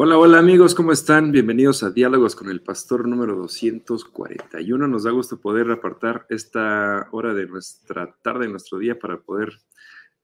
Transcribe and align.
Hola, 0.00 0.16
hola 0.16 0.38
amigos, 0.38 0.76
¿cómo 0.76 0.92
están? 0.92 1.32
Bienvenidos 1.32 1.82
a 1.82 1.90
Diálogos 1.90 2.36
con 2.36 2.48
el 2.50 2.62
Pastor 2.62 3.08
número 3.08 3.34
241. 3.34 4.86
Nos 4.86 5.02
da 5.02 5.10
gusto 5.10 5.40
poder 5.40 5.72
apartar 5.72 6.24
esta 6.28 7.08
hora 7.10 7.34
de 7.34 7.48
nuestra 7.48 8.16
tarde, 8.22 8.46
de 8.46 8.52
nuestro 8.52 8.78
día, 8.78 8.96
para 8.96 9.20
poder 9.20 9.58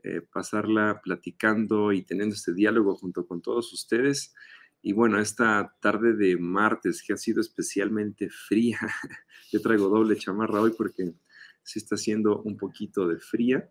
eh, 0.04 0.20
pasarla 0.20 1.00
platicando 1.02 1.90
y 1.90 2.04
teniendo 2.04 2.36
este 2.36 2.54
diálogo 2.54 2.94
junto 2.94 3.26
con 3.26 3.42
todos 3.42 3.72
ustedes. 3.72 4.32
Y 4.80 4.92
bueno, 4.92 5.18
esta 5.18 5.74
tarde 5.80 6.12
de 6.12 6.36
martes 6.36 7.02
que 7.04 7.12
ha 7.12 7.16
sido 7.16 7.40
especialmente 7.40 8.30
fría, 8.30 8.78
yo 9.50 9.60
traigo 9.60 9.88
doble 9.88 10.16
chamarra 10.16 10.60
hoy 10.60 10.72
porque 10.78 11.16
sí 11.64 11.80
está 11.80 11.96
haciendo 11.96 12.42
un 12.42 12.56
poquito 12.56 13.08
de 13.08 13.18
fría, 13.18 13.68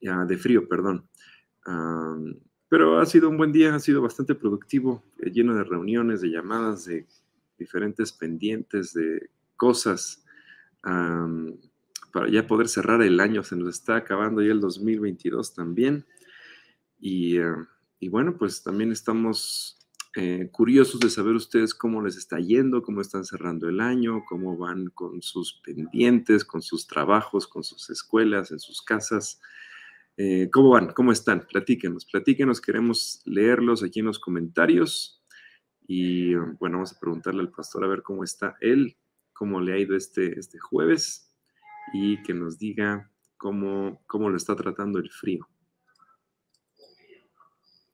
de 0.00 0.36
frío, 0.36 0.66
perdón. 0.66 1.08
Pero 2.68 2.98
ha 2.98 3.06
sido 3.06 3.28
un 3.28 3.36
buen 3.36 3.52
día, 3.52 3.74
ha 3.74 3.80
sido 3.80 4.02
bastante 4.02 4.34
productivo, 4.34 5.04
eh, 5.18 5.30
lleno 5.30 5.54
de 5.54 5.64
reuniones, 5.64 6.20
de 6.20 6.30
llamadas, 6.30 6.86
de 6.86 7.06
diferentes 7.58 8.12
pendientes, 8.12 8.92
de 8.92 9.30
cosas 9.56 10.22
para 10.82 12.28
ya 12.30 12.46
poder 12.46 12.68
cerrar 12.68 13.02
el 13.02 13.18
año. 13.18 13.42
Se 13.42 13.56
nos 13.56 13.70
está 13.70 13.96
acabando 13.96 14.40
ya 14.42 14.52
el 14.52 14.60
2022 14.60 15.54
también. 15.54 16.06
Y, 17.00 17.38
eh, 17.38 17.54
y 17.98 18.08
bueno, 18.08 18.36
pues 18.36 18.62
también 18.62 18.92
estamos 18.92 19.76
eh, 20.18 20.48
curiosos 20.50 20.98
de 21.00 21.10
saber 21.10 21.34
ustedes 21.34 21.74
cómo 21.74 22.00
les 22.00 22.16
está 22.16 22.38
yendo, 22.38 22.82
cómo 22.82 23.02
están 23.02 23.26
cerrando 23.26 23.68
el 23.68 23.80
año, 23.80 24.24
cómo 24.26 24.56
van 24.56 24.86
con 24.88 25.20
sus 25.20 25.60
pendientes, 25.62 26.42
con 26.42 26.62
sus 26.62 26.86
trabajos, 26.86 27.46
con 27.46 27.62
sus 27.62 27.90
escuelas, 27.90 28.50
en 28.50 28.58
sus 28.58 28.80
casas. 28.80 29.42
Eh, 30.18 30.48
¿Cómo 30.50 30.70
van? 30.70 30.92
¿Cómo 30.94 31.12
están? 31.12 31.46
Platíquenos, 31.46 32.06
platíquenos, 32.06 32.62
queremos 32.62 33.20
leerlos 33.26 33.82
aquí 33.82 34.00
en 34.00 34.06
los 34.06 34.18
comentarios. 34.18 35.22
Y 35.86 36.34
bueno, 36.34 36.78
vamos 36.78 36.94
a 36.94 36.98
preguntarle 36.98 37.42
al 37.42 37.50
pastor 37.50 37.84
a 37.84 37.88
ver 37.88 38.02
cómo 38.02 38.24
está 38.24 38.56
él, 38.60 38.96
cómo 39.34 39.60
le 39.60 39.74
ha 39.74 39.78
ido 39.78 39.94
este, 39.94 40.38
este 40.38 40.58
jueves 40.58 41.30
y 41.92 42.22
que 42.22 42.32
nos 42.32 42.58
diga 42.58 43.10
cómo, 43.36 44.02
cómo 44.06 44.30
lo 44.30 44.36
está 44.36 44.56
tratando 44.56 44.98
el 44.98 45.10
frío. 45.10 45.46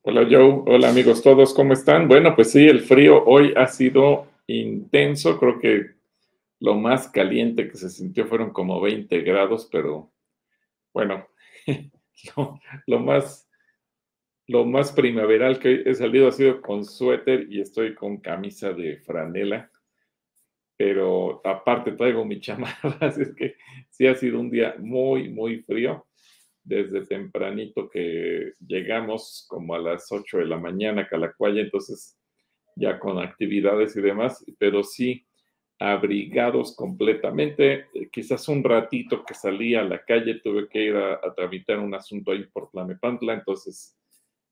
Hola 0.02 0.26
Joe, 0.28 0.62
hola 0.66 0.90
amigos 0.90 1.22
todos, 1.22 1.52
¿cómo 1.54 1.74
están? 1.74 2.08
Bueno, 2.08 2.34
pues 2.34 2.50
sí, 2.50 2.66
el 2.66 2.80
frío 2.80 3.24
hoy 3.24 3.52
ha 3.56 3.66
sido 3.66 4.28
intenso, 4.46 5.38
creo 5.38 5.58
que 5.58 5.94
lo 6.60 6.74
más 6.76 7.08
caliente 7.08 7.68
que 7.68 7.76
se 7.76 7.90
sintió 7.90 8.26
fueron 8.26 8.52
como 8.52 8.80
20 8.80 9.20
grados, 9.20 9.68
pero 9.70 10.12
bueno, 10.92 11.26
lo, 12.86 12.98
más, 12.98 13.48
lo 14.46 14.64
más 14.64 14.92
primaveral 14.92 15.58
que 15.58 15.82
he 15.84 15.94
salido 15.94 16.28
ha 16.28 16.32
sido 16.32 16.60
con 16.60 16.84
suéter 16.84 17.46
y 17.50 17.60
estoy 17.60 17.94
con 17.94 18.18
camisa 18.18 18.72
de 18.72 18.98
franela. 18.98 19.70
Pero 20.76 21.40
aparte 21.46 21.92
traigo 21.92 22.24
mi 22.24 22.40
chamarra, 22.40 22.96
así 23.00 23.22
es 23.22 23.34
que 23.34 23.56
sí 23.90 24.06
ha 24.06 24.14
sido 24.14 24.40
un 24.40 24.50
día 24.50 24.74
muy, 24.78 25.28
muy 25.28 25.62
frío. 25.62 26.06
Desde 26.64 27.04
tempranito 27.06 27.88
que 27.88 28.52
llegamos 28.64 29.46
como 29.48 29.74
a 29.74 29.80
las 29.80 30.12
8 30.12 30.38
de 30.38 30.46
la 30.46 30.58
mañana 30.58 31.02
a 31.02 31.08
Calacuaya, 31.08 31.60
entonces 31.60 32.16
ya 32.76 32.98
con 32.98 33.18
actividades 33.18 33.96
y 33.96 34.00
demás, 34.00 34.44
pero 34.58 34.82
sí, 34.82 35.26
abrigados 35.82 36.76
completamente. 36.76 37.86
Eh, 37.92 38.08
quizás 38.10 38.48
un 38.48 38.62
ratito 38.62 39.24
que 39.24 39.34
salí 39.34 39.74
a 39.74 39.82
la 39.82 40.04
calle 40.04 40.40
tuve 40.40 40.68
que 40.68 40.84
ir 40.84 40.96
a, 40.96 41.20
tramitar 41.34 41.80
un 41.80 41.94
asunto 41.94 42.30
ahí 42.30 42.44
por 42.44 42.70
Tlanepantla, 42.70 43.34
entonces 43.34 43.98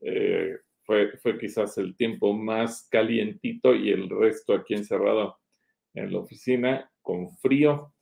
eh, 0.00 0.56
fue, 0.82 1.16
fue 1.18 1.38
quizás 1.38 1.78
el 1.78 1.96
tiempo 1.96 2.32
más 2.32 2.88
calientito 2.90 3.74
y 3.74 3.90
el 3.90 4.08
resto 4.08 4.54
aquí 4.54 4.74
encerrado 4.74 5.38
en 5.94 6.12
la 6.12 6.18
oficina 6.18 6.90
con 7.00 7.30
frío, 7.30 7.92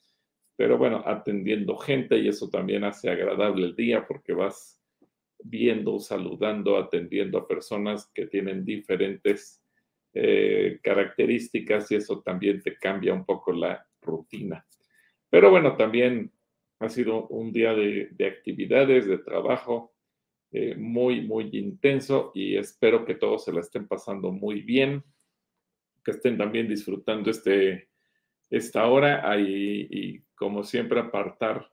pero 0.56 0.78
bueno, 0.78 1.02
atendiendo 1.04 1.76
gente 1.76 2.16
y 2.16 2.28
eso 2.28 2.48
también 2.48 2.84
hace 2.84 3.10
agradable 3.10 3.66
el 3.66 3.76
día 3.76 4.06
porque 4.06 4.32
vas 4.32 4.80
viendo, 5.44 5.98
saludando, 5.98 6.78
atendiendo 6.78 7.38
a 7.38 7.46
personas 7.46 8.10
que 8.14 8.26
tienen 8.26 8.64
diferentes 8.64 9.62
eh, 10.14 10.80
características 10.82 11.90
y 11.90 11.96
eso 11.96 12.22
también 12.22 12.62
te 12.62 12.76
cambia 12.76 13.12
un 13.12 13.24
poco 13.24 13.52
la 13.52 13.86
rutina. 14.00 14.66
Pero 15.28 15.50
bueno, 15.50 15.76
también 15.76 16.32
ha 16.80 16.88
sido 16.88 17.26
un 17.28 17.52
día 17.52 17.74
de, 17.74 18.08
actividades, 18.26 19.06
de 19.06 19.18
trabajo 19.18 19.94
eh, 20.50 20.74
muy, 20.76 21.20
muy 21.20 21.50
intenso 21.52 22.32
y 22.34 22.56
espero 22.56 23.04
que 23.04 23.16
todos 23.16 23.44
se 23.44 23.52
la 23.52 23.60
estén 23.60 23.86
pasando 23.86 24.32
muy 24.32 24.62
bien, 24.62 25.04
que 26.02 26.12
estén 26.12 26.38
también 26.38 26.68
disfrutando 26.68 27.30
este, 27.30 27.90
esta 28.48 28.86
hora 28.86 29.38
y, 29.38 29.88
y 29.90 30.22
como 30.34 30.64
siempre 30.64 31.00
apartar 31.00 31.70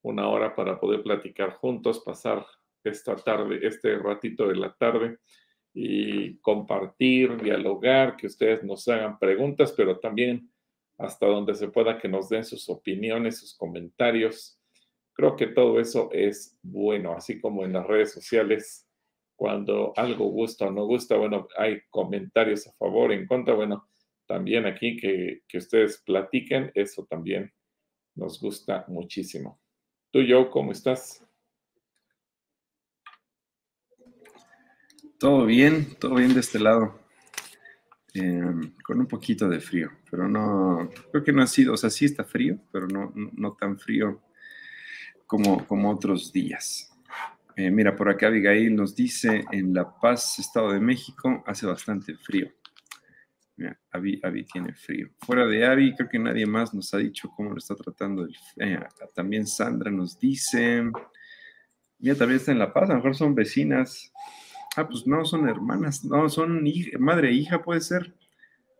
una 0.00 0.28
hora 0.28 0.54
para 0.54 0.80
poder 0.80 1.02
platicar 1.02 1.50
juntos, 1.54 2.02
pasar 2.04 2.46
esta 2.84 3.16
tarde, 3.16 3.58
este 3.62 3.98
ratito 3.98 4.48
de 4.48 4.56
la 4.56 4.72
tarde 4.72 5.18
y 5.78 6.38
compartir, 6.38 7.36
dialogar, 7.36 8.16
que 8.16 8.28
ustedes 8.28 8.64
nos 8.64 8.88
hagan 8.88 9.18
preguntas, 9.18 9.74
pero 9.76 9.98
también 9.98 10.50
hasta 10.96 11.26
donde 11.26 11.54
se 11.54 11.68
pueda 11.68 11.98
que 11.98 12.08
nos 12.08 12.30
den 12.30 12.44
sus 12.44 12.70
opiniones, 12.70 13.40
sus 13.40 13.54
comentarios. 13.54 14.58
Creo 15.12 15.36
que 15.36 15.48
todo 15.48 15.78
eso 15.78 16.08
es 16.12 16.58
bueno, 16.62 17.12
así 17.12 17.38
como 17.38 17.62
en 17.62 17.74
las 17.74 17.86
redes 17.86 18.10
sociales, 18.10 18.88
cuando 19.36 19.92
algo 19.96 20.24
gusta 20.30 20.68
o 20.68 20.70
no 20.70 20.86
gusta, 20.86 21.18
bueno, 21.18 21.46
hay 21.58 21.82
comentarios 21.90 22.66
a 22.66 22.72
favor, 22.72 23.12
en 23.12 23.26
contra, 23.26 23.52
bueno, 23.52 23.86
también 24.26 24.64
aquí 24.64 24.96
que, 24.96 25.42
que 25.46 25.58
ustedes 25.58 26.02
platiquen, 26.06 26.72
eso 26.74 27.04
también 27.04 27.52
nos 28.14 28.40
gusta 28.40 28.86
muchísimo. 28.88 29.60
Tú, 30.10 30.22
yo, 30.22 30.50
¿cómo 30.50 30.72
estás? 30.72 31.25
Todo 35.18 35.46
bien, 35.46 35.96
todo 35.98 36.16
bien 36.16 36.34
de 36.34 36.40
este 36.40 36.58
lado. 36.58 37.06
Em, 38.18 38.72
con 38.82 38.98
un 38.98 39.06
poquito 39.06 39.46
de 39.46 39.60
frío, 39.60 39.90
pero 40.10 40.26
no, 40.26 40.88
creo 41.10 41.22
que 41.22 41.32
no 41.32 41.42
ha 41.42 41.46
sido, 41.46 41.74
o 41.74 41.76
sea, 41.76 41.90
sí 41.90 42.06
está 42.06 42.24
frío, 42.24 42.58
pero 42.72 42.86
no, 42.86 43.12
no, 43.14 43.52
tan 43.52 43.78
frío 43.78 44.22
como, 45.26 45.66
como 45.66 45.90
otros 45.90 46.32
días. 46.32 46.90
Eh, 47.56 47.70
mira, 47.70 47.94
por 47.94 48.08
acá 48.08 48.28
Abigail 48.28 48.74
nos 48.74 48.94
dice, 48.94 49.44
en 49.52 49.74
La 49.74 49.98
Paz, 50.00 50.38
Estado 50.38 50.72
de 50.72 50.80
México, 50.80 51.44
hace 51.46 51.66
bastante 51.66 52.14
frío. 52.14 52.50
Mira, 53.56 53.78
Abby, 53.90 54.44
tiene 54.50 54.72
frío. 54.72 55.10
Fuera 55.18 55.46
de 55.46 55.66
Abby, 55.66 55.94
creo 55.94 56.08
que 56.08 56.18
nadie 56.18 56.46
más 56.46 56.72
nos 56.72 56.94
ha 56.94 56.98
dicho 56.98 57.30
cómo 57.36 57.50
lo 57.50 57.58
está 57.58 57.74
tratando. 57.74 58.26
Eh, 58.56 58.78
también 59.14 59.46
Sandra 59.46 59.90
nos 59.90 60.18
dice, 60.18 60.90
mira, 61.98 62.14
también 62.14 62.40
está 62.40 62.52
en 62.52 62.60
La 62.60 62.72
Paz, 62.72 62.84
a 62.84 62.92
lo 62.92 62.96
mejor 62.96 63.14
son 63.14 63.34
vecinas. 63.34 64.10
Ah, 64.76 64.86
pues 64.86 65.06
no, 65.06 65.24
son 65.24 65.48
hermanas, 65.48 66.04
no, 66.04 66.28
son 66.28 66.62
madre 66.98 67.30
e 67.30 67.32
hija, 67.32 67.62
puede 67.62 67.80
ser. 67.80 68.14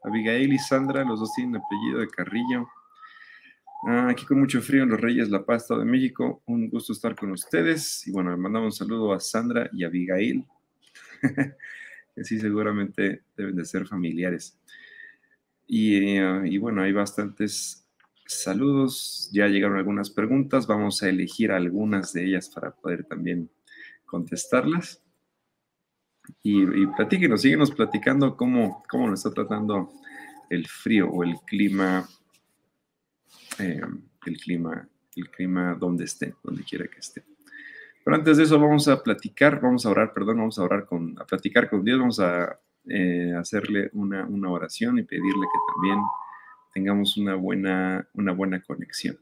Abigail 0.05 0.53
y 0.53 0.59
Sandra, 0.59 1.05
los 1.05 1.21
dos 1.21 1.33
tienen 1.35 1.57
apellido 1.57 2.01
de 2.01 2.09
Carrillo. 2.09 2.69
Ah, 3.89 4.09
aquí 4.11 4.27
con 4.27 4.39
mucho 4.39 4.61
frío 4.61 4.83
en 4.83 4.91
Los 4.91 5.01
Reyes, 5.01 5.31
La 5.31 5.47
Paz, 5.47 5.63
Estado 5.63 5.81
de 5.81 5.87
México. 5.87 6.43
Un 6.45 6.69
gusto 6.69 6.93
estar 6.93 7.17
con 7.17 7.33
ustedes. 7.33 8.07
Y 8.07 8.13
bueno, 8.13 8.31
le 8.31 8.37
mandamos 8.37 8.79
un 8.79 8.87
saludo 8.87 9.15
a 9.15 9.21
Sandra 9.21 9.71
y 9.73 9.85
a 9.85 9.87
Abigail, 9.87 10.45
que 12.15 12.25
sí 12.25 12.39
seguramente 12.41 13.23
deben 13.35 13.57
de 13.57 13.65
ser 13.65 13.87
familiares. 13.87 14.59
Ah, 15.69 16.43
y 16.45 16.59
bueno, 16.59 16.83
hay 16.83 16.93
bastantes 16.93 17.89
saludos. 18.27 19.31
Ya 19.33 19.49
llegaron 19.49 19.79
algunas 19.79 20.11
preguntas. 20.11 20.67
Vamos 20.67 21.03
a 21.03 21.09
elegir 21.09 21.53
algunas 21.53 22.13
de 22.13 22.27
ellas 22.27 22.51
para 22.51 22.73
poder 22.73 23.05
también 23.05 23.49
contestarlas. 24.05 25.03
Y, 26.43 26.63
y 26.63 26.87
platíquenos, 26.89 27.43
síguenos 27.43 27.71
platicando 27.71 28.37
cómo, 28.37 28.83
cómo 28.89 29.09
nos 29.09 29.21
está 29.21 29.33
tratando 29.33 29.93
el 30.51 30.67
frío 30.67 31.09
o 31.09 31.25
el 31.25 31.37
clima, 31.47 32.09
eh, 33.59 33.81
el 34.27 34.37
clima, 34.39 34.89
el 35.17 35.31
clima 35.31 35.75
donde 35.75 36.05
esté, 36.05 36.35
donde 36.43 36.63
quiera 36.65 36.87
que 36.87 36.99
esté. 36.99 37.25
Pero 38.05 38.17
antes 38.17 38.37
de 38.37 38.45
eso 38.45 38.61
vamos 38.61 38.87
a 38.89 39.03
platicar, 39.03 39.61
vamos 39.61 39.85
a 39.85 39.91
orar, 39.91 40.13
perdón, 40.13 40.39
vamos 40.39 40.59
a 40.59 40.63
orar 40.63 40.87
con, 40.87 41.21
a 41.21 41.25
platicar 41.25 41.69
con 41.69 41.85
Dios, 41.85 41.99
vamos 41.99 42.21
a 42.21 42.59
eh, 42.89 43.33
hacerle 43.37 43.91
una, 43.95 44.25
una, 44.27 44.51
oración 44.51 44.99
y 44.99 45.03
pedirle 45.03 45.47
que 45.53 45.75
también 45.75 45.99
tengamos 46.73 47.17
una 47.17 47.35
buena, 47.35 48.09
una 48.15 48.33
buena 48.33 48.63
conexión. 48.63 49.19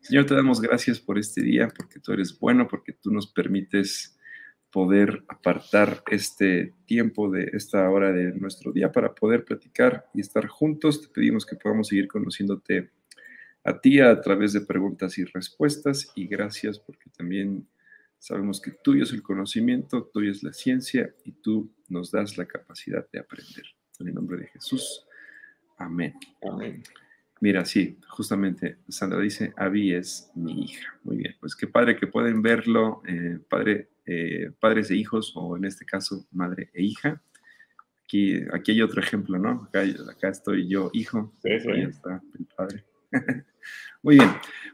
Señor, 0.00 0.26
te 0.26 0.34
damos 0.34 0.60
gracias 0.60 0.98
por 0.98 1.18
este 1.18 1.40
día, 1.40 1.68
porque 1.68 2.00
tú 2.00 2.12
eres 2.12 2.36
bueno, 2.38 2.66
porque 2.66 2.92
tú 2.92 3.12
nos 3.12 3.28
permites 3.28 4.18
poder 4.74 5.22
apartar 5.28 6.02
este 6.10 6.74
tiempo 6.84 7.30
de 7.30 7.48
esta 7.52 7.88
hora 7.88 8.10
de 8.10 8.32
nuestro 8.32 8.72
día 8.72 8.90
para 8.90 9.14
poder 9.14 9.44
platicar 9.44 10.06
y 10.12 10.20
estar 10.20 10.48
juntos. 10.48 11.00
Te 11.00 11.06
pedimos 11.06 11.46
que 11.46 11.54
podamos 11.54 11.86
seguir 11.86 12.08
conociéndote 12.08 12.90
a 13.62 13.80
ti 13.80 14.00
a 14.00 14.20
través 14.20 14.52
de 14.52 14.62
preguntas 14.62 15.16
y 15.16 15.24
respuestas 15.26 16.10
y 16.16 16.26
gracias 16.26 16.80
porque 16.80 17.08
también 17.16 17.68
sabemos 18.18 18.60
que 18.60 18.72
tuyo 18.72 19.04
es 19.04 19.12
el 19.12 19.22
conocimiento, 19.22 20.10
tuyo 20.12 20.32
es 20.32 20.42
la 20.42 20.52
ciencia 20.52 21.14
y 21.24 21.30
tú 21.30 21.70
nos 21.88 22.10
das 22.10 22.36
la 22.36 22.46
capacidad 22.46 23.08
de 23.12 23.20
aprender. 23.20 23.66
En 24.00 24.08
el 24.08 24.14
nombre 24.14 24.38
de 24.38 24.48
Jesús. 24.48 25.06
Amén. 25.78 26.14
Amén. 26.42 26.82
Mira, 27.40 27.64
sí, 27.64 27.96
justamente 28.08 28.78
Sandra 28.88 29.20
dice, 29.20 29.52
Abby 29.56 29.94
es 29.94 30.32
mi 30.34 30.64
hija. 30.64 30.98
Muy 31.04 31.18
bien, 31.18 31.36
pues 31.38 31.54
qué 31.54 31.68
padre 31.68 31.96
que 31.96 32.08
pueden 32.08 32.42
verlo, 32.42 33.02
eh, 33.06 33.38
padre, 33.48 33.90
eh, 34.06 34.50
padres 34.60 34.90
e 34.90 34.96
hijos, 34.96 35.32
o 35.34 35.56
en 35.56 35.64
este 35.64 35.84
caso, 35.84 36.26
madre 36.32 36.70
e 36.74 36.82
hija. 36.82 37.22
Aquí, 38.04 38.40
aquí 38.52 38.72
hay 38.72 38.82
otro 38.82 39.00
ejemplo, 39.00 39.38
¿no? 39.38 39.68
Acá, 39.68 39.82
acá 40.10 40.28
estoy 40.28 40.68
yo, 40.68 40.90
hijo. 40.92 41.32
Sí, 41.42 41.60
sí. 41.60 41.70
Ahí 41.70 41.82
está 41.82 42.22
el 42.38 42.46
padre. 42.56 42.84
Muy 44.02 44.16
bien. 44.16 44.30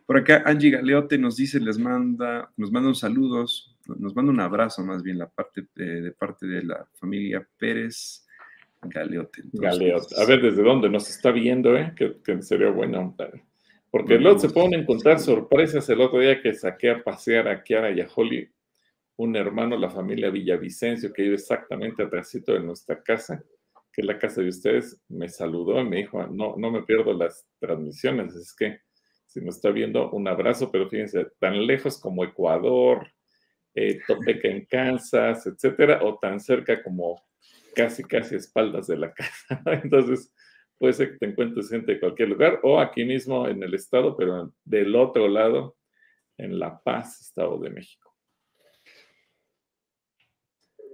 Por 0.06 0.19
acá 0.19 0.43
Angie 0.44 0.71
Galeote 0.71 1.17
nos 1.17 1.37
dice, 1.37 1.61
les 1.61 1.79
manda, 1.79 2.50
nos 2.56 2.73
manda 2.73 2.88
un 2.88 2.97
saludos, 2.97 3.77
nos 3.87 4.15
manda 4.17 4.32
un 4.32 4.41
abrazo 4.41 4.85
más 4.85 5.03
bien 5.03 5.19
la 5.19 5.29
parte, 5.29 5.67
eh, 5.76 5.83
de 5.83 6.12
parte 6.12 6.47
de 6.47 6.65
la 6.65 6.87
familia 6.94 7.47
Pérez 7.56 8.26
Galeote. 8.83 9.43
Entonces, 9.43 9.61
Galeote. 9.61 10.15
A 10.21 10.26
ver, 10.26 10.43
¿desde 10.43 10.62
dónde 10.62 10.88
nos 10.88 11.09
está 11.09 11.31
viendo, 11.31 11.76
eh? 11.76 11.93
Que, 11.94 12.17
que 12.25 12.43
sería 12.43 12.71
bueno. 12.71 13.17
Porque 13.91 14.19
luego 14.19 14.38
se 14.38 14.49
pueden 14.49 14.75
encontrar 14.75 15.19
sorpresas. 15.19 15.88
El 15.88 16.00
otro 16.00 16.21
día 16.21 16.41
que 16.41 16.55
saqué 16.55 16.91
a 16.91 17.03
pasear 17.03 17.49
a 17.49 17.62
Kiara 17.62 17.91
y 17.91 18.00
a 18.00 18.09
Holly, 18.12 18.49
un 19.21 19.37
hermano, 19.37 19.77
la 19.77 19.91
familia 19.91 20.31
Villavicencio, 20.31 21.13
que 21.13 21.23
vive 21.23 21.35
exactamente 21.35 22.03
atrásito 22.03 22.55
de 22.55 22.61
nuestra 22.61 23.03
casa, 23.03 23.45
que 23.93 24.01
es 24.01 24.07
la 24.07 24.19
casa 24.19 24.41
de 24.41 24.49
ustedes, 24.49 24.99
me 25.09 25.29
saludó 25.29 25.79
y 25.79 25.85
me 25.85 25.97
dijo, 25.97 26.27
no, 26.27 26.55
no 26.57 26.71
me 26.71 26.85
pierdo 26.85 27.13
las 27.13 27.47
transmisiones, 27.59 28.35
es 28.35 28.55
que 28.55 28.81
si 29.27 29.43
nos 29.43 29.57
está 29.57 29.71
viendo, 29.71 30.11
un 30.11 30.27
abrazo, 30.27 30.73
pero 30.73 30.89
fíjense, 30.89 31.27
tan 31.39 31.67
lejos 31.67 32.01
como 32.01 32.25
Ecuador, 32.25 33.09
eh, 33.75 34.01
Topeca 34.07 34.49
en 34.49 34.65
Kansas, 34.65 35.47
etcétera, 35.47 36.01
o 36.03 36.19
tan 36.19 36.41
cerca 36.41 36.83
como 36.83 37.23
casi, 37.77 38.03
casi 38.03 38.37
espaldas 38.37 38.87
de 38.87 38.97
la 38.97 39.13
casa. 39.13 39.63
Entonces, 39.85 40.33
puede 40.79 40.95
ser 40.95 41.13
que 41.13 41.19
te 41.19 41.27
encuentres 41.27 41.69
gente 41.69 41.93
de 41.93 42.01
cualquier 42.01 42.31
lugar 42.31 42.59
o 42.63 42.81
aquí 42.81 43.05
mismo 43.05 43.47
en 43.47 43.63
el 43.63 43.75
estado, 43.75 44.17
pero 44.17 44.55
del 44.65 44.97
otro 44.97 45.29
lado, 45.29 45.77
en 46.39 46.59
La 46.59 46.83
Paz, 46.83 47.21
Estado 47.21 47.59
de 47.59 47.69
México. 47.69 48.10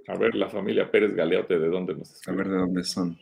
A 0.09 0.17
ver, 0.17 0.35
la 0.35 0.49
familia 0.49 0.91
Pérez 0.91 1.15
Galeote, 1.15 1.59
¿de 1.59 1.69
dónde 1.69 1.95
nos 1.95 2.11
A 2.11 2.15
escribe? 2.15 2.37
ver 2.39 2.49
de 2.49 2.57
dónde 2.59 2.85
son. 2.85 3.19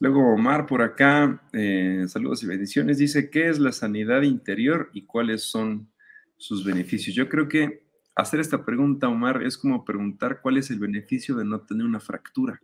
Luego 0.00 0.32
Omar 0.32 0.66
por 0.66 0.82
acá, 0.82 1.42
eh, 1.52 2.04
saludos 2.08 2.42
y 2.42 2.46
bendiciones, 2.46 2.98
dice, 2.98 3.28
¿qué 3.28 3.48
es 3.48 3.58
la 3.58 3.72
sanidad 3.72 4.22
interior 4.22 4.88
y 4.94 5.02
cuáles 5.02 5.42
son 5.42 5.90
sus 6.38 6.64
beneficios? 6.64 7.14
Yo 7.14 7.28
creo 7.28 7.48
que 7.48 7.82
hacer 8.14 8.40
esta 8.40 8.64
pregunta, 8.64 9.08
Omar, 9.08 9.42
es 9.42 9.58
como 9.58 9.84
preguntar 9.84 10.40
cuál 10.40 10.56
es 10.56 10.70
el 10.70 10.78
beneficio 10.78 11.36
de 11.36 11.44
no 11.44 11.60
tener 11.60 11.84
una 11.84 12.00
fractura 12.00 12.60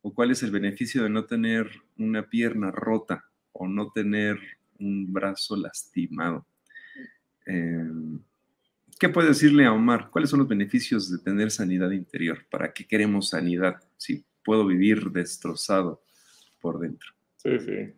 o 0.00 0.14
cuál 0.14 0.30
es 0.30 0.42
el 0.42 0.50
beneficio 0.50 1.02
de 1.02 1.10
no 1.10 1.26
tener 1.26 1.68
una 1.98 2.28
pierna 2.28 2.70
rota 2.70 3.24
o 3.52 3.68
no 3.68 3.90
tener 3.90 4.38
un 4.78 5.12
brazo 5.12 5.56
lastimado. 5.56 6.46
Eh, 7.46 7.84
¿Qué 9.02 9.08
puede 9.08 9.30
decirle 9.30 9.64
a 9.64 9.72
Omar? 9.72 10.10
¿Cuáles 10.12 10.30
son 10.30 10.38
los 10.38 10.48
beneficios 10.48 11.10
de 11.10 11.18
tener 11.18 11.50
sanidad 11.50 11.90
interior? 11.90 12.38
¿Para 12.48 12.72
qué 12.72 12.86
queremos 12.86 13.30
sanidad? 13.30 13.82
Si 13.96 14.24
puedo 14.44 14.64
vivir 14.64 15.10
destrozado 15.10 16.04
por 16.60 16.78
dentro. 16.78 17.10
Sí, 17.34 17.58
sí. 17.58 17.92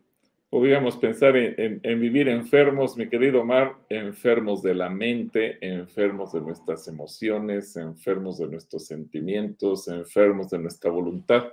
Podríamos 0.48 0.96
pensar 0.96 1.36
en, 1.36 2.00
vivir 2.00 2.30
enfermos, 2.30 2.96
mi 2.96 3.06
querido 3.10 3.42
Omar, 3.42 3.76
enfermos 3.90 4.62
de 4.62 4.74
la 4.74 4.88
mente, 4.88 5.58
enfermos 5.60 6.32
de 6.32 6.40
nuestras 6.40 6.88
emociones, 6.88 7.76
enfermos 7.76 8.38
de 8.38 8.48
nuestros 8.48 8.86
sentimientos, 8.86 9.88
enfermos 9.88 10.48
de 10.48 10.58
nuestra 10.58 10.90
voluntad, 10.90 11.52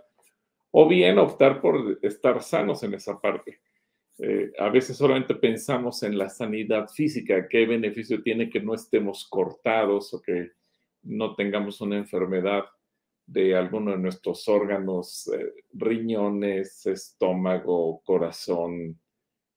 o 0.72 0.88
bien 0.88 1.20
optar 1.20 1.60
por 1.60 2.00
estar 2.02 2.42
sanos 2.42 2.84
en 2.84 2.94
esa 2.94 3.20
parte. 3.20 3.60
Eh, 4.20 4.52
a 4.60 4.70
veces 4.70 4.98
solamente 4.98 5.36
pensamos 5.36 6.04
en 6.04 6.18
la 6.18 6.30
sanidad 6.30 6.88
física, 6.90 7.48
qué 7.48 7.66
beneficio 7.66 8.22
tiene 8.22 8.50
que 8.50 8.60
no 8.60 8.74
estemos 8.74 9.28
cortados 9.30 10.14
o 10.14 10.22
que 10.22 10.52
no 11.04 11.36
tengamos 11.36 11.82
una 11.82 11.98
enfermedad 11.98 12.66
de 13.26 13.56
alguno 13.56 13.92
de 13.92 13.98
nuestros 13.98 14.48
órganos, 14.48 15.28
eh, 15.28 15.54
riñones, 15.74 16.86
estómago, 16.86 18.02
corazón, 18.04 19.00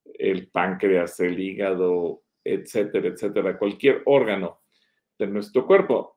el 0.04 0.48
páncreas, 0.48 1.18
el 1.20 1.38
hígado, 1.38 2.22
etcétera, 2.44 3.08
etcétera, 3.08 3.58
cualquier 3.58 4.02
órgano 4.06 4.60
de 5.18 5.26
nuestro 5.26 5.66
cuerpo. 5.66 6.13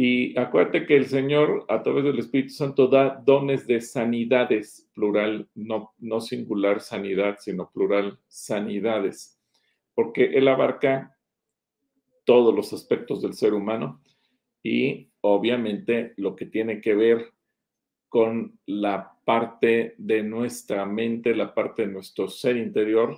Y 0.00 0.38
acuérdate 0.38 0.86
que 0.86 0.94
el 0.94 1.06
Señor, 1.06 1.66
a 1.68 1.82
través 1.82 2.04
del 2.04 2.20
Espíritu 2.20 2.50
Santo, 2.50 2.86
da 2.86 3.20
dones 3.26 3.66
de 3.66 3.80
sanidades, 3.80 4.88
plural, 4.94 5.48
no, 5.56 5.92
no 5.98 6.20
singular 6.20 6.80
sanidad, 6.80 7.38
sino 7.40 7.68
plural 7.68 8.16
sanidades, 8.28 9.40
porque 9.96 10.26
Él 10.26 10.46
abarca 10.46 11.18
todos 12.24 12.54
los 12.54 12.72
aspectos 12.72 13.22
del 13.22 13.34
ser 13.34 13.54
humano 13.54 14.00
y 14.62 15.10
obviamente 15.20 16.14
lo 16.16 16.36
que 16.36 16.46
tiene 16.46 16.80
que 16.80 16.94
ver 16.94 17.32
con 18.08 18.56
la 18.66 19.16
parte 19.24 19.96
de 19.98 20.22
nuestra 20.22 20.86
mente, 20.86 21.34
la 21.34 21.52
parte 21.52 21.86
de 21.86 21.92
nuestro 21.92 22.28
ser 22.28 22.56
interior, 22.56 23.16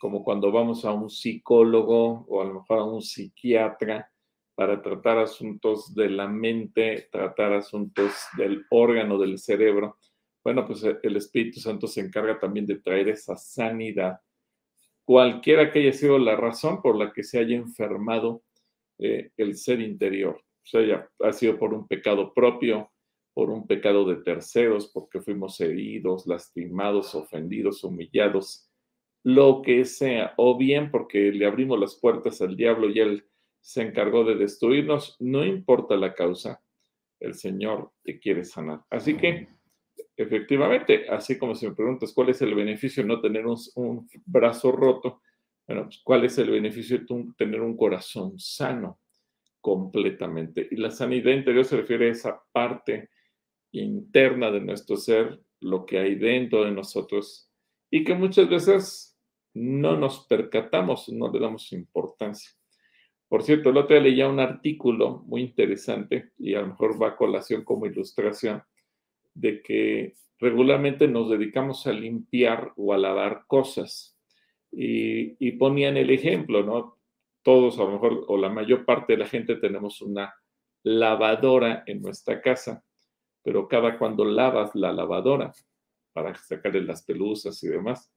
como 0.00 0.24
cuando 0.24 0.50
vamos 0.50 0.84
a 0.84 0.92
un 0.92 1.08
psicólogo 1.08 2.26
o 2.28 2.42
a 2.42 2.46
lo 2.46 2.54
mejor 2.54 2.78
a 2.80 2.84
un 2.84 3.00
psiquiatra 3.00 4.09
para 4.60 4.82
tratar 4.82 5.16
asuntos 5.16 5.94
de 5.94 6.10
la 6.10 6.28
mente, 6.28 7.08
tratar 7.10 7.54
asuntos 7.54 8.12
del 8.36 8.66
órgano 8.68 9.16
del 9.16 9.38
cerebro. 9.38 9.96
Bueno, 10.44 10.66
pues 10.66 10.84
el 11.02 11.16
Espíritu 11.16 11.60
Santo 11.60 11.86
se 11.86 12.02
encarga 12.02 12.38
también 12.38 12.66
de 12.66 12.78
traer 12.78 13.08
esa 13.08 13.38
sanidad, 13.38 14.20
cualquiera 15.02 15.72
que 15.72 15.78
haya 15.78 15.94
sido 15.94 16.18
la 16.18 16.36
razón 16.36 16.82
por 16.82 16.94
la 16.94 17.10
que 17.10 17.22
se 17.22 17.38
haya 17.38 17.56
enfermado 17.56 18.42
eh, 18.98 19.30
el 19.38 19.56
ser 19.56 19.80
interior. 19.80 20.36
O 20.36 20.66
sea, 20.66 21.08
ha 21.20 21.32
sido 21.32 21.58
por 21.58 21.72
un 21.72 21.88
pecado 21.88 22.34
propio, 22.34 22.92
por 23.32 23.48
un 23.48 23.66
pecado 23.66 24.04
de 24.04 24.16
terceros, 24.16 24.90
porque 24.92 25.22
fuimos 25.22 25.58
heridos, 25.62 26.26
lastimados, 26.26 27.14
ofendidos, 27.14 27.82
humillados, 27.82 28.70
lo 29.22 29.62
que 29.62 29.86
sea, 29.86 30.34
o 30.36 30.58
bien 30.58 30.90
porque 30.90 31.32
le 31.32 31.46
abrimos 31.46 31.80
las 31.80 31.94
puertas 31.98 32.42
al 32.42 32.56
diablo 32.56 32.90
y 32.90 33.00
él 33.00 33.29
se 33.60 33.82
encargó 33.82 34.24
de 34.24 34.36
destruirnos, 34.36 35.16
no 35.20 35.44
importa 35.44 35.96
la 35.96 36.14
causa, 36.14 36.62
el 37.20 37.34
Señor 37.34 37.92
te 38.02 38.18
quiere 38.18 38.44
sanar. 38.44 38.82
Así 38.90 39.16
que, 39.16 39.48
efectivamente, 40.16 41.08
así 41.08 41.38
como 41.38 41.54
si 41.54 41.68
me 41.68 41.74
preguntas 41.74 42.12
cuál 42.12 42.30
es 42.30 42.42
el 42.42 42.54
beneficio 42.54 43.02
de 43.02 43.08
no 43.08 43.20
tener 43.20 43.46
un, 43.46 43.56
un 43.76 44.08
brazo 44.26 44.72
roto, 44.72 45.22
bueno, 45.66 45.84
pues, 45.84 46.00
¿cuál 46.04 46.24
es 46.24 46.36
el 46.38 46.50
beneficio 46.50 46.98
de 46.98 47.04
tu- 47.06 47.32
tener 47.34 47.60
un 47.60 47.76
corazón 47.76 48.38
sano 48.38 49.00
completamente? 49.60 50.68
Y 50.70 50.76
la 50.76 50.90
sanidad 50.90 51.32
interior 51.32 51.64
se 51.64 51.76
refiere 51.76 52.08
a 52.08 52.12
esa 52.12 52.42
parte 52.52 53.10
interna 53.72 54.50
de 54.50 54.60
nuestro 54.60 54.96
ser, 54.96 55.40
lo 55.60 55.84
que 55.86 55.98
hay 55.98 56.14
dentro 56.16 56.64
de 56.64 56.72
nosotros 56.72 57.50
y 57.90 58.04
que 58.04 58.14
muchas 58.14 58.48
veces 58.48 59.18
no 59.54 59.96
nos 59.96 60.26
percatamos, 60.26 61.08
no 61.10 61.30
le 61.30 61.38
damos 61.40 61.72
importancia. 61.72 62.50
Por 63.30 63.44
cierto, 63.44 63.70
el 63.70 63.76
otro 63.76 63.94
día 63.94 64.02
leía 64.02 64.28
un 64.28 64.40
artículo 64.40 65.22
muy 65.24 65.42
interesante 65.42 66.32
y 66.36 66.56
a 66.56 66.62
lo 66.62 66.66
mejor 66.66 67.00
va 67.00 67.10
a 67.10 67.16
colación 67.16 67.62
como 67.62 67.86
ilustración 67.86 68.60
de 69.34 69.62
que 69.62 70.14
regularmente 70.40 71.06
nos 71.06 71.30
dedicamos 71.30 71.86
a 71.86 71.92
limpiar 71.92 72.72
o 72.74 72.92
a 72.92 72.98
lavar 72.98 73.44
cosas. 73.46 74.18
Y, 74.72 75.36
y 75.38 75.52
ponían 75.52 75.96
el 75.96 76.10
ejemplo, 76.10 76.64
¿no? 76.64 76.98
Todos, 77.44 77.78
a 77.78 77.84
lo 77.84 77.92
mejor, 77.92 78.24
o 78.26 78.36
la 78.36 78.48
mayor 78.48 78.84
parte 78.84 79.12
de 79.12 79.20
la 79.20 79.26
gente 79.26 79.54
tenemos 79.54 80.02
una 80.02 80.34
lavadora 80.82 81.84
en 81.86 82.02
nuestra 82.02 82.42
casa, 82.42 82.84
pero 83.44 83.68
cada 83.68 83.96
cuando 83.96 84.24
lavas 84.24 84.74
la 84.74 84.92
lavadora 84.92 85.52
para 86.12 86.34
sacarle 86.34 86.82
las 86.82 87.04
pelusas 87.04 87.62
y 87.62 87.68
demás, 87.68 88.12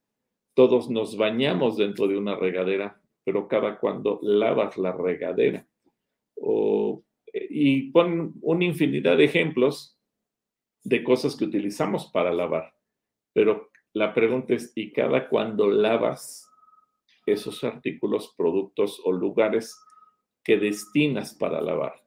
todos 0.55 0.89
nos 0.89 1.17
bañamos 1.17 1.77
dentro 1.77 2.07
de 2.07 2.17
una 2.17 2.35
regadera, 2.35 2.99
pero 3.23 3.47
cada 3.47 3.79
cuando 3.79 4.19
lavas 4.21 4.77
la 4.77 4.91
regadera. 4.91 5.65
O, 6.35 7.03
y 7.33 7.91
ponen 7.91 8.33
una 8.41 8.65
infinidad 8.65 9.17
de 9.17 9.25
ejemplos 9.25 9.97
de 10.83 11.03
cosas 11.03 11.35
que 11.35 11.45
utilizamos 11.45 12.07
para 12.11 12.33
lavar. 12.33 12.73
Pero 13.33 13.69
la 13.93 14.13
pregunta 14.13 14.53
es, 14.53 14.71
¿y 14.75 14.91
cada 14.91 15.29
cuando 15.29 15.69
lavas 15.69 16.49
esos 17.25 17.63
artículos, 17.63 18.33
productos 18.35 19.01
o 19.03 19.11
lugares 19.11 19.79
que 20.43 20.57
destinas 20.57 21.33
para 21.33 21.61
lavar? 21.61 22.03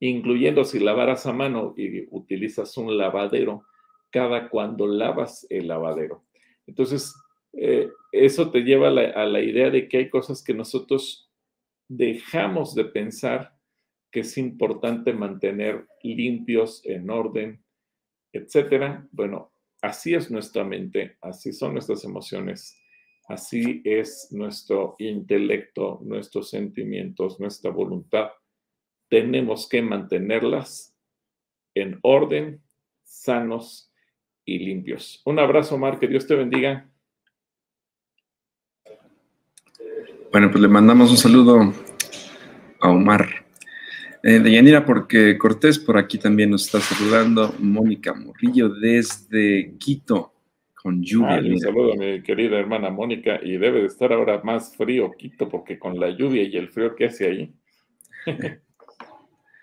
Incluyendo 0.00 0.64
si 0.64 0.78
lavaras 0.78 1.26
a 1.26 1.32
mano 1.32 1.74
y 1.76 2.06
utilizas 2.10 2.76
un 2.76 2.96
lavadero, 2.96 3.64
cada 4.10 4.48
cuando 4.48 4.86
lavas 4.86 5.46
el 5.50 5.68
lavadero. 5.68 6.24
Entonces, 6.66 7.14
eh, 7.52 7.90
eso 8.12 8.50
te 8.50 8.60
lleva 8.60 8.88
a 8.88 8.90
la, 8.90 9.10
a 9.10 9.26
la 9.26 9.40
idea 9.40 9.70
de 9.70 9.88
que 9.88 9.98
hay 9.98 10.10
cosas 10.10 10.42
que 10.42 10.54
nosotros 10.54 11.30
dejamos 11.88 12.74
de 12.74 12.84
pensar 12.84 13.56
que 14.10 14.20
es 14.20 14.36
importante 14.38 15.12
mantener 15.12 15.86
limpios, 16.02 16.84
en 16.84 17.10
orden, 17.10 17.64
etcétera. 18.32 19.06
Bueno, 19.12 19.52
así 19.82 20.14
es 20.14 20.30
nuestra 20.30 20.64
mente, 20.64 21.16
así 21.20 21.52
son 21.52 21.74
nuestras 21.74 22.04
emociones, 22.04 22.76
así 23.28 23.82
es 23.84 24.28
nuestro 24.32 24.96
intelecto, 24.98 26.00
nuestros 26.02 26.50
sentimientos, 26.50 27.38
nuestra 27.38 27.70
voluntad. 27.70 28.30
Tenemos 29.08 29.68
que 29.68 29.82
mantenerlas 29.82 30.96
en 31.74 31.98
orden, 32.02 32.62
sanos 33.02 33.92
y 34.44 34.58
limpios. 34.58 35.22
Un 35.24 35.38
abrazo, 35.38 35.78
Mar, 35.78 35.98
que 35.98 36.08
Dios 36.08 36.26
te 36.26 36.34
bendiga. 36.34 36.89
Bueno, 40.32 40.48
pues 40.48 40.62
le 40.62 40.68
mandamos 40.68 41.10
un 41.10 41.16
saludo 41.16 41.72
a 42.78 42.90
Omar. 42.90 43.26
Eh, 44.22 44.38
de 44.38 44.52
Yanira, 44.52 44.84
porque 44.84 45.36
Cortés 45.36 45.76
por 45.76 45.98
aquí 45.98 46.18
también 46.18 46.50
nos 46.50 46.66
está 46.66 46.78
saludando. 46.80 47.52
Mónica 47.58 48.14
Morrillo 48.14 48.68
desde 48.68 49.74
Quito, 49.78 50.32
con 50.80 51.02
lluvia. 51.02 51.40
un 51.40 51.58
saludo 51.58 51.94
a 51.94 51.96
mi 51.96 52.22
querida 52.22 52.60
hermana 52.60 52.90
Mónica. 52.90 53.40
Y 53.42 53.56
debe 53.56 53.80
de 53.80 53.86
estar 53.86 54.12
ahora 54.12 54.40
más 54.44 54.76
frío 54.76 55.10
Quito, 55.18 55.48
porque 55.48 55.80
con 55.80 55.98
la 55.98 56.10
lluvia 56.10 56.44
y 56.44 56.56
el 56.56 56.68
frío 56.68 56.94
que 56.94 57.06
hace 57.06 57.26
ahí. 57.26 57.54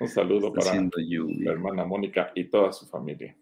un 0.01 0.07
saludo 0.09 0.51
para 0.51 0.75
la 0.75 1.51
hermana 1.51 1.85
Mónica 1.85 2.33
y 2.35 2.43
toda 2.43 2.73
su 2.73 2.85
familia. 2.87 3.37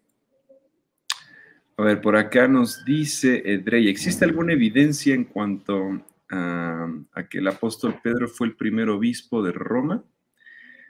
A 1.78 1.84
ver, 1.84 2.02
por 2.02 2.16
acá 2.18 2.48
nos 2.48 2.86
dice 2.86 3.42
Edrey, 3.44 3.90
¿existe 3.90 4.26
alguna 4.26 4.54
evidencia 4.54 5.16
en 5.16 5.24
cuanto 5.24 6.04
a, 6.36 7.28
que 7.30 7.40
el 7.40 7.48
apóstol 7.48 8.00
Pedro 8.04 8.28
fue 8.28 8.48
el 8.48 8.56
primer 8.56 8.90
obispo 8.90 9.42
de 9.44 9.52
Roma? 9.52 10.04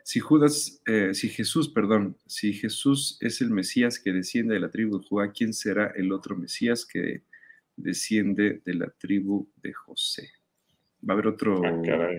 Si 0.03 0.19
Judas, 0.19 0.81
eh, 0.85 1.13
si 1.13 1.29
Jesús, 1.29 1.69
perdón, 1.69 2.17
si 2.25 2.53
Jesús 2.53 3.17
es 3.21 3.41
el 3.41 3.49
Mesías 3.49 3.99
que 3.99 4.11
desciende 4.11 4.53
de 4.53 4.59
la 4.59 4.69
tribu 4.69 4.99
de 4.99 5.07
Judá, 5.07 5.31
¿quién 5.31 5.53
será 5.53 5.91
el 5.95 6.11
otro 6.11 6.35
Mesías 6.35 6.85
que 6.85 7.23
desciende 7.75 8.61
de 8.63 8.73
la 8.75 8.89
tribu 8.91 9.49
de 9.63 9.73
José? 9.73 10.29
¿Va 11.07 11.13
a 11.13 11.17
haber 11.17 11.27
otro, 11.27 11.61
ah, 11.65 12.09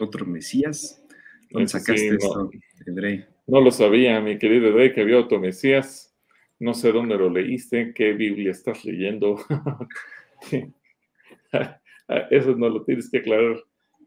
otro 0.00 0.26
Mesías? 0.26 1.02
¿Dónde 1.50 1.68
sacaste 1.68 2.08
esto, 2.08 2.50
Edrey? 2.84 3.24
No 3.46 3.60
lo 3.60 3.70
sabía, 3.70 4.20
mi 4.20 4.38
querido 4.38 4.68
Edrey, 4.68 4.92
que 4.92 5.02
había 5.02 5.18
otro 5.18 5.38
Mesías. 5.38 6.16
No 6.58 6.74
sé 6.74 6.90
dónde 6.90 7.16
lo 7.16 7.30
leíste, 7.30 7.92
qué 7.94 8.12
Biblia 8.12 8.50
estás 8.50 8.84
leyendo. 8.84 9.36
Eso 12.30 12.54
no 12.56 12.68
lo 12.68 12.84
tienes 12.84 13.10
que 13.10 13.18
aclarar, 13.18 13.56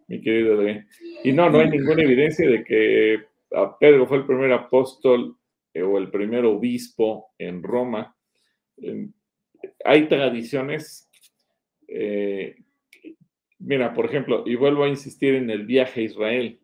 mi 0.07 0.21
querido 0.21 0.61
Edrey. 0.61 0.83
Y 1.23 1.33
no, 1.33 1.49
no 1.49 1.59
hay 1.59 1.69
ninguna 1.69 2.03
evidencia 2.03 2.49
de 2.49 2.63
que 2.63 3.23
Pedro 3.79 4.07
fue 4.07 4.17
el 4.17 4.25
primer 4.25 4.51
apóstol 4.51 5.37
eh, 5.73 5.81
o 5.81 5.97
el 5.97 6.09
primer 6.09 6.45
obispo 6.45 7.31
en 7.37 7.63
Roma. 7.63 8.15
hay 9.83 10.07
tradiciones, 10.07 11.09
eh, 11.87 12.55
mira, 13.59 13.93
por 13.93 14.05
ejemplo, 14.05 14.43
y 14.45 14.55
vuelvo 14.55 14.83
a 14.83 14.89
insistir 14.89 15.35
en 15.35 15.49
el 15.49 15.65
viaje 15.65 16.01
a 16.01 16.03
Israel. 16.03 16.59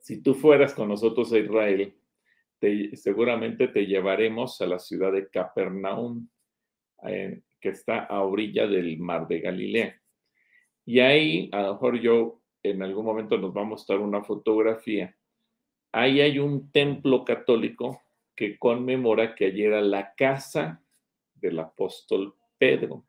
Si 0.00 0.22
tú 0.22 0.34
fueras 0.34 0.72
con 0.72 0.88
nosotros 0.88 1.32
a 1.32 1.38
Israel, 1.38 1.94
seguramente 2.94 3.68
te 3.68 3.86
llevaremos 3.86 4.60
a 4.60 4.66
la 4.66 4.78
ciudad 4.78 5.12
de 5.12 5.28
Capernaum, 5.28 6.28
que 7.02 7.68
está 7.68 8.04
a 8.04 8.22
orilla 8.22 8.66
del 8.66 8.98
mar 8.98 9.26
de 9.26 9.40
Galilea. 9.40 10.00
Y 10.86 11.00
ahí, 11.00 11.50
a 11.52 11.62
lo 11.62 11.72
mejor 11.74 12.00
yo 12.00 12.40
en 12.62 12.82
algún 12.82 13.04
momento 13.04 13.36
nos 13.36 13.54
va 13.54 13.60
a 13.60 13.64
mostrar 13.64 13.98
una 13.98 14.24
fotografía. 14.24 15.14
Ahí 15.92 16.20
hay 16.20 16.38
un 16.38 16.70
templo 16.72 17.24
católico 17.24 18.00
que 18.34 18.58
conmemora 18.58 19.34
que 19.34 19.46
allí 19.46 19.64
era 19.64 19.82
la 19.82 20.14
casa 20.14 20.82
del 21.34 21.58
apóstol 21.58 22.34
Pedro, 22.56 23.04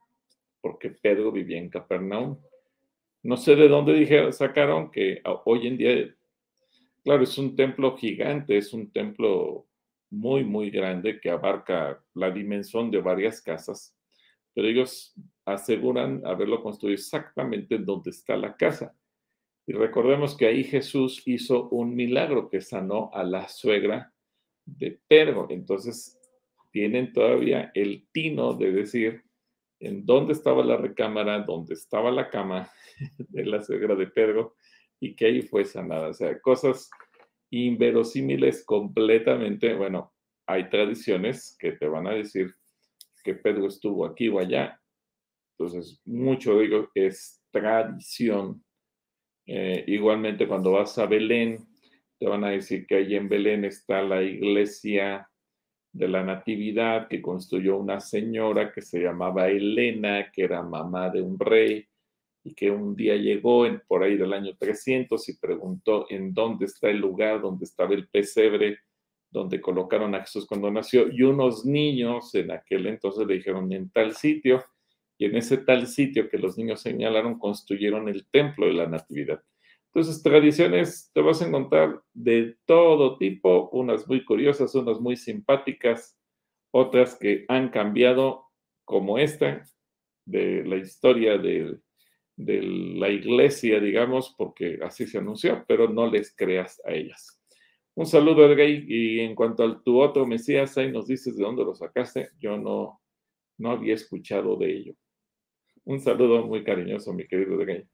porque 0.59 0.89
Pedro 0.89 1.31
vivía 1.31 1.57
en 1.57 1.69
Capernaum. 1.69 2.37
No 3.23 3.37
sé 3.37 3.55
de 3.55 3.69
dónde 3.69 3.93
dijeron, 3.93 4.33
sacaron 4.33 4.91
que 4.91 5.21
hoy 5.45 5.67
en 5.67 5.77
día 5.77 6.17
Claro, 7.07 7.23
es 7.23 7.37
un 7.37 7.55
templo 7.55 7.95
gigante, 7.95 8.57
es 8.57 8.73
un 8.73 8.91
templo 8.91 9.65
muy, 10.09 10.43
muy 10.43 10.69
grande 10.69 11.21
que 11.21 11.29
abarca 11.29 12.03
la 12.13 12.31
dimensión 12.31 12.91
de 12.91 12.99
varias 12.99 13.41
casas, 13.41 13.95
pero 14.57 14.69
ellos 14.69 15.13
aseguran 15.45 16.25
haberlo 16.25 16.63
construido 16.63 16.95
exactamente 16.95 17.75
en 17.75 17.85
donde 17.85 18.09
está 18.09 18.35
la 18.35 18.57
casa. 18.57 18.97
Y 19.67 19.73
recordemos 19.73 20.35
que 20.35 20.47
ahí 20.47 20.63
Jesús 20.63 21.21
hizo 21.27 21.69
un 21.69 21.95
milagro 21.95 22.49
que 22.49 22.61
sanó 22.61 23.11
a 23.13 23.23
la 23.23 23.47
suegra 23.49 24.11
de 24.65 24.99
Pedro. 25.07 25.45
Entonces, 25.51 26.19
tienen 26.71 27.13
todavía 27.13 27.69
el 27.75 28.07
tino 28.11 28.55
de 28.55 28.71
decir 28.71 29.21
en 29.79 30.07
dónde 30.07 30.33
estaba 30.33 30.65
la 30.65 30.77
recámara, 30.77 31.43
dónde 31.43 31.75
estaba 31.75 32.09
la 32.09 32.31
cama 32.31 32.67
de 33.29 33.45
la 33.45 33.61
suegra 33.61 33.93
de 33.93 34.07
Pedro 34.07 34.55
y 34.99 35.15
que 35.15 35.27
ahí 35.27 35.43
fue 35.43 35.65
sanada. 35.65 36.07
O 36.07 36.13
sea, 36.15 36.41
cosas 36.41 36.89
inverosímiles 37.51 38.65
completamente. 38.65 39.75
Bueno, 39.75 40.15
hay 40.47 40.67
tradiciones 40.67 41.55
que 41.59 41.73
te 41.73 41.87
van 41.87 42.07
a 42.07 42.15
decir 42.15 42.55
que 43.27 43.35
Pedro 43.35 43.67
estuvo 43.67 44.05
aquí 44.05 44.29
o 44.29 44.39
allá. 44.39 44.79
Entonces, 45.57 46.01
mucho 46.05 46.57
digo 46.59 46.89
es 46.95 47.43
tradición. 47.51 48.63
Eh, 49.45 49.83
igualmente, 49.87 50.47
cuando 50.47 50.71
vas 50.71 50.97
a 50.97 51.05
Belén, 51.05 51.57
te 52.17 52.25
van 52.25 52.45
a 52.45 52.51
decir 52.51 52.87
que 52.87 52.95
ahí 52.95 53.15
en 53.15 53.27
Belén 53.27 53.65
está 53.65 54.01
la 54.01 54.23
iglesia 54.23 55.29
de 55.91 56.07
la 56.07 56.23
Natividad 56.23 57.09
que 57.09 57.21
construyó 57.21 57.77
una 57.77 57.99
señora 57.99 58.71
que 58.71 58.81
se 58.81 59.01
llamaba 59.01 59.49
Elena, 59.49 60.31
que 60.31 60.43
era 60.43 60.63
mamá 60.63 61.09
de 61.09 61.21
un 61.21 61.37
rey 61.37 61.85
y 62.45 62.53
que 62.53 62.71
un 62.71 62.95
día 62.95 63.17
llegó 63.17 63.65
por 63.87 64.03
ahí 64.03 64.15
del 64.15 64.31
año 64.31 64.55
300 64.57 65.27
y 65.27 65.37
preguntó 65.37 66.05
en 66.09 66.33
dónde 66.33 66.65
está 66.65 66.89
el 66.89 66.99
lugar 66.99 67.41
donde 67.41 67.65
estaba 67.65 67.93
el 67.93 68.07
pesebre 68.07 68.79
donde 69.29 69.61
colocaron 69.61 70.15
a 70.15 70.21
Jesús 70.21 70.45
cuando 70.45 70.71
nació 70.71 71.11
y 71.11 71.23
unos 71.23 71.65
niños 71.65 72.33
en 72.35 72.51
aquel 72.51 72.87
entonces 72.87 73.27
le 73.27 73.35
dijeron 73.35 73.71
en 73.71 73.89
tal 73.89 74.13
sitio 74.13 74.63
y 75.17 75.25
en 75.25 75.35
ese 75.35 75.57
tal 75.57 75.87
sitio 75.87 76.29
que 76.29 76.37
los 76.37 76.57
niños 76.57 76.81
señalaron 76.81 77.39
construyeron 77.39 78.07
el 78.07 78.27
templo 78.27 78.67
de 78.67 78.73
la 78.73 78.87
natividad. 78.87 79.41
Entonces, 79.87 80.21
tradiciones 80.21 81.09
te 81.13 81.21
vas 81.21 81.41
a 81.41 81.47
encontrar 81.47 82.03
de 82.13 82.55
todo 82.65 83.17
tipo, 83.17 83.69
unas 83.71 84.07
muy 84.07 84.23
curiosas, 84.23 84.75
unas 84.75 84.99
muy 84.99 85.15
simpáticas, 85.15 86.15
otras 86.71 87.15
que 87.15 87.45
han 87.47 87.69
cambiado 87.69 88.45
como 88.85 89.17
esta 89.17 89.63
de 90.25 90.63
la 90.65 90.75
historia 90.75 91.39
del 91.39 91.81
de 92.37 92.61
la 92.61 93.09
iglesia, 93.09 93.79
digamos, 93.79 94.33
porque 94.37 94.79
así 94.83 95.07
se 95.07 95.17
anunció, 95.17 95.65
pero 95.67 95.89
no 95.89 96.07
les 96.07 96.33
creas 96.35 96.79
a 96.85 96.93
ellas. 96.93 97.41
Un 97.97 98.05
saludo, 98.05 98.45
Edgar, 98.45 98.69
y 98.69 99.21
en 99.21 99.33
cuanto 99.33 99.63
a 99.63 99.81
tu 99.81 99.99
otro 99.99 100.27
Mesías, 100.27 100.77
ahí 100.77 100.91
nos 100.91 101.07
dices 101.07 101.35
de 101.35 101.43
dónde 101.43 101.63
lo 101.63 101.73
sacaste. 101.73 102.29
Yo 102.39 102.55
no, 102.55 103.01
no 103.57 103.71
había 103.71 103.95
escuchado 103.95 104.55
de 104.55 104.71
ello. 104.71 104.93
Un 105.83 105.99
saludo 105.99 106.45
muy 106.45 106.63
cariñoso, 106.63 107.11
mi 107.11 107.25
querido 107.25 107.59
Edgar. 107.59 107.85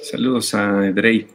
Saludos 0.00 0.54
a 0.54 0.86
Edrey. 0.86 1.26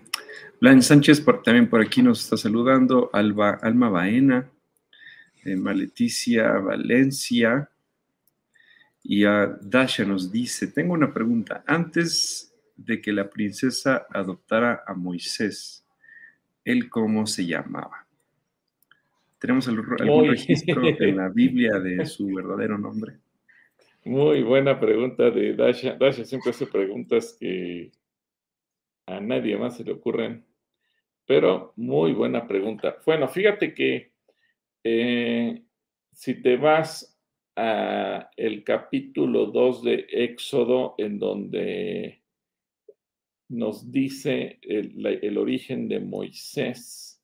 Blan 0.59 0.81
Sánchez 0.81 1.23
también 1.43 1.69
por 1.69 1.79
aquí 1.79 2.01
nos 2.01 2.23
está 2.23 2.37
saludando. 2.37 3.11
Alba, 3.13 3.59
Alma 3.61 3.91
Baena, 3.91 4.51
eh, 5.45 5.55
Maleticia 5.55 6.53
Valencia, 6.53 7.69
y 9.03 9.25
a 9.25 9.45
Dasha 9.61 10.05
nos 10.05 10.31
dice, 10.31 10.65
tengo 10.65 10.95
una 10.95 11.13
pregunta. 11.13 11.63
Antes 11.67 12.51
de 12.75 12.99
que 12.99 13.11
la 13.11 13.29
princesa 13.29 14.07
adoptara 14.09 14.83
a 14.87 14.95
Moisés, 14.95 15.86
¿él 16.67 16.89
cómo 16.89 17.25
se 17.25 17.45
llamaba? 17.45 18.05
¿Tenemos 19.39 19.67
algún 19.67 20.27
registro 20.27 20.83
en 20.85 21.17
la 21.17 21.29
Biblia 21.33 21.79
de 21.79 22.05
su 22.05 22.27
verdadero 22.27 22.77
nombre? 22.77 23.17
Muy 24.03 24.43
buena 24.43 24.79
pregunta 24.79 25.29
de 25.29 25.53
Dasha. 25.53 25.95
Dasha 25.95 26.25
siempre 26.25 26.51
hace 26.51 26.67
preguntas 26.67 27.37
que 27.39 27.91
a 29.05 29.21
nadie 29.21 29.57
más 29.57 29.77
se 29.77 29.85
le 29.85 29.93
ocurren, 29.93 30.45
pero 31.25 31.73
muy 31.77 32.11
buena 32.11 32.45
pregunta. 32.47 32.97
Bueno, 33.05 33.29
fíjate 33.29 33.73
que 33.73 34.11
eh, 34.83 35.63
si 36.11 36.41
te 36.41 36.57
vas 36.57 37.17
el 37.55 38.63
capítulo 38.63 39.47
2 39.47 39.83
de 39.83 40.05
Éxodo, 40.11 40.95
en 40.97 41.17
donde 41.17 42.21
nos 43.49 43.91
dice 43.91 44.59
el, 44.61 45.37
origen 45.37 45.87
de 45.87 45.99
Moisés, 45.99 47.21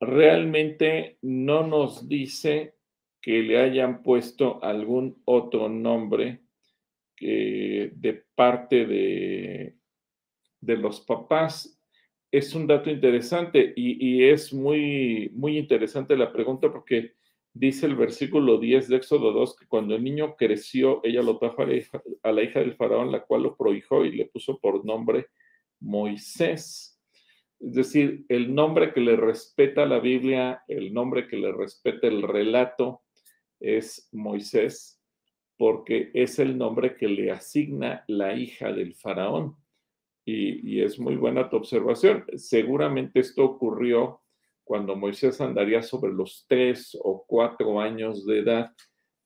realmente 0.00 1.18
no 1.22 1.66
nos 1.66 2.08
dice 2.08 2.74
que 3.20 3.42
le 3.42 3.58
hayan 3.58 4.02
puesto 4.02 4.62
algún 4.62 5.20
otro 5.24 5.68
nombre 5.68 6.40
de 7.20 8.24
parte 8.34 8.86
de, 8.86 9.76
de 10.60 10.76
los 10.76 11.00
papás. 11.00 11.80
Es 12.30 12.54
un 12.54 12.66
dato 12.66 12.90
interesante 12.90 13.72
y, 13.76 14.06
y, 14.06 14.24
es 14.24 14.52
muy, 14.52 15.30
muy 15.34 15.56
interesante 15.56 16.16
la 16.16 16.32
pregunta 16.32 16.70
porque 16.70 17.14
dice 17.54 17.86
el 17.86 17.96
versículo 17.96 18.58
10 18.58 18.88
de 18.88 18.96
Éxodo 18.96 19.32
2 19.32 19.56
que 19.56 19.66
cuando 19.66 19.94
el 19.94 20.04
niño 20.04 20.36
creció, 20.36 21.00
ella 21.04 21.22
lo 21.22 21.38
trajo 21.38 21.62
a 21.62 21.66
la 21.66 21.74
hija, 21.74 22.02
a 22.22 22.32
la 22.32 22.42
hija 22.42 22.60
del 22.60 22.74
faraón, 22.74 23.10
la 23.10 23.22
cual 23.22 23.44
lo 23.44 23.56
prohijó 23.56 24.04
y 24.04 24.12
le 24.12 24.26
puso 24.26 24.58
por 24.58 24.84
nombre 24.84 25.28
Moisés. 25.80 27.00
Es 27.60 27.74
decir, 27.74 28.26
el 28.28 28.54
nombre 28.54 28.92
que 28.92 29.00
le 29.00 29.16
respeta 29.16 29.86
la 29.86 30.00
Biblia, 30.00 30.62
el 30.68 30.92
nombre 30.92 31.28
que 31.28 31.36
le 31.36 31.52
respeta 31.52 32.08
el 32.08 32.22
relato 32.22 33.02
es 33.60 34.08
Moisés, 34.12 35.00
porque 35.56 36.10
es 36.12 36.38
el 36.38 36.58
nombre 36.58 36.96
que 36.96 37.08
le 37.08 37.30
asigna 37.30 38.04
la 38.08 38.34
hija 38.34 38.72
del 38.72 38.94
faraón. 38.94 39.56
Y, 40.26 40.80
es 40.80 40.98
muy 40.98 41.16
buena 41.16 41.48
tu 41.48 41.56
observación. 41.56 42.24
Seguramente 42.34 43.20
esto 43.20 43.44
ocurrió 43.44 44.22
cuando 44.64 44.96
Moisés 44.96 45.40
andaría 45.40 45.82
sobre 45.82 46.12
los 46.12 46.46
tres 46.48 46.98
o 47.02 47.24
cuatro 47.26 47.80
años 47.80 48.26
de 48.26 48.40
edad, 48.40 48.72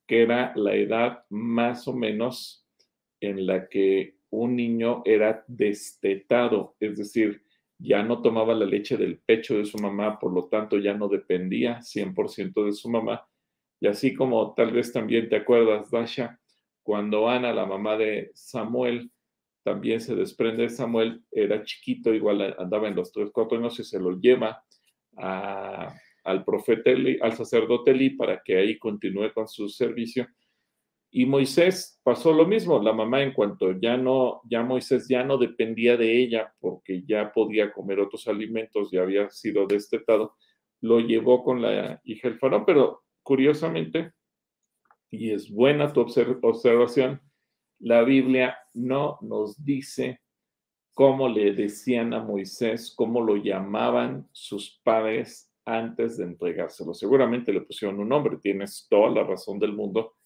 que 0.07 0.23
era 0.23 0.53
la 0.57 0.75
edad 0.75 1.25
más 1.31 1.87
o 1.87 1.95
menos 1.95 2.67
en 3.21 3.47
la 3.47 3.69
que 3.69 4.17
un 4.31 4.57
niño 4.57 5.03
era 5.05 5.45
destetado, 5.47 6.77
es 6.81 6.99
decir, 6.99 7.43
ya 7.79 8.03
no 8.03 8.21
tomaba 8.21 8.55
la 8.55 8.67
leche 8.67 8.97
del 8.97 9.19
pecho 9.19 9.57
de 9.57 9.65
su 9.65 9.79
mamá, 9.79 10.19
por 10.19 10.33
lo 10.33 10.47
tanto 10.47 10.79
ya 10.79 10.95
no 10.95 11.09
dependía 11.09 11.81
100% 11.81 12.65
de 12.65 12.73
su 12.73 12.91
mamá. 12.91 13.27
Y 13.81 13.87
así 13.87 14.15
como 14.15 14.55
tal 14.55 14.73
vez 14.73 14.93
también 14.93 15.29
te 15.29 15.37
acuerdas, 15.37 15.91
Dasha, 15.91 16.41
cuando 16.83 17.29
Ana, 17.29 17.53
la 17.53 17.67
mamá 17.67 17.97
de 17.97 18.33
Samuel, 18.35 19.13
también 19.63 20.01
se 20.01 20.17
desprende 20.17 20.63
de 20.63 20.71
Samuel, 20.71 21.23
era 21.31 21.63
chiquito, 21.63 22.13
igual 22.13 22.57
andaba 22.59 22.89
en 22.89 22.97
los 22.97 23.13
tres, 23.13 23.31
cuatro 23.33 23.59
años 23.59 23.79
y 23.79 23.85
se 23.85 24.01
lo 24.01 24.19
lleva 24.19 24.65
al 25.19 26.45
profeta 26.45 26.91
Eli, 26.91 27.19
al 27.21 27.33
sacerdote 27.33 27.91
Eli 27.91 28.11
para 28.11 28.43
que 28.43 28.57
ahí 28.57 28.79
continúe 28.79 29.33
con 29.33 29.49
su 29.49 29.69
servicio. 29.69 30.27
Y 31.11 31.25
Moisés 31.25 32.01
pasó 32.03 32.33
lo 32.35 32.47
mismo, 32.47 32.83
la 32.83 32.93
mamá 32.93 33.23
en 33.23 33.33
cuanto 33.33 33.73
ya 33.73 33.97
no, 33.97 34.43
ya 34.45 34.63
Moisés 34.63 35.09
ya 35.09 35.25
no 35.25 35.39
dependía 35.39 35.97
de 35.97 36.21
ella 36.21 36.53
porque 36.61 37.03
ya 37.07 37.33
podía 37.33 37.73
comer 37.73 38.01
otros 38.01 38.29
alimentos, 38.29 38.91
ya 38.91 39.03
había 39.03 39.31
sido 39.31 39.67
destetado, 39.67 40.37
lo 40.83 41.01
llevó 41.01 41.43
con 41.43 41.63
la 41.63 42.01
hija 42.05 42.29
del 42.29 42.39
faraón, 42.39 42.67
pero 42.67 43.05
curiosamente, 43.23 44.13
y 45.11 45.31
es 45.31 45.51
buena 45.51 45.93
tu 45.93 46.01
observación, 46.01 47.23
la 47.79 48.03
Biblia 48.03 48.59
no 48.75 49.19
nos 49.23 49.65
dice 49.65 50.21
cómo 50.99 51.29
le 51.29 51.53
decían 51.53 52.13
a 52.13 52.25
Moisés, 52.25 52.93
cómo 52.93 53.21
lo 53.21 53.37
llamaban 53.37 54.29
sus 54.33 54.81
padres 54.83 55.49
antes 55.65 56.17
de 56.17 56.25
entregárselo. 56.25 56.93
Seguramente 56.93 57.53
le 57.53 57.61
pusieron 57.61 58.01
un 58.01 58.09
nombre, 58.09 58.39
tienes 58.39 58.89
toda 58.91 59.09
la 59.09 59.23
razón 59.23 59.61
del 59.61 59.75
mundo. 59.75 60.17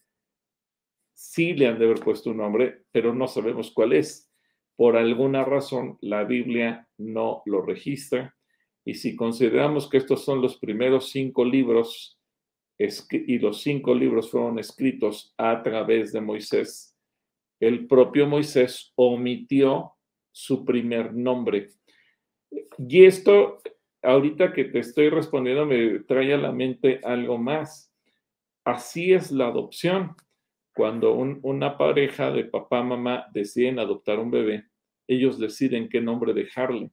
Sí 1.13 1.53
le 1.53 1.67
han 1.67 1.79
de 1.79 1.85
haber 1.85 2.01
puesto 2.01 2.31
un 2.31 2.39
nombre, 2.39 2.87
pero 2.91 3.13
no 3.15 3.29
sabemos 3.29 3.71
cuál 3.71 3.93
es. 3.93 4.33
Por 4.75 4.97
alguna 4.97 5.45
razón, 5.45 5.99
la 6.01 6.25
Biblia 6.25 6.89
no 6.97 7.43
lo 7.45 7.61
registra. 7.61 8.35
Y 8.83 8.95
si 8.95 9.15
consideramos 9.15 9.91
que 9.91 9.99
estos 9.99 10.25
son 10.25 10.41
los 10.41 10.57
primeros 10.57 11.11
cinco 11.11 11.45
libros 11.45 12.19
y 12.79 13.39
los 13.39 13.61
cinco 13.61 13.95
libros 13.95 14.31
fueron 14.31 14.59
escritos 14.59 15.35
a 15.37 15.63
través 15.63 16.15
de 16.15 16.23
Moisés, 16.23 16.97
el 17.61 17.87
propio 17.87 18.27
Moisés 18.27 18.95
omitió 18.97 19.97
su 20.33 20.65
primer 20.65 21.15
nombre. 21.15 21.69
Y 22.79 23.05
esto, 23.05 23.59
ahorita 24.03 24.53
que 24.53 24.65
te 24.65 24.81
estoy 24.81 25.11
respondiendo, 25.11 25.67
me 25.67 26.01
trae 26.01 26.35
a 26.35 26.39
la 26.39 26.53
mente 26.53 27.01
algo 27.05 27.39
más. 27.39 27.95
Así 28.65 29.13
es 29.13 29.31
la 29.31 29.49
adopción. 29.49 30.17
Cuando 30.75 31.13
una 31.15 31.77
pareja 31.77 32.31
de 32.31 32.45
papá, 32.45 32.83
mamá 32.83 33.27
deciden 33.33 33.79
adoptar 33.79 34.19
un 34.19 34.31
bebé, 34.31 34.65
ellos 35.07 35.39
deciden 35.39 35.89
qué 35.91 36.01
nombre 36.01 36.33
dejarle. 36.33 36.91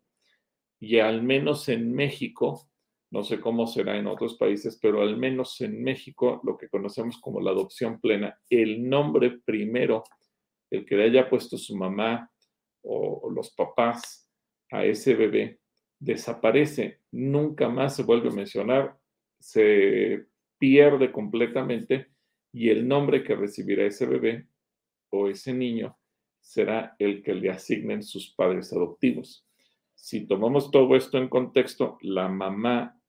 Y 0.81 0.99
al 0.99 1.23
menos 1.23 1.69
en 1.69 1.93
México, 1.93 2.69
no 3.11 3.23
sé 3.23 3.39
cómo 3.39 3.67
será 3.67 3.97
en 3.97 4.07
otros 4.07 4.35
países, 4.35 4.77
pero 4.81 5.01
al 5.01 5.15
menos 5.17 5.61
en 5.61 5.81
México, 5.81 6.41
lo 6.43 6.57
que 6.57 6.67
conocemos 6.67 7.19
como 7.19 7.39
la 7.39 7.51
adopción 7.51 8.01
plena, 8.01 8.37
el 8.49 8.87
nombre 8.87 9.39
primero 9.45 10.03
el 10.69 10.85
que 10.85 10.95
le 10.95 11.05
haya 11.05 11.29
puesto 11.29 11.57
su 11.57 11.75
mamá 11.75 12.28
o, 12.83 13.29
los 13.29 13.51
papás 13.51 14.29
a 14.71 14.85
ese 14.85 15.15
bebé 15.15 15.59
desaparece, 15.99 16.99
nunca 17.11 17.69
más 17.69 17.95
se 17.95 18.03
vuelve 18.03 18.29
a 18.29 18.33
mencionar, 18.33 18.97
se 19.39 20.25
pierde 20.57 21.11
completamente 21.11 22.07
y 22.51 22.69
el 22.69 22.87
nombre 22.87 23.23
que 23.23 23.35
recibirá 23.35 23.85
ese 23.85 24.05
bebé 24.05 24.47
o 25.09 25.27
ese 25.27 25.53
niño 25.53 25.97
será 26.39 26.95
el 26.99 27.21
que 27.21 27.33
le 27.33 27.49
asignen 27.49 28.03
sus 28.03 28.33
padres 28.33 28.71
adoptivos. 28.73 29.45
Si 29.95 30.25
tomamos 30.25 30.71
todo 30.71 30.95
esto 30.95 31.17
en 31.17 31.27
contexto, 31.27 31.97
la 32.01 32.27
mamá 32.27 32.99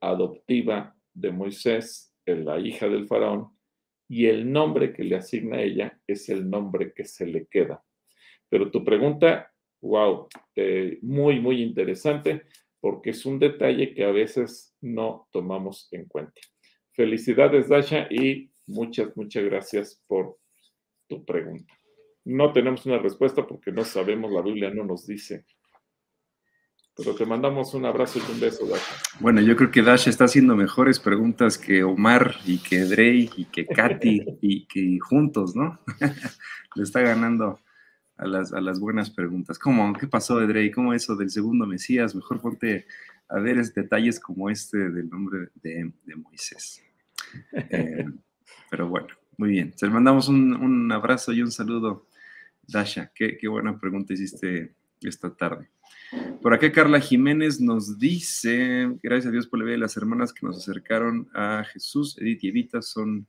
adoptiva 0.00 0.96
de 1.14 1.30
Moisés, 1.30 2.14
la 2.26 2.58
hija 2.58 2.88
del 2.88 3.06
faraón, 3.06 3.56
y 4.08 4.26
el 4.26 4.52
nombre 4.52 4.92
que 4.92 5.04
le 5.04 5.16
asigna 5.16 5.56
a 5.58 5.62
ella 5.62 6.00
es 6.06 6.28
el 6.28 6.50
nombre 6.50 6.92
que 6.92 7.04
se 7.04 7.26
le 7.26 7.46
queda. 7.46 7.82
Pero 8.52 8.70
tu 8.70 8.84
pregunta, 8.84 9.50
wow, 9.80 10.28
eh, 10.56 10.98
muy, 11.00 11.40
muy 11.40 11.62
interesante 11.62 12.42
porque 12.80 13.08
es 13.08 13.24
un 13.24 13.38
detalle 13.38 13.94
que 13.94 14.04
a 14.04 14.10
veces 14.10 14.76
no 14.82 15.26
tomamos 15.32 15.88
en 15.90 16.04
cuenta. 16.04 16.38
Felicidades, 16.90 17.70
Dasha, 17.70 18.08
y 18.10 18.50
muchas, 18.66 19.16
muchas 19.16 19.44
gracias 19.44 20.02
por 20.06 20.36
tu 21.08 21.24
pregunta. 21.24 21.72
No 22.26 22.52
tenemos 22.52 22.84
una 22.84 22.98
respuesta 22.98 23.46
porque 23.46 23.72
no 23.72 23.84
sabemos, 23.84 24.30
la 24.30 24.42
Biblia 24.42 24.68
no 24.68 24.84
nos 24.84 25.06
dice 25.06 25.46
pero 26.94 27.14
te 27.14 27.24
mandamos 27.24 27.72
un 27.72 27.86
abrazo 27.86 28.18
y 28.18 28.32
un 28.32 28.38
beso, 28.38 28.66
Dasha. 28.66 28.96
Bueno, 29.18 29.40
yo 29.40 29.56
creo 29.56 29.70
que 29.70 29.80
Dasha 29.80 30.10
está 30.10 30.24
haciendo 30.24 30.54
mejores 30.54 31.00
preguntas 31.00 31.56
que 31.56 31.82
Omar 31.82 32.36
y 32.44 32.58
que 32.58 32.80
Drey 32.80 33.30
y 33.34 33.46
que 33.46 33.66
Katy 33.66 34.24
y 34.42 34.66
que 34.66 34.98
juntos, 35.00 35.56
¿no? 35.56 35.80
Le 36.76 36.82
está 36.82 37.00
ganando 37.00 37.60
a 38.16 38.26
las, 38.26 38.52
a 38.52 38.60
las 38.60 38.80
buenas 38.80 39.10
preguntas. 39.10 39.58
¿Cómo? 39.58 39.92
¿Qué 39.94 40.06
pasó, 40.06 40.40
Drey? 40.46 40.70
¿Cómo 40.70 40.94
eso 40.94 41.16
del 41.16 41.30
segundo 41.30 41.66
Mesías? 41.66 42.14
Mejor 42.14 42.40
ponte 42.40 42.86
a 43.28 43.38
ver 43.38 43.62
detalles 43.72 44.20
como 44.20 44.50
este 44.50 44.90
del 44.90 45.08
nombre 45.08 45.48
de, 45.62 45.92
Moisés. 46.16 46.82
Eh, 47.54 48.04
pero 48.70 48.88
bueno, 48.88 49.08
muy 49.38 49.48
bien. 49.48 49.72
Te 49.72 49.88
mandamos 49.88 50.28
un, 50.28 50.92
abrazo 50.92 51.32
y 51.32 51.40
un 51.40 51.50
saludo, 51.50 52.06
Dasha. 52.66 53.10
Qué, 53.14 53.38
qué 53.38 53.48
buena 53.48 53.80
pregunta 53.80 54.12
hiciste 54.12 54.74
esta 55.00 55.34
tarde. 55.34 55.70
Por 56.42 56.52
acá 56.52 56.70
Carla 56.72 57.00
Jiménez 57.00 57.60
nos 57.60 57.98
dice, 57.98 58.98
gracias 59.02 59.28
a 59.28 59.30
Dios 59.30 59.46
por 59.46 59.58
la 59.58 59.64
vida 59.64 59.74
de 59.74 59.80
las 59.80 59.96
hermanas 59.96 60.32
que 60.32 60.44
nos 60.44 60.58
acercaron 60.58 61.28
a 61.32 61.64
Jesús, 61.64 62.18
Edith 62.18 62.44
y 62.44 62.48
Evita 62.48 62.82
son, 62.82 63.26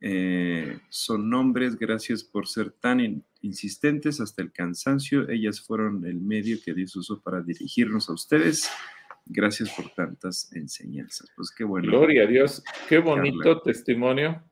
eh, 0.00 0.80
son 0.88 1.30
nombres, 1.30 1.78
gracias 1.78 2.24
por 2.24 2.48
ser 2.48 2.72
tan 2.72 3.00
insistentes 3.42 4.20
hasta 4.20 4.42
el 4.42 4.52
cansancio, 4.52 5.28
ellas 5.28 5.60
fueron 5.60 6.04
el 6.06 6.20
medio 6.20 6.58
que 6.64 6.74
Dios 6.74 6.94
usó 6.96 7.20
para 7.20 7.40
dirigirnos 7.40 8.08
a 8.08 8.12
ustedes. 8.12 8.70
Gracias 9.26 9.70
por 9.70 9.90
tantas 9.90 10.52
enseñanzas. 10.54 11.30
Pues 11.36 11.52
qué 11.56 11.64
bueno. 11.64 11.88
Gloria 11.88 12.24
a 12.24 12.26
Dios, 12.26 12.64
qué 12.88 12.98
bonito 12.98 13.60
testimonio 13.60 14.42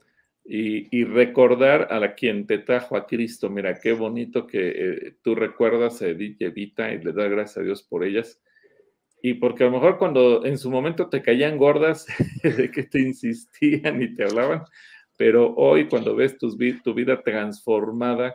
y, 0.51 1.05
recordar 1.05 1.89
a 1.91 2.01
la 2.01 2.15
quien 2.15 2.47
te 2.47 2.59
trajo 2.59 2.97
a 2.97 3.07
Cristo. 3.07 3.51
Mira, 3.51 3.79
qué 3.81 3.93
bonito 3.93 4.47
que 4.47 4.69
eh, 4.69 5.17
tú 5.23 5.35
recuerdas 5.35 6.01
a 6.01 6.09
Edith 6.09 6.41
y 6.41 6.45
Evita 6.45 6.91
y 6.93 7.03
le 7.03 7.13
das 7.13 7.31
gracias 7.31 7.59
a 7.59 7.63
Dios 7.63 7.83
por 7.83 8.05
ellas. 8.05 8.41
Y 9.21 9.35
porque 9.35 9.65
a 9.65 9.67
lo 9.67 9.73
mejor 9.73 9.99
cuando 9.99 10.47
en 10.47 10.57
su 10.57 10.71
momento 10.71 11.09
te 11.09 11.21
caían 11.21 11.59
gordas 11.59 12.07
de 12.43 12.71
que 12.71 12.85
te 12.85 13.01
insistían 13.01 14.01
y 14.01 14.15
te 14.15 14.25
hablaban, 14.25 14.63
pero 15.17 15.55
hoy 15.55 15.87
cuando 15.87 16.17
ves 16.17 16.39
tu, 16.39 16.57
tu 16.83 16.95
vida 16.95 17.21
transformada, 17.23 18.33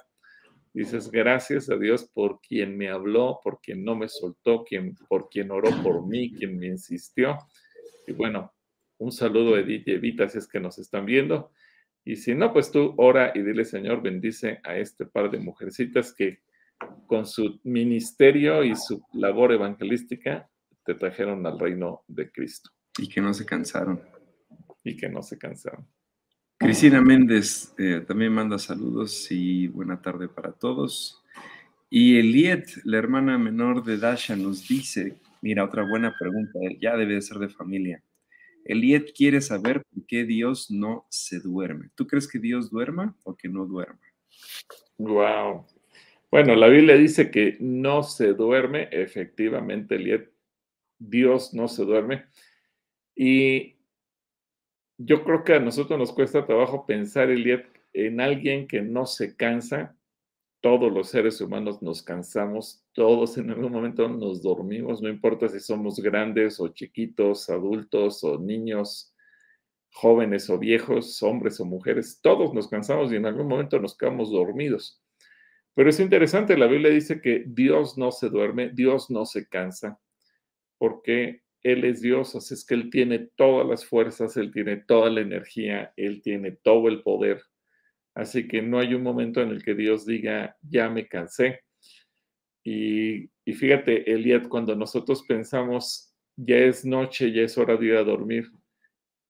dices 0.74 1.12
gracias 1.12 1.70
a 1.70 1.78
Dios 1.78 2.10
por 2.14 2.42
quien 2.42 2.76
me 2.78 2.90
habló, 2.90 3.40
por 3.44 3.62
quien 3.62 3.84
no 3.84 3.96
me 3.96 4.10
soltó, 4.10 4.64
quien, 4.64 4.96
por 5.08 5.30
quien 5.30 5.52
oró 5.52 5.70
por 5.84 6.06
mí, 6.08 6.34
quien 6.34 6.58
me 6.58 6.68
insistió. 6.68 7.38
Y 8.08 8.14
bueno, 8.14 8.54
un 8.98 9.12
saludo 9.12 9.56
a 9.56 9.60
Edith 9.60 9.88
y 9.88 9.92
Evita 9.92 10.28
si 10.28 10.40
es 10.40 10.48
que 10.48 10.60
nos 10.60 10.80
están 10.80 11.06
viendo. 11.06 11.52
Y 12.04 12.18
si 12.18 12.36
no, 12.36 12.52
pues 12.52 12.72
tú 12.72 12.94
ora 12.98 13.32
y 13.34 13.42
dile, 13.44 13.64
Señor, 13.64 14.02
bendice 14.02 14.60
a 14.64 14.78
este 14.78 15.06
par 15.06 15.32
de 15.32 15.40
mujercitas 15.40 16.14
que 16.14 16.40
con 17.08 17.26
su 17.26 17.62
ministerio 17.64 18.64
y 18.64 18.76
su 18.76 19.02
labor 19.14 19.54
evangelística 19.54 20.50
te 20.84 20.96
trajeron 20.96 21.46
al 21.46 21.60
reino 21.60 22.04
de 22.08 22.30
Cristo. 22.32 22.72
Y 22.98 23.08
que 23.08 23.22
no 23.22 23.34
se 23.34 23.46
cansaron. 23.46 24.02
Y 24.84 24.98
que 24.98 25.08
no 25.08 25.22
se 25.22 25.38
cansaron. 25.38 25.88
Cristina 26.64 27.02
Méndez 27.02 27.76
eh, 27.78 28.02
también 28.08 28.32
manda 28.32 28.58
saludos 28.58 29.28
y 29.30 29.68
buena 29.68 30.02
tarde 30.02 30.30
para 30.30 30.54
todos. 30.54 31.22
Y 31.90 32.18
Eliet, 32.18 32.66
la 32.86 32.98
hermana 32.98 33.38
menor 33.38 33.84
de 33.84 33.98
Dasha, 33.98 34.38
nos 34.38 34.66
dice, 34.66 35.18
mira, 35.42 35.66
otra 35.66 35.86
buena 35.86 36.16
pregunta, 36.18 36.60
ya 36.80 36.96
debe 36.96 37.16
de 37.16 37.22
ser 37.22 37.38
de 37.40 37.50
familia. 37.50 38.02
Eliet 38.64 39.12
quiere 39.14 39.42
saber 39.42 39.84
por 39.84 40.06
qué 40.08 40.24
Dios 40.24 40.72
no 40.72 41.06
se 41.10 41.42
duerme. 41.42 41.90
¿Tú 41.96 42.08
crees 42.08 42.30
que 42.30 42.40
Dios 42.40 42.72
duerma 42.72 43.14
o 43.26 43.36
que 43.36 43.50
no 43.50 43.66
duerma? 43.66 44.00
Wow. 44.98 45.66
Bueno, 46.32 46.56
la 46.56 46.70
Biblia 46.70 46.96
dice 46.96 47.30
que 47.30 47.58
no 47.60 48.04
se 48.04 48.34
duerme, 48.34 48.88
efectivamente, 48.90 49.96
Eliet, 49.96 50.32
Dios 50.98 51.54
no 51.54 51.68
se 51.68 51.84
duerme. 51.84 52.24
Y 53.16 53.76
yo 54.98 55.24
creo 55.24 55.44
que 55.44 55.54
a 55.54 55.60
nosotros 55.60 55.98
nos 56.00 56.14
cuesta 56.14 56.46
trabajo 56.46 56.86
pensar, 56.86 57.30
Eliet, 57.30 57.66
en 57.94 58.20
alguien 58.22 58.68
que 58.68 58.82
no 58.82 59.06
se 59.06 59.36
cansa. 59.36 59.96
Todos 60.62 60.94
los 60.94 61.10
seres 61.10 61.42
humanos 61.42 61.82
nos 61.82 62.02
cansamos, 62.02 62.86
todos 62.94 63.38
en 63.38 63.50
algún 63.50 63.72
momento 63.72 64.08
nos 64.08 64.42
dormimos, 64.42 65.02
no 65.02 65.10
importa 65.10 65.50
si 65.50 65.60
somos 65.60 66.00
grandes 66.00 66.58
o 66.62 66.70
chiquitos, 66.70 67.50
adultos 67.50 68.24
o 68.24 68.40
niños, 68.40 69.14
jóvenes 69.92 70.50
o 70.50 70.58
viejos, 70.58 71.22
hombres 71.22 71.60
o 71.60 71.66
mujeres, 71.66 72.20
todos 72.22 72.54
nos 72.54 72.70
cansamos 72.70 73.12
y 73.12 73.18
en 73.18 73.26
algún 73.26 73.48
momento 73.48 73.78
nos 73.78 73.98
quedamos 73.98 74.32
dormidos. 74.32 75.04
Pero 75.76 75.90
es 75.90 76.00
interesante, 76.00 76.56
la 76.56 76.68
Biblia 76.68 76.92
dice 76.92 77.20
que 77.20 77.44
Dios 77.46 77.98
no 77.98 78.12
se 78.12 78.30
duerme, 78.30 78.70
Dios 78.70 79.10
no 79.10 79.26
se 79.26 79.48
cansa, 79.50 80.00
porque 80.78 81.43
Él 81.64 81.86
es 81.86 82.02
Dios, 82.02 82.36
así 82.36 82.54
es 82.54 82.66
que 82.66 82.76
Él 82.76 82.90
tiene 82.90 83.20
todas 83.20 83.66
las 83.66 83.86
fuerzas, 83.86 84.36
Él 84.36 84.52
tiene 84.52 84.78
toda 84.78 85.10
la 85.10 85.22
energía, 85.22 85.94
Él 85.96 86.22
tiene 86.22 86.52
todo 86.52 86.90
el 86.90 87.02
poder. 87.02 87.42
Así 88.14 88.48
que 88.48 88.62
no 88.62 88.80
hay 88.80 88.94
un 88.94 89.02
momento 89.02 89.42
en 89.42 89.50
el 89.50 89.64
que 89.64 89.74
Dios 89.74 90.06
diga, 90.06 90.58
ya 90.62 90.90
me 90.90 91.08
cansé. 91.08 91.62
Y, 92.64 93.30
fíjate, 93.46 94.12
Eliad, 94.12 94.48
cuando 94.48 94.76
nosotros 94.76 95.24
pensamos, 95.24 96.14
ya 96.36 96.58
es 96.58 96.86
noche, 96.86 97.32
ya 97.32 97.44
es 97.44 97.58
hora 97.58 97.78
de 97.78 97.86
ir 97.88 97.96
a 97.96 98.04
dormir, 98.04 98.52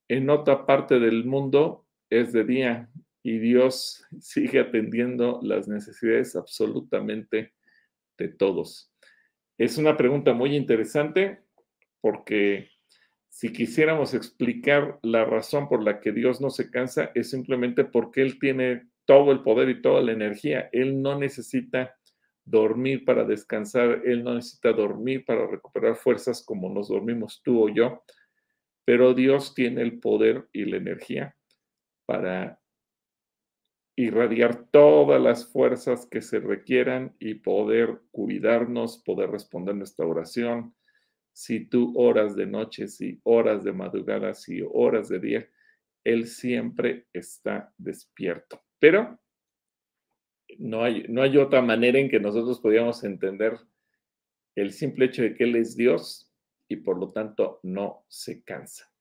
en 0.08 0.30
otra 0.30 0.66
parte 0.66 1.00
del 1.00 1.26
mundo 1.26 1.88
es 2.10 2.34
de 2.34 2.44
día 2.44 2.90
y 3.24 3.38
Dios 3.38 4.06
sigue 4.20 4.60
atendiendo 4.60 5.40
las 5.44 5.68
necesidades 5.68 6.36
absolutamente 6.36 7.54
de 8.18 8.28
todos. 8.28 8.92
Es 9.58 9.78
una 9.78 9.96
pregunta 9.96 10.34
muy 10.34 10.56
interesante 10.56 11.43
porque 12.04 12.68
si 13.30 13.54
quisiéramos 13.54 14.14
explicar 14.14 15.00
la 15.04 15.24
razón 15.24 15.70
por 15.70 15.82
la 15.82 16.02
que 16.02 16.12
Dios 16.12 16.42
no 16.42 16.50
se 16.50 16.70
cansa, 16.70 17.12
es 17.16 17.30
simplemente 17.30 17.86
porque 17.86 18.22
Él 18.22 18.40
tiene 18.40 18.90
todo 19.06 19.32
el 19.32 19.42
poder 19.42 19.70
y 19.70 19.82
toda 19.82 20.02
la 20.02 20.12
energía. 20.12 20.70
Él 20.74 21.02
no 21.02 21.18
necesita 21.18 21.96
dormir 22.44 23.06
para 23.06 23.24
descansar, 23.24 24.02
Él 24.04 24.22
no 24.22 24.36
necesita 24.36 24.74
dormir 24.74 25.24
para 25.24 25.48
recuperar 25.48 25.96
fuerzas 25.96 26.44
como 26.46 26.70
nos 26.70 26.90
dormimos 26.90 27.42
tú 27.42 27.64
o 27.64 27.70
yo, 27.70 28.04
pero 28.84 29.14
Dios 29.14 29.54
tiene 29.54 29.82
el 29.82 30.02
poder 30.02 30.50
y 30.52 30.66
la 30.66 30.76
energía 30.76 31.38
para 32.06 32.60
irradiar 33.96 34.66
todas 34.72 35.22
las 35.22 35.50
fuerzas 35.50 36.06
que 36.06 36.22
se 36.22 36.42
requieran 36.42 37.16
y 37.18 37.36
poder 37.36 38.02
cuidarnos, 38.12 38.98
poder 38.98 39.32
responder 39.32 39.76
nuestra 39.76 40.06
oración. 40.06 40.76
Si 41.34 41.66
tú 41.66 41.94
horas 41.96 42.36
de 42.36 42.46
noche, 42.46 42.88
si 42.88 43.20
horas 43.24 43.64
de 43.64 43.74
madrugada, 43.74 44.34
si 44.34 44.62
horas 44.62 45.10
de 45.10 45.20
día, 45.20 45.50
Él 46.04 46.28
siempre 46.28 47.08
está 47.12 47.74
despierto. 47.78 48.62
Pero 48.80 49.20
no 50.60 50.84
hay, 50.84 51.06
no 51.10 51.22
hay 51.24 51.38
otra 51.38 51.62
manera 51.62 52.00
en 52.00 52.10
que 52.10 52.20
nosotros 52.20 52.60
podamos 52.60 53.04
entender 53.04 53.58
el 54.56 54.72
simple 54.72 55.06
hecho 55.06 55.24
de 55.24 55.34
que 55.34 55.44
Él 55.46 55.56
es 55.56 55.76
Dios 55.76 56.32
y 56.68 56.78
por 56.78 56.98
lo 56.98 57.12
tanto 57.12 57.60
no 57.64 58.06
se 58.08 58.44
cansa. 58.44 58.92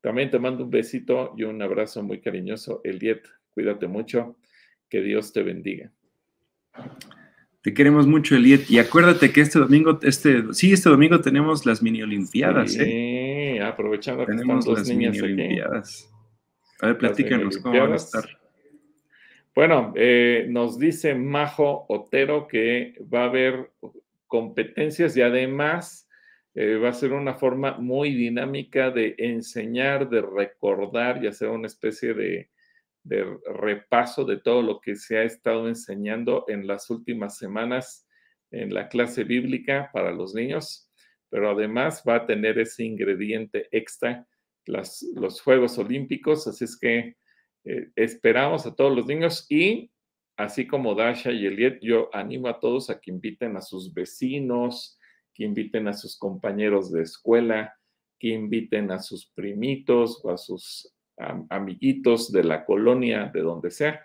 También 0.00 0.30
te 0.30 0.38
mando 0.38 0.64
un 0.64 0.70
besito 0.70 1.34
y 1.36 1.44
un 1.44 1.62
abrazo 1.62 2.02
muy 2.02 2.20
cariñoso, 2.20 2.80
Eliet. 2.84 3.22
Cuídate 3.50 3.86
mucho. 3.86 4.36
Que 4.88 5.00
Dios 5.00 5.32
te 5.32 5.42
bendiga. 5.42 5.92
Te 7.64 7.72
queremos 7.72 8.06
mucho, 8.06 8.36
Eliet. 8.36 8.70
Y 8.70 8.78
acuérdate 8.78 9.32
que 9.32 9.40
este 9.40 9.58
domingo, 9.58 9.98
este, 10.02 10.52
sí, 10.52 10.74
este 10.74 10.90
domingo 10.90 11.22
tenemos 11.22 11.64
las 11.64 11.82
mini 11.82 12.02
olimpiadas. 12.02 12.74
Sí, 12.74 12.82
¿eh? 12.84 13.62
aprovechando 13.62 14.26
que 14.26 14.32
tenemos 14.32 14.66
las 14.66 14.86
mini 14.86 15.18
olimpiadas. 15.18 16.12
A 16.82 16.88
ver, 16.88 16.98
platícanos 16.98 17.56
cómo 17.56 17.80
van 17.80 17.94
a 17.94 17.96
estar. 17.96 18.24
Bueno, 19.54 19.94
eh, 19.96 20.44
nos 20.46 20.78
dice 20.78 21.14
Majo 21.14 21.86
Otero 21.88 22.46
que 22.48 22.98
va 23.02 23.22
a 23.22 23.28
haber 23.28 23.70
competencias 24.26 25.16
y 25.16 25.22
además 25.22 26.06
eh, 26.54 26.76
va 26.76 26.90
a 26.90 26.92
ser 26.92 27.14
una 27.14 27.32
forma 27.32 27.78
muy 27.78 28.12
dinámica 28.14 28.90
de 28.90 29.14
enseñar, 29.16 30.10
de 30.10 30.20
recordar 30.20 31.24
y 31.24 31.28
hacer 31.28 31.48
una 31.48 31.68
especie 31.68 32.12
de 32.12 32.50
de 33.04 33.38
repaso 33.60 34.24
de 34.24 34.38
todo 34.38 34.62
lo 34.62 34.80
que 34.80 34.96
se 34.96 35.18
ha 35.18 35.22
estado 35.22 35.68
enseñando 35.68 36.44
en 36.48 36.66
las 36.66 36.90
últimas 36.90 37.36
semanas 37.38 38.08
en 38.50 38.72
la 38.72 38.88
clase 38.88 39.24
bíblica 39.24 39.90
para 39.92 40.10
los 40.10 40.34
niños, 40.34 40.90
pero 41.28 41.50
además 41.50 42.02
va 42.08 42.16
a 42.16 42.26
tener 42.26 42.58
ese 42.58 42.84
ingrediente 42.84 43.68
extra, 43.70 44.26
los 44.66 45.40
Juegos 45.42 45.76
Olímpicos, 45.78 46.46
así 46.46 46.64
es 46.64 46.78
que 46.78 47.16
eh, 47.64 47.90
esperamos 47.96 48.66
a 48.66 48.74
todos 48.74 48.94
los 48.96 49.06
niños 49.06 49.46
y 49.50 49.90
así 50.36 50.66
como 50.66 50.94
Dasha 50.94 51.30
y 51.30 51.46
Eliet, 51.46 51.80
yo 51.80 52.08
animo 52.14 52.48
a 52.48 52.58
todos 52.58 52.90
a 52.90 53.00
que 53.00 53.10
inviten 53.10 53.56
a 53.56 53.60
sus 53.60 53.92
vecinos, 53.92 54.98
que 55.34 55.44
inviten 55.44 55.88
a 55.88 55.92
sus 55.92 56.18
compañeros 56.18 56.90
de 56.92 57.02
escuela, 57.02 57.74
que 58.18 58.28
inviten 58.28 58.90
a 58.90 58.98
sus 59.00 59.30
primitos 59.34 60.20
o 60.24 60.30
a 60.30 60.38
sus 60.38 60.94
amiguitos 61.48 62.32
de 62.32 62.44
la 62.44 62.64
colonia, 62.64 63.30
de 63.32 63.40
donde 63.40 63.70
sea, 63.70 64.02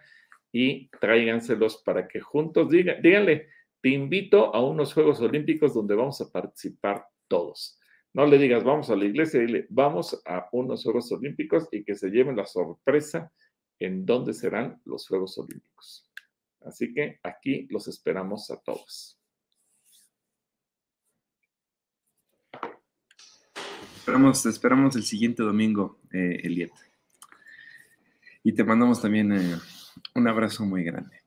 y 0.51 0.89
tráiganselos 0.99 1.77
para 1.83 2.07
que 2.07 2.19
juntos 2.19 2.69
digan, 2.69 3.01
díganle, 3.01 3.47
te 3.81 3.89
invito 3.89 4.53
a 4.53 4.63
unos 4.63 4.93
Juegos 4.93 5.21
Olímpicos 5.21 5.73
donde 5.73 5.95
vamos 5.95 6.19
a 6.21 6.31
participar 6.31 7.05
todos. 7.27 7.79
No 8.13 8.25
le 8.25 8.37
digas, 8.37 8.63
vamos 8.63 8.89
a 8.89 8.95
la 8.95 9.05
iglesia, 9.05 9.39
dile, 9.39 9.67
vamos 9.69 10.21
a 10.25 10.49
unos 10.51 10.83
Juegos 10.83 11.11
Olímpicos 11.11 11.67
y 11.71 11.83
que 11.83 11.95
se 11.95 12.09
lleven 12.09 12.35
la 12.35 12.45
sorpresa 12.45 13.31
en 13.79 14.05
dónde 14.05 14.33
serán 14.33 14.81
los 14.85 15.07
Juegos 15.07 15.37
Olímpicos. 15.37 16.09
Así 16.61 16.93
que 16.93 17.19
aquí 17.23 17.67
los 17.69 17.87
esperamos 17.87 18.49
a 18.51 18.59
todos. 18.59 19.17
Esperamos, 23.97 24.45
esperamos 24.45 24.95
el 24.95 25.03
siguiente 25.03 25.43
domingo, 25.43 25.99
eh. 26.11 26.69
Y 28.43 28.53
te 28.53 28.63
mandamos 28.63 29.01
también 29.01 29.31
eh, 29.33 29.57
un 30.15 30.27
abrazo 30.27 30.65
muy 30.65 30.83
grande. 30.83 31.19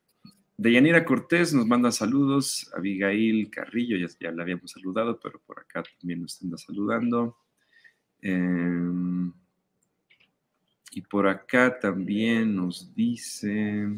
Deyanira 0.57 1.05
Cortés 1.05 1.53
nos 1.53 1.67
manda 1.67 1.91
saludos. 1.91 2.71
Abigail 2.77 3.51
Carrillo, 3.51 3.97
ya, 3.97 4.31
la 4.31 4.43
habíamos 4.43 4.71
saludado, 4.71 5.19
pero 5.21 5.41
por 5.41 5.61
acá 5.61 5.83
también 5.99 6.23
nos 6.23 6.41
anda 6.43 6.57
saludando. 6.57 7.37
Em, 8.21 9.33
y 10.93 11.01
por 11.03 11.27
acá 11.27 11.79
también 11.81 12.55
nos 12.55 12.95
dice. 12.95 13.89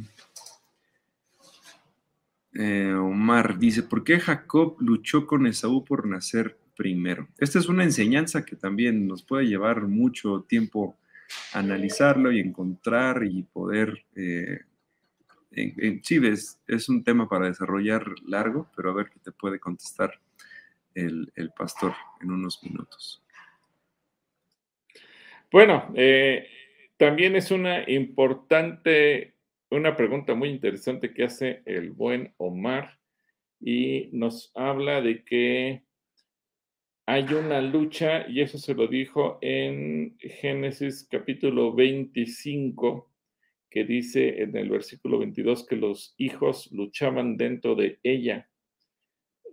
Eh, 2.55 2.95
Omar 2.95 3.59
dice: 3.59 3.83
¿Por 3.83 4.03
qué 4.03 4.19
Jacob 4.19 4.77
luchó 4.81 5.27
con 5.27 5.47
Esaú 5.47 5.85
por 5.85 6.07
nacer 6.07 6.59
primero? 6.77 7.29
Esta 7.39 7.59
es 7.59 7.69
una 7.69 7.85
enseñanza 7.85 8.45
que 8.45 8.57
también 8.57 9.07
nos 9.07 9.23
puede 9.23 9.47
llevar 9.47 9.83
mucho 9.87 10.47
tiempo 10.49 10.97
analizarlo 11.53 12.33
y 12.33 12.41
encontrar 12.41 13.25
y 13.25 13.43
poder... 13.43 14.05
Eh, 14.17 14.61
sí, 16.03 16.21
es, 16.25 16.61
es, 16.67 16.89
un 16.89 17.05
tema 17.05 17.29
para 17.29 17.47
desarrollar 17.47 18.05
largo, 18.27 18.69
pero 18.75 18.91
a 18.91 18.95
ver 18.95 19.11
qué 19.11 19.21
te 19.21 19.31
puede 19.31 19.61
contestar 19.61 20.19
el, 20.95 21.53
pastor 21.57 21.95
en 22.21 22.31
unos 22.31 22.63
minutos. 22.63 23.23
Bueno, 25.51 25.93
eh, 25.95 26.49
también 26.97 27.37
es 27.37 27.51
una 27.51 27.89
importante, 27.89 29.35
una 29.71 29.97
pregunta 29.97 30.35
muy 30.35 30.49
interesante 30.49 31.13
que 31.13 31.25
hace 31.25 31.63
el 31.65 31.91
buen 31.91 32.35
Omar 32.39 32.99
y 33.61 34.11
nos 34.13 34.51
habla 34.55 35.01
de 35.01 35.25
que 35.25 35.84
hay 37.07 37.25
una 37.35 37.61
lucha, 37.61 38.27
y 38.29 38.41
eso 38.41 38.57
se 38.57 38.75
lo 38.75 38.87
dijo 38.87 39.39
en 39.43 40.17
Génesis 40.19 41.07
capítulo 41.11 41.75
25, 41.75 43.11
que 43.69 43.85
dice 43.85 44.43
en 44.43 44.57
el 44.57 44.71
versículo 44.71 45.19
22 45.19 45.67
que 45.67 45.77
los 45.77 46.15
hijos 46.17 46.73
luchaban 46.73 47.37
dentro 47.37 47.75
de 47.75 47.99
ella. 48.03 48.49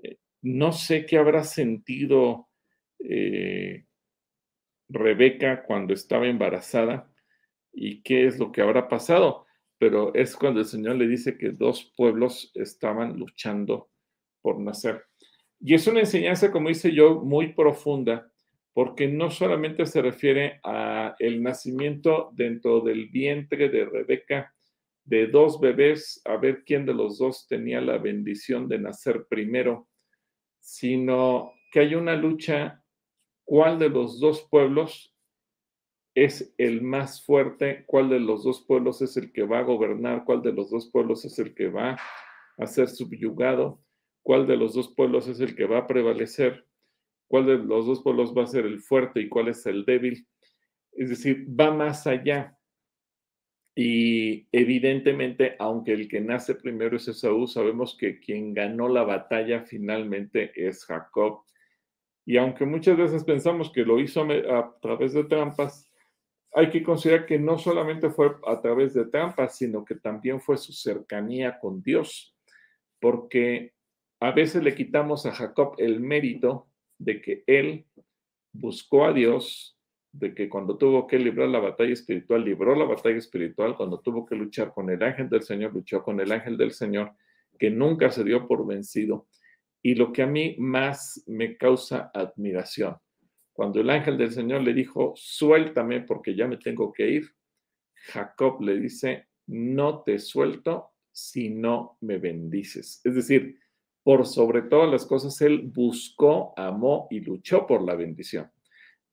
Eh, 0.02 0.18
no 0.42 0.72
sé 0.72 1.06
qué 1.06 1.18
habrá 1.18 1.44
sentido 1.44 2.48
eh, 3.00 3.86
Rebeca 4.88 5.64
cuando 5.64 5.94
estaba 5.94 6.28
embarazada 6.28 7.12
y 7.74 8.02
qué 8.02 8.28
es 8.28 8.40
lo 8.40 8.52
que 8.52 8.62
habrá 8.62 8.88
pasado, 8.88 9.46
pero 9.78 10.14
es 10.14 10.38
cuando 10.38 10.62
el 10.62 10.68
Señor 10.68 10.96
le 10.96 11.08
dice 11.08 11.38
que 11.38 11.50
dos 11.50 11.92
pueblos 11.98 12.52
estaban 12.54 13.18
luchando 13.18 13.90
por 14.42 14.60
nacer. 14.60 15.11
Y 15.64 15.76
es 15.76 15.86
una 15.86 16.00
enseñanza, 16.00 16.52
como 16.52 16.70
dice 16.70 16.92
yo, 16.92 17.22
muy 17.22 17.54
profunda, 17.54 18.32
porque 18.74 19.08
no 19.08 19.30
solamente 19.30 19.86
se 19.86 20.02
refiere 20.02 20.60
a 20.64 21.16
el 21.20 21.44
nacimiento 21.44 22.32
dentro 22.34 22.82
del 22.82 23.10
vientre 23.10 23.70
de 23.70 23.86
Rebeca 23.86 24.54
de 25.04 25.28
dos 25.28 25.60
bebés, 25.60 26.22
a 26.26 26.38
ver 26.38 26.64
quién 26.66 26.86
de 26.86 26.94
los 26.94 27.18
dos 27.18 27.48
tenía 27.48 27.82
la 27.82 27.98
bendición 27.98 28.68
de 28.68 28.80
nacer 28.80 29.26
primero, 29.30 29.88
sino 30.60 31.54
que 31.72 31.82
hay 31.82 31.96
una 31.96 32.16
lucha, 32.16 32.84
cuál 33.44 33.78
de 33.80 33.90
los 33.90 34.20
dos 34.20 34.48
pueblos 34.50 35.16
es 36.16 36.54
el 36.58 36.82
más 36.82 37.26
fuerte, 37.26 37.84
cuál 37.88 38.10
de 38.10 38.20
los 38.20 38.44
dos 38.44 38.64
pueblos 38.66 39.02
es 39.02 39.18
el 39.18 39.32
que 39.32 39.44
va 39.44 39.60
a 39.60 39.64
gobernar, 39.64 40.24
cuál 40.26 40.42
de 40.42 40.54
los 40.54 40.70
dos 40.70 40.90
pueblos 40.92 41.26
es 41.26 41.38
el 41.40 41.54
que 41.54 41.70
va 41.70 41.98
a 42.58 42.68
ser 42.68 42.90
subyugado, 42.90 43.82
cuál 44.24 44.48
de 44.48 44.58
los 44.58 44.74
dos 44.74 44.94
pueblos 44.94 45.28
es 45.28 45.40
el 45.40 45.56
que 45.56 45.66
va 45.66 45.80
a 45.80 45.88
prevalecer, 45.88 46.66
cuál 47.28 47.46
de 47.46 47.58
los 47.58 47.86
dos 47.86 48.02
pueblos 48.02 48.34
va 48.38 48.44
a 48.44 48.48
ser 48.48 48.66
el 48.66 48.80
fuerte 48.80 49.22
y 49.22 49.30
cuál 49.30 49.48
es 49.48 49.66
el 49.66 49.86
débil. 49.86 50.28
Es 50.92 51.10
decir, 51.10 51.48
va 51.48 51.72
más 51.72 52.06
allá. 52.08 52.58
Y 53.74 54.48
evidentemente, 54.52 55.56
aunque 55.60 55.94
el 55.94 56.10
que 56.10 56.20
nace 56.20 56.56
primero 56.56 56.98
es 56.98 57.08
Esaú, 57.08 57.48
sabemos 57.48 57.96
que 57.98 58.20
quien 58.20 58.54
ganó 58.54 58.90
la 58.90 59.04
batalla 59.04 59.64
finalmente 59.64 60.52
es 60.56 60.84
Jacob. 60.86 61.44
Y 62.26 62.38
aunque 62.38 62.66
muchas 62.66 62.98
veces 62.98 63.24
pensamos 63.24 63.72
que 63.72 63.86
lo 63.86 64.00
hizo 64.00 64.24
a 64.24 64.78
través 64.82 65.14
de 65.14 65.24
trampas, 65.24 65.90
hay 66.54 66.70
que 66.70 66.84
considerar 66.84 67.26
que 67.26 67.40
no 67.40 67.58
solamente 67.58 68.10
fue 68.10 68.36
a 68.46 68.62
través 68.62 68.94
de 68.94 69.06
trampas, 69.06 69.58
sino 69.58 69.86
que 69.86 69.96
también 69.96 70.42
fue 70.42 70.58
su 70.58 70.74
cercanía 70.74 71.58
con 71.60 71.82
Dios, 71.82 72.36
porque 73.00 73.74
a 74.22 74.32
veces 74.32 74.64
le 74.64 74.76
quitamos 74.76 75.26
a 75.26 75.32
Jacob 75.32 75.74
el 75.80 76.00
mérito 76.00 76.68
de 77.00 77.22
que 77.22 77.44
él 77.48 77.86
buscó 78.54 79.06
a 79.06 79.14
Dios, 79.14 79.80
de 80.12 80.36
que 80.36 80.48
cuando 80.48 80.78
tuvo 80.78 81.08
que 81.08 81.18
librar 81.18 81.50
la 81.50 81.60
batalla 81.60 81.92
espiritual, 81.92 82.46
libró 82.46 82.76
la 82.76 82.86
batalla 82.86 83.18
espiritual, 83.18 83.76
cuando 83.76 84.00
tuvo 84.00 84.24
que 84.26 84.36
luchar 84.36 84.74
con 84.74 84.92
el 84.92 85.02
ángel 85.02 85.28
del 85.28 85.42
Señor, 85.42 85.74
luchó 85.74 86.04
con 86.04 86.20
el 86.20 86.32
ángel 86.32 86.56
del 86.56 86.72
Señor, 86.72 87.14
que 87.58 87.72
nunca 87.72 88.12
se 88.12 88.24
dio 88.24 88.48
por 88.48 88.66
vencido. 88.68 89.28
Y 89.82 89.96
lo 89.96 90.14
que 90.14 90.22
a 90.22 90.28
mí 90.28 90.56
más 90.60 91.24
me 91.26 91.58
causa 91.58 92.12
admiración, 92.14 92.98
cuando 93.54 93.82
el 93.82 93.90
ángel 93.90 94.20
del 94.20 94.32
Señor 94.32 94.62
le 94.62 94.76
dijo, 94.76 95.14
suéltame 95.16 96.02
porque 96.02 96.36
ya 96.36 96.48
me 96.48 96.58
tengo 96.58 96.94
que 96.94 97.10
ir, 97.10 97.32
Jacob 97.96 98.62
le 98.62 98.78
dice, 98.80 99.30
no 99.48 100.04
te 100.04 100.20
suelto 100.20 100.92
si 101.12 101.50
no 101.50 101.98
me 102.02 102.20
bendices. 102.20 103.02
Es 103.04 103.16
decir, 103.16 103.58
por 104.04 104.26
sobre 104.26 104.64
todas 104.64 104.90
las 104.90 105.06
cosas, 105.06 105.40
él 105.42 105.62
buscó, 105.74 106.54
amó 106.58 107.08
y 107.10 107.20
luchó 107.20 107.68
por 107.68 107.84
la 107.84 107.96
bendición, 107.96 108.52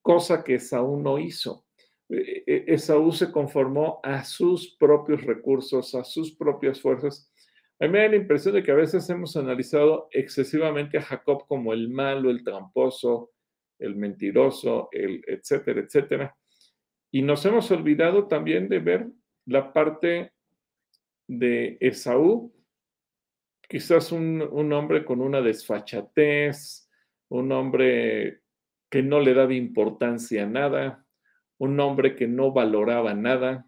cosa 0.02 0.42
que 0.42 0.54
Esaú 0.54 1.00
no 1.00 1.18
hizo. 1.18 1.64
E, 2.08 2.44
e, 2.46 2.64
Esaú 2.68 3.12
se 3.12 3.30
conformó 3.30 4.00
a 4.02 4.24
sus 4.24 4.76
propios 4.76 5.22
recursos, 5.22 5.94
a 5.94 6.04
sus 6.04 6.34
propias 6.34 6.80
fuerzas. 6.80 7.30
A 7.78 7.84
mí 7.84 7.92
me 7.92 8.00
da 8.00 8.08
la 8.08 8.16
impresión 8.16 8.54
de 8.54 8.62
que 8.62 8.72
a 8.72 8.76
veces 8.76 9.08
hemos 9.10 9.36
analizado 9.36 10.08
excesivamente 10.10 10.98
a 10.98 11.02
Jacob 11.02 11.46
como 11.46 11.72
el 11.72 11.90
malo, 11.90 12.30
el 12.30 12.42
tramposo, 12.42 13.30
el 13.78 13.94
mentiroso, 13.94 14.88
el 14.92 15.22
etcétera, 15.26 15.80
etcétera. 15.80 16.36
Y 17.10 17.22
nos 17.22 17.44
hemos 17.46 17.70
olvidado 17.70 18.26
también 18.26 18.68
de 18.68 18.78
ver 18.80 19.08
la 19.46 19.72
parte 19.72 20.32
de 21.26 21.76
Esaú, 21.80 22.52
quizás 23.68 24.10
un, 24.12 24.72
hombre 24.72 25.04
con 25.04 25.20
una 25.20 25.42
desfachatez, 25.42 26.90
un 27.28 27.52
hombre 27.52 28.40
que 28.90 29.02
no 29.02 29.20
le 29.20 29.34
daba 29.34 29.54
importancia 29.54 30.44
a 30.44 30.46
nada, 30.46 31.04
un 31.58 31.78
hombre 31.78 32.16
que 32.16 32.26
no 32.26 32.52
valoraba 32.52 33.12
nada, 33.14 33.66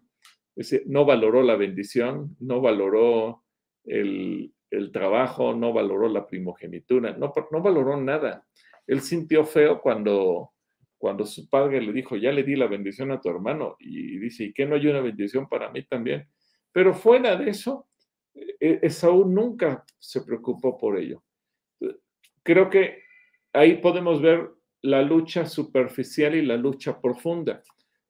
no 0.87 1.05
valoró 1.05 1.43
la 1.43 1.55
bendición, 1.55 2.35
no 2.39 2.61
valoró 2.61 3.43
el, 3.85 4.51
trabajo, 4.91 5.53
no 5.53 5.71
valoró 5.71 6.09
la 6.09 6.25
primogenitura, 6.25 7.15
no, 7.15 7.31
valoró 7.61 8.01
nada. 8.01 8.45
Él 8.87 9.01
sintió 9.01 9.43
feo 9.43 9.81
cuando, 9.81 10.53
cuando 10.97 11.25
su 11.25 11.47
padre 11.47 11.81
le 11.81 11.93
dijo, 11.93 12.15
ya 12.15 12.31
le 12.31 12.43
di 12.43 12.55
la 12.55 12.67
bendición 12.67 13.11
a 13.11 13.21
tu 13.21 13.29
hermano, 13.29 13.75
y 13.79 14.17
dice, 14.17 14.45
¿y 14.45 14.53
qué 14.53 14.65
no 14.65 14.75
hay 14.75 14.87
una 14.87 15.01
bendición 15.01 15.47
para 15.47 15.69
mí 15.71 15.83
también? 15.83 16.27
Pero 16.71 16.93
fuera 16.93 17.35
de 17.35 17.49
eso, 17.49 17.87
Esaú 18.33 19.25
nunca 19.25 19.83
se 19.99 20.21
preocupó 20.21 20.77
por 20.77 20.97
ello. 20.97 21.23
Creo 22.43 22.69
que 22.69 23.03
ahí 23.53 23.77
podemos 23.77 24.21
ver 24.21 24.51
la 24.81 25.01
lucha 25.01 25.45
superficial 25.45 26.35
y 26.35 26.45
la 26.45 26.57
lucha 26.57 26.99
profunda. 27.01 27.63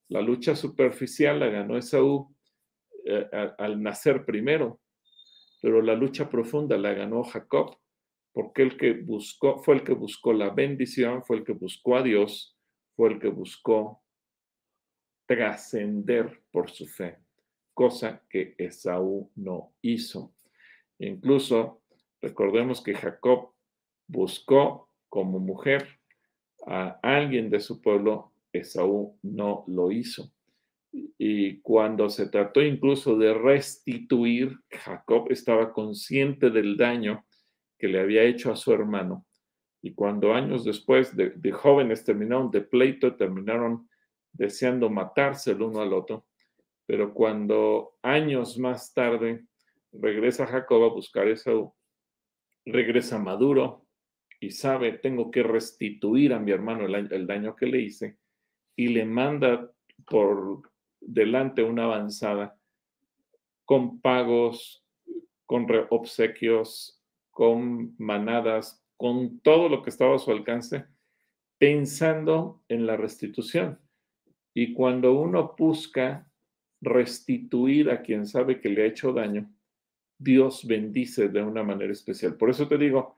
La 0.09 0.21
lucha 0.21 0.55
superficial 0.55 1.39
la 1.39 1.47
ganó 1.47 1.77
Esaú 1.77 2.35
eh, 3.05 3.29
al 3.57 3.81
nacer 3.81 4.25
primero, 4.25 4.81
pero 5.61 5.81
la 5.81 5.95
lucha 5.95 6.29
profunda 6.29 6.77
la 6.77 6.93
ganó 6.93 7.23
Jacob, 7.23 7.77
porque 8.33 8.61
el 8.61 8.77
que 8.77 8.93
buscó, 8.93 9.61
fue 9.63 9.75
el 9.75 9.83
que 9.83 9.93
buscó 9.93 10.33
la 10.33 10.49
bendición, 10.49 11.23
fue 11.23 11.37
el 11.37 11.43
que 11.43 11.53
buscó 11.53 11.97
a 11.97 12.03
Dios, 12.03 12.57
fue 12.95 13.09
el 13.09 13.19
que 13.19 13.29
buscó 13.29 14.03
trascender 15.25 16.43
por 16.51 16.69
su 16.69 16.85
fe 16.85 17.17
cosa 17.81 18.21
que 18.29 18.53
Esaú 18.59 19.31
no 19.35 19.73
hizo. 19.81 20.35
Incluso 20.99 21.81
recordemos 22.21 22.79
que 22.79 22.93
Jacob 22.93 23.53
buscó 24.05 24.87
como 25.09 25.39
mujer 25.39 25.87
a 26.67 26.99
alguien 27.01 27.49
de 27.49 27.59
su 27.59 27.81
pueblo, 27.81 28.33
Esaú 28.53 29.17
no 29.23 29.63
lo 29.65 29.91
hizo. 29.91 30.31
Y 30.91 31.59
cuando 31.61 32.07
se 32.11 32.27
trató 32.29 32.61
incluso 32.61 33.17
de 33.17 33.33
restituir, 33.33 34.59
Jacob 34.69 35.31
estaba 35.31 35.73
consciente 35.73 36.51
del 36.51 36.77
daño 36.77 37.25
que 37.79 37.87
le 37.87 37.99
había 37.99 38.21
hecho 38.21 38.51
a 38.51 38.57
su 38.57 38.71
hermano. 38.73 39.25
Y 39.81 39.95
cuando 39.95 40.35
años 40.35 40.63
después 40.63 41.15
de, 41.15 41.31
de 41.31 41.51
jóvenes 41.51 42.03
terminaron 42.03 42.51
de 42.51 42.61
pleito, 42.61 43.15
terminaron 43.15 43.89
deseando 44.31 44.87
matarse 44.87 45.49
el 45.49 45.63
uno 45.63 45.81
al 45.81 45.93
otro, 45.93 46.27
pero 46.91 47.13
cuando 47.13 47.93
años 48.01 48.57
más 48.57 48.93
tarde 48.93 49.45
regresa 49.93 50.45
Jacob 50.45 50.83
a 50.83 50.89
buscar 50.89 51.25
Esaú, 51.29 51.73
regresa 52.65 53.17
maduro 53.17 53.87
y 54.41 54.51
sabe, 54.51 54.91
tengo 54.97 55.31
que 55.31 55.41
restituir 55.41 56.33
a 56.33 56.39
mi 56.39 56.51
hermano 56.51 56.85
el, 56.85 57.27
daño 57.27 57.55
que 57.55 57.67
le 57.67 57.79
hice, 57.79 58.17
y 58.75 58.89
le 58.89 59.05
manda 59.05 59.71
por 60.05 60.69
delante 60.99 61.63
una 61.63 61.85
avanzada 61.85 62.59
con 63.63 64.01
pagos, 64.01 64.85
con 65.45 65.67
obsequios, 65.91 67.01
con 67.29 67.95
manadas, 67.99 68.85
con 68.97 69.39
todo 69.39 69.69
lo 69.69 69.81
que 69.81 69.91
estaba 69.91 70.17
a 70.17 70.19
su 70.19 70.29
alcance, 70.29 70.87
pensando 71.57 72.65
en 72.67 72.85
la 72.85 72.97
restitución. 72.97 73.79
Y 74.53 74.73
cuando 74.73 75.13
uno 75.13 75.55
busca 75.57 76.27
restituir 76.81 77.91
a 77.91 78.01
quien 78.01 78.25
sabe 78.25 78.59
que 78.59 78.69
le 78.69 78.83
ha 78.83 78.87
hecho 78.87 79.13
daño, 79.13 79.49
Dios 80.17 80.65
bendice 80.65 81.29
de 81.29 81.41
una 81.41 81.63
manera 81.63 81.91
especial. 81.91 82.35
Por 82.35 82.49
eso 82.49 82.67
te 82.67 82.77
digo, 82.77 83.17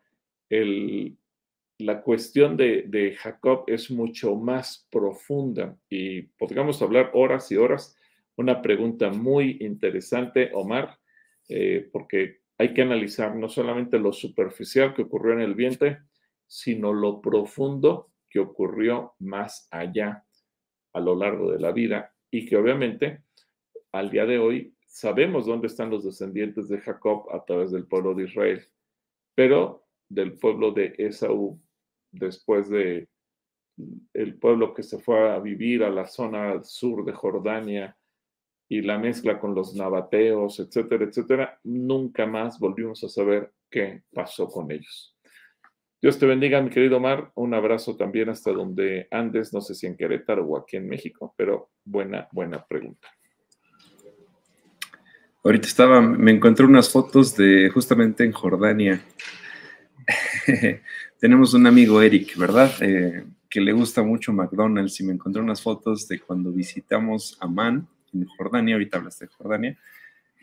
la 1.79 2.01
cuestión 2.01 2.55
de, 2.55 3.15
Jacob 3.17 3.63
es 3.67 3.89
mucho 3.91 4.35
más 4.35 4.87
profunda 4.91 5.77
y 5.89 6.21
podríamos 6.21 6.81
hablar 6.81 7.11
horas 7.13 7.51
y 7.51 7.57
horas. 7.57 7.97
Una 8.35 8.61
pregunta 8.61 9.09
muy 9.09 9.57
interesante, 9.59 10.51
Omar, 10.53 10.97
eh, 11.49 11.89
porque 11.91 12.41
hay 12.57 12.73
que 12.73 12.81
analizar 12.81 13.35
no 13.35 13.49
solamente 13.49 13.99
lo 13.99 14.13
superficial 14.13 14.93
que 14.93 15.03
ocurrió 15.03 15.33
en 15.33 15.41
el 15.41 15.55
vientre, 15.55 15.99
sino 16.47 16.93
lo 16.93 17.19
profundo 17.19 18.11
que 18.29 18.39
ocurrió 18.39 19.13
más 19.19 19.67
allá 19.71 20.25
a 20.93 20.99
lo 20.99 21.15
largo 21.15 21.51
de 21.51 21.59
la 21.59 21.71
vida 21.71 22.13
y 22.31 22.45
que 22.45 22.55
obviamente 22.55 23.22
al 23.93 24.09
día 24.09 24.25
de 24.25 24.39
hoy 24.39 24.75
sabemos 24.87 25.45
dónde 25.45 25.67
están 25.67 25.89
los 25.89 26.03
descendientes 26.03 26.67
de 26.67 26.79
Jacob 26.79 27.27
a 27.31 27.45
través 27.45 27.71
del 27.71 27.85
pueblo 27.85 28.13
de 28.13 28.25
Israel, 28.25 28.67
pero 29.35 29.85
del 30.09 30.33
pueblo 30.33 30.71
de 30.71 30.95
Esaú, 30.97 31.61
después 32.11 32.69
de 32.69 33.07
el 34.13 34.37
pueblo 34.37 34.73
que 34.73 34.83
se 34.83 34.99
fue 34.99 35.31
a 35.31 35.39
vivir 35.39 35.83
a 35.83 35.89
la 35.89 36.05
zona 36.05 36.63
sur 36.63 37.05
de 37.05 37.13
Jordania 37.13 37.97
y 38.69 38.81
la 38.81 38.97
mezcla 38.97 39.39
con 39.39 39.55
los 39.55 39.75
nabateos, 39.75 40.59
etcétera, 40.59 41.05
etcétera, 41.05 41.59
nunca 41.63 42.25
más 42.25 42.59
volvimos 42.59 43.03
a 43.03 43.09
saber 43.09 43.51
qué 43.69 44.03
pasó 44.11 44.47
con 44.47 44.71
ellos. 44.71 45.17
Dios 46.01 46.19
te 46.19 46.25
bendiga, 46.25 46.61
mi 46.61 46.69
querido 46.69 46.97
Omar. 46.97 47.31
Un 47.35 47.53
abrazo 47.53 47.95
también 47.95 48.29
hasta 48.29 48.51
donde 48.51 49.07
andes, 49.09 49.53
no 49.53 49.61
sé 49.61 49.73
si 49.73 49.87
en 49.87 49.95
Querétaro 49.95 50.45
o 50.45 50.57
aquí 50.57 50.77
en 50.77 50.87
México, 50.87 51.33
pero 51.37 51.71
buena, 51.85 52.27
buena 52.31 52.63
pregunta. 52.65 53.07
Ahorita 55.43 55.67
estaba, 55.67 55.99
me 55.99 56.31
encontré 56.31 56.65
unas 56.65 56.89
fotos 56.89 57.35
de 57.35 57.69
justamente 57.69 58.23
en 58.23 58.31
Jordania. 58.31 59.03
Tenemos 61.19 61.53
un 61.53 61.67
amigo, 61.67 62.01
Eric, 62.01 62.37
¿verdad? 62.37 62.71
Eh, 62.79 63.25
que 63.49 63.59
le 63.59 63.73
gusta 63.73 64.03
mucho 64.03 64.31
McDonald's 64.31 64.99
y 65.01 65.03
me 65.03 65.11
encontré 65.11 65.41
unas 65.41 65.61
fotos 65.61 66.07
de 66.07 66.19
cuando 66.19 66.51
visitamos 66.51 67.37
Amán, 67.41 67.87
en 68.13 68.25
Jordania, 68.25 68.75
ahorita 68.75 68.97
hablaste 68.97 69.25
de 69.25 69.31
Jordania, 69.33 69.77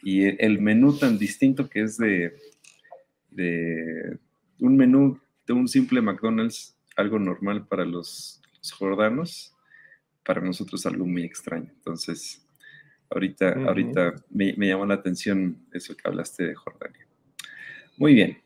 y 0.02 0.24
el 0.44 0.60
menú 0.60 0.96
tan 0.96 1.18
distinto 1.18 1.68
que 1.68 1.80
es 1.82 1.96
de, 1.96 2.34
de 3.30 4.18
un 4.58 4.76
menú 4.76 5.18
de 5.46 5.54
un 5.54 5.66
simple 5.66 6.00
McDonald's, 6.02 6.76
algo 6.94 7.18
normal 7.18 7.66
para 7.66 7.84
los, 7.84 8.40
jordanos, 8.78 9.56
para 10.24 10.42
nosotros 10.42 10.84
algo 10.84 11.06
muy 11.06 11.24
extraño. 11.24 11.70
Entonces, 11.74 12.46
ahorita, 13.10 13.52
ahorita 13.66 14.14
me, 14.30 14.54
me 14.56 14.68
llamó 14.68 14.86
la 14.86 14.94
atención 14.94 15.66
eso 15.72 15.96
que 15.96 16.08
hablaste 16.08 16.46
de 16.46 16.54
Jordania. 16.54 17.06
Muy 17.96 18.14
bien. 18.14 18.38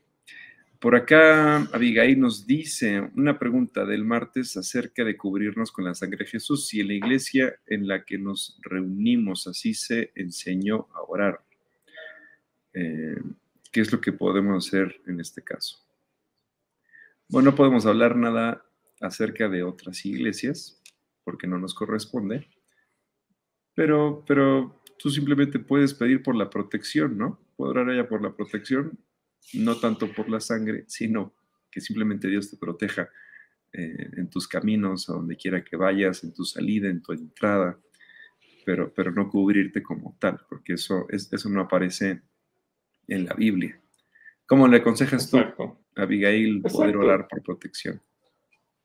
Por 0.85 0.97
acá, 0.97 1.63
Abigail 1.73 2.21
nos 2.21 2.47
dice 2.47 3.01
una 3.17 3.39
pregunta 3.39 3.87
del 3.87 4.05
martes 4.05 4.55
acerca 4.59 5.03
de 5.03 5.17
cubrirnos 5.17 5.73
con 5.73 5.85
la 5.85 5.95
sangre 5.95 6.25
de 6.25 6.31
Jesús. 6.31 6.69
Si 6.69 6.81
en 6.81 6.89
la 6.89 6.93
iglesia 6.93 7.59
en 7.67 7.89
la 7.89 8.05
que 8.05 8.19
nos 8.19 8.59
reunimos 8.61 9.47
así 9.47 9.73
se 9.73 10.13
enseñó 10.15 10.89
a 10.93 11.01
orar, 11.09 11.43
eh, 12.75 13.17
¿qué 13.73 13.81
es 13.81 13.93
lo 13.93 14.01
que 14.01 14.13
podemos 14.13 14.67
hacer 14.67 15.01
en 15.07 15.21
este 15.21 15.43
caso? 15.43 15.79
Bueno, 17.29 17.53
no 17.53 17.57
podemos 17.57 17.87
hablar 17.87 18.15
nada 18.15 18.63
acerca 19.01 19.49
de 19.49 19.63
otras 19.63 20.05
iglesias 20.05 20.83
porque 21.25 21.47
no 21.47 21.59
nos 21.59 21.73
corresponde, 21.73 22.47
pero, 23.75 24.25
pero 24.27 24.83
tú 24.99 25.11
simplemente 25.11 25.59
puedes 25.59 25.95
pedir 25.95 26.23
por 26.23 26.37
la 26.37 26.51
protección, 26.51 27.19
¿no? 27.19 27.41
Puedo 27.57 27.73
orar 27.73 27.89
allá 27.89 28.09
por 28.09 28.23
la 28.23 28.35
protección 28.35 28.99
no 29.53 29.77
tanto 29.79 30.13
por 30.13 30.29
la 30.29 30.41
sangre, 30.41 30.85
sino 30.89 31.35
que 31.71 31.81
simplemente 31.81 32.29
Dios 32.29 32.51
te 32.51 32.57
proteja 32.57 33.11
eh, 33.73 34.11
en 34.17 34.31
tus 34.31 34.49
caminos, 34.49 35.09
a 35.11 35.15
donde 35.15 35.37
quiera 35.37 35.63
que 35.63 35.77
vayas, 35.77 36.25
en 36.25 36.33
tu 36.33 36.45
salida, 36.45 36.89
en 36.89 37.03
tu 37.03 37.13
entrada, 37.13 37.79
pero, 38.65 38.93
pero 38.95 39.13
no 39.13 39.29
cubrirte 39.29 39.83
como 39.83 40.17
tal, 40.19 40.41
porque 40.49 40.75
eso, 40.75 41.07
es, 41.11 41.33
eso 41.33 41.49
no 41.51 41.61
aparece 41.61 42.23
en 43.09 43.25
la 43.27 43.35
Biblia. 43.35 43.79
¿Cómo 44.47 44.69
le 44.69 44.79
aconsejas 44.79 45.31
tú, 45.31 45.39
a 45.39 45.77
Abigail, 45.97 46.63
poder 46.63 46.97
orar 46.97 47.29
por 47.29 47.43
protección? 47.43 48.01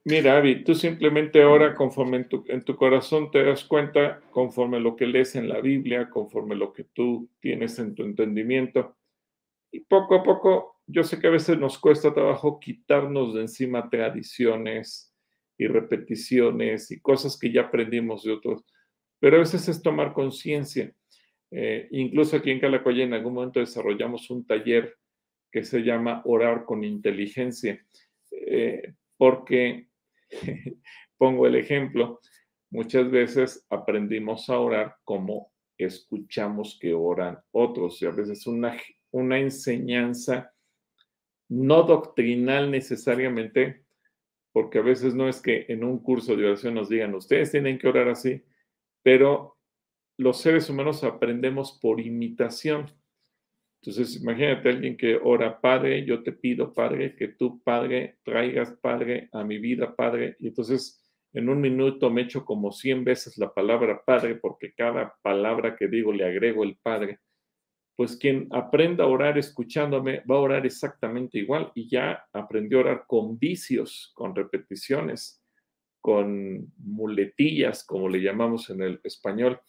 Mira, 0.05 0.37
Abby, 0.37 0.63
tú 0.63 0.75
simplemente 0.75 1.43
ora 1.43 1.75
conforme 1.75 2.17
en 2.17 2.29
tu, 2.29 2.45
en 2.47 2.63
tu, 2.63 2.75
corazón 2.75 3.31
te 3.31 3.43
das 3.43 3.65
cuenta, 3.65 4.21
conforme 4.31 4.79
lo 4.79 4.95
que 4.95 5.05
lees 5.05 5.35
en 5.35 5.49
la 5.49 5.59
Biblia, 5.59 6.09
conforme 6.09 6.55
lo 6.55 6.73
que 6.73 6.85
tú 6.85 7.29
tienes 7.39 7.77
en 7.79 7.95
tu 7.95 8.03
entendimiento. 8.03 8.97
Y 9.71 9.81
poco 9.81 10.15
a 10.15 10.23
poco, 10.23 10.81
yo 10.87 11.03
sé 11.03 11.19
que 11.19 11.27
a 11.27 11.31
veces 11.31 11.59
nos 11.59 11.77
cuesta 11.77 12.13
trabajo 12.13 12.59
quitarnos 12.59 13.35
de 13.35 13.41
encima 13.41 13.89
tradiciones 13.89 15.13
y 15.57 15.67
repeticiones 15.67 16.89
y 16.89 17.01
cosas 17.01 17.37
que 17.37 17.51
ya 17.51 17.63
aprendimos 17.63 18.23
de 18.23 18.31
otros, 18.31 18.63
pero 19.19 19.35
a 19.35 19.39
veces 19.39 19.67
es 19.67 19.81
tomar 19.81 20.13
conciencia. 20.13 20.93
Eh, 21.51 21.87
incluso 21.91 22.37
aquí 22.37 22.51
en 22.51 22.59
Calacoya 22.59 23.03
en 23.03 23.13
algún 23.13 23.33
momento 23.33 23.59
desarrollamos 23.59 24.29
un 24.29 24.45
taller 24.45 24.97
que 25.51 25.63
se 25.63 25.81
llama 25.81 26.21
Orar 26.25 26.63
con 26.63 26.83
Inteligencia, 26.83 27.85
eh, 28.31 28.93
porque, 29.17 29.88
pongo 31.17 31.47
el 31.47 31.55
ejemplo, 31.55 32.19
muchas 32.71 33.09
veces 33.09 33.65
aprendimos 33.69 34.49
a 34.49 34.59
orar 34.59 34.95
como 35.03 35.51
escuchamos 35.77 36.77
que 36.79 36.93
oran 36.93 37.39
otros 37.51 38.01
y 38.01 38.05
a 38.05 38.11
veces 38.11 38.45
una 38.47 38.77
una 39.11 39.39
enseñanza 39.39 40.53
no 41.49 41.83
doctrinal 41.83 42.69
necesariamente, 42.69 43.83
porque 44.51 44.79
a 44.79 44.83
veces 44.83 45.15
no 45.15 45.27
es 45.27 45.41
que 45.41 45.65
en 45.69 45.83
un 45.83 45.99
curso 45.99 46.35
de 46.35 46.45
oración 46.45 46.75
nos 46.75 46.89
digan, 46.89 47.15
ustedes 47.15 47.51
tienen 47.51 47.79
que 47.79 47.87
orar 47.87 48.09
así, 48.09 48.43
pero 49.01 49.57
los 50.17 50.41
seres 50.41 50.69
humanos 50.69 51.03
aprendemos 51.03 51.79
por 51.81 51.99
imitación. 51.99 52.91
Entonces, 53.81 54.21
imagínate 54.21 54.69
a 54.69 54.71
alguien 54.73 54.97
que 54.97 55.15
ora, 55.15 55.59
Padre, 55.61 56.05
yo 56.05 56.21
te 56.21 56.33
pido, 56.33 56.73
Padre, 56.73 57.15
que 57.15 57.29
tú, 57.29 57.61
Padre, 57.63 58.17
traigas, 58.23 58.73
Padre, 58.81 59.29
a 59.31 59.43
mi 59.43 59.57
vida, 59.57 59.95
Padre. 59.95 60.35
Y 60.39 60.47
entonces, 60.47 61.01
en 61.33 61.49
un 61.49 61.61
minuto 61.61 62.09
me 62.09 62.21
echo 62.23 62.43
como 62.43 62.71
100 62.71 63.03
veces 63.05 63.37
la 63.37 63.53
palabra 63.53 64.01
Padre, 64.05 64.35
porque 64.35 64.73
cada 64.73 65.15
palabra 65.21 65.75
que 65.75 65.87
digo 65.87 66.11
le 66.11 66.25
agrego 66.25 66.63
el 66.63 66.77
Padre 66.81 67.19
pues 67.99 68.15
quien 68.15 68.47
aprenda 68.51 69.03
a 69.03 69.07
orar 69.07 69.37
escuchándome 69.37 70.21
va 70.21 70.35
a 70.35 70.39
orar 70.39 70.65
exactamente 70.65 71.37
igual 71.37 71.69
y 71.75 71.89
ya 71.89 72.23
aprendió 72.31 72.77
a 72.77 72.81
orar 72.83 73.03
con 73.05 73.37
vicios, 73.37 74.13
con 74.15 74.33
repeticiones, 74.33 75.43
con 75.99 76.71
muletillas, 76.77 77.85
como 77.85 78.07
le 78.07 78.21
llamamos 78.21 78.69
en 78.69 78.83
el 78.83 79.01
español. 79.03 79.59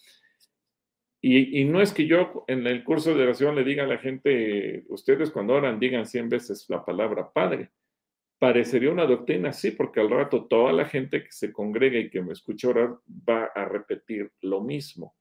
Y, 1.22 1.64
no 1.64 1.82
es 1.82 1.92
que 1.92 2.06
yo 2.06 2.44
en 2.46 2.66
el 2.66 2.82
curso 2.82 3.14
de 3.14 3.24
oración 3.24 3.54
le 3.54 3.62
diga 3.62 3.84
a 3.84 3.86
la 3.86 3.98
gente, 3.98 4.84
ustedes 4.88 5.30
cuando 5.30 5.52
oran 5.54 5.78
digan 5.78 6.06
100 6.06 6.30
veces 6.30 6.64
la 6.68 6.82
palabra 6.84 7.30
Padre. 7.30 7.70
Parecería 8.38 8.90
una 8.90 9.04
doctrina, 9.04 9.52
sí, 9.52 9.72
porque 9.72 10.00
al 10.00 10.08
rato 10.08 10.46
toda 10.46 10.72
la 10.72 10.86
gente 10.86 11.22
que 11.22 11.30
se 11.30 11.52
congrega 11.52 11.98
y 11.98 12.08
que 12.08 12.22
me 12.22 12.32
escucha 12.32 12.70
orar 12.70 12.96
va 13.06 13.44
a 13.54 13.66
repetir 13.66 14.32
lo 14.40 14.62
mismo. 14.62 15.14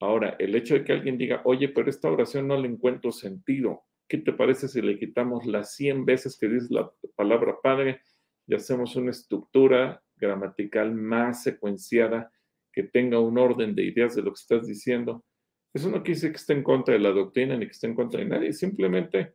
Ahora, 0.00 0.36
el 0.38 0.54
hecho 0.54 0.72
de 0.72 0.84
que 0.84 0.92
alguien 0.94 1.18
diga, 1.18 1.42
oye, 1.44 1.68
pero 1.68 1.90
esta 1.90 2.10
oración 2.10 2.48
no 2.48 2.58
le 2.58 2.68
encuentro 2.68 3.12
sentido, 3.12 3.82
¿qué 4.08 4.16
te 4.16 4.32
parece 4.32 4.68
si 4.68 4.80
le 4.80 4.98
quitamos 4.98 5.44
las 5.44 5.74
100 5.74 6.06
veces 6.06 6.38
que 6.38 6.48
dice 6.48 6.68
la 6.70 6.90
palabra 7.14 7.58
Padre 7.62 8.00
y 8.46 8.54
hacemos 8.54 8.96
una 8.96 9.10
estructura 9.10 10.02
gramatical 10.16 10.94
más 10.94 11.42
secuenciada 11.42 12.32
que 12.72 12.84
tenga 12.84 13.20
un 13.20 13.38
orden 13.38 13.74
de 13.74 13.84
ideas 13.84 14.14
de 14.14 14.22
lo 14.22 14.32
que 14.32 14.40
estás 14.40 14.66
diciendo? 14.66 15.24
Eso 15.72 15.88
no 15.88 16.02
quiere 16.02 16.14
decir 16.14 16.30
que 16.30 16.36
esté 16.36 16.52
en 16.52 16.62
contra 16.62 16.94
de 16.94 17.00
la 17.00 17.10
doctrina 17.10 17.56
ni 17.56 17.66
que 17.66 17.72
esté 17.72 17.86
en 17.86 17.94
contra 17.94 18.20
de 18.20 18.26
nadie, 18.26 18.52
simplemente 18.52 19.34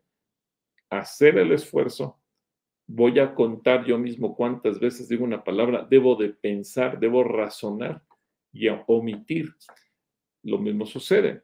hacer 0.90 1.38
el 1.38 1.52
esfuerzo. 1.52 2.22
Voy 2.88 3.20
a 3.20 3.34
contar 3.34 3.86
yo 3.86 3.98
mismo 3.98 4.36
cuántas 4.36 4.80
veces 4.80 5.08
digo 5.08 5.24
una 5.24 5.44
palabra, 5.44 5.88
debo 5.90 6.16
de 6.16 6.30
pensar, 6.30 7.00
debo 7.00 7.24
razonar 7.24 8.04
y 8.52 8.68
omitir 8.88 9.56
lo 10.44 10.60
mismo 10.60 10.86
sucede. 10.86 11.44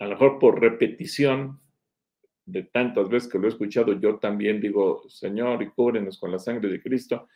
A 0.00 0.04
lo 0.04 0.10
mejor 0.10 0.38
por 0.38 0.60
repetición 0.60 1.60
de 2.44 2.64
tantas 2.64 3.08
veces 3.08 3.30
que 3.30 3.38
lo 3.38 3.46
he 3.46 3.50
escuchado, 3.50 3.92
yo 4.00 4.18
también 4.18 4.60
digo, 4.60 5.08
Señor, 5.08 5.62
y 5.62 5.68
cúbrenos 5.68 6.18
con 6.18 6.32
la 6.32 6.38
sangre 6.38 6.68
de 6.68 6.82
Cristo. 6.82 7.28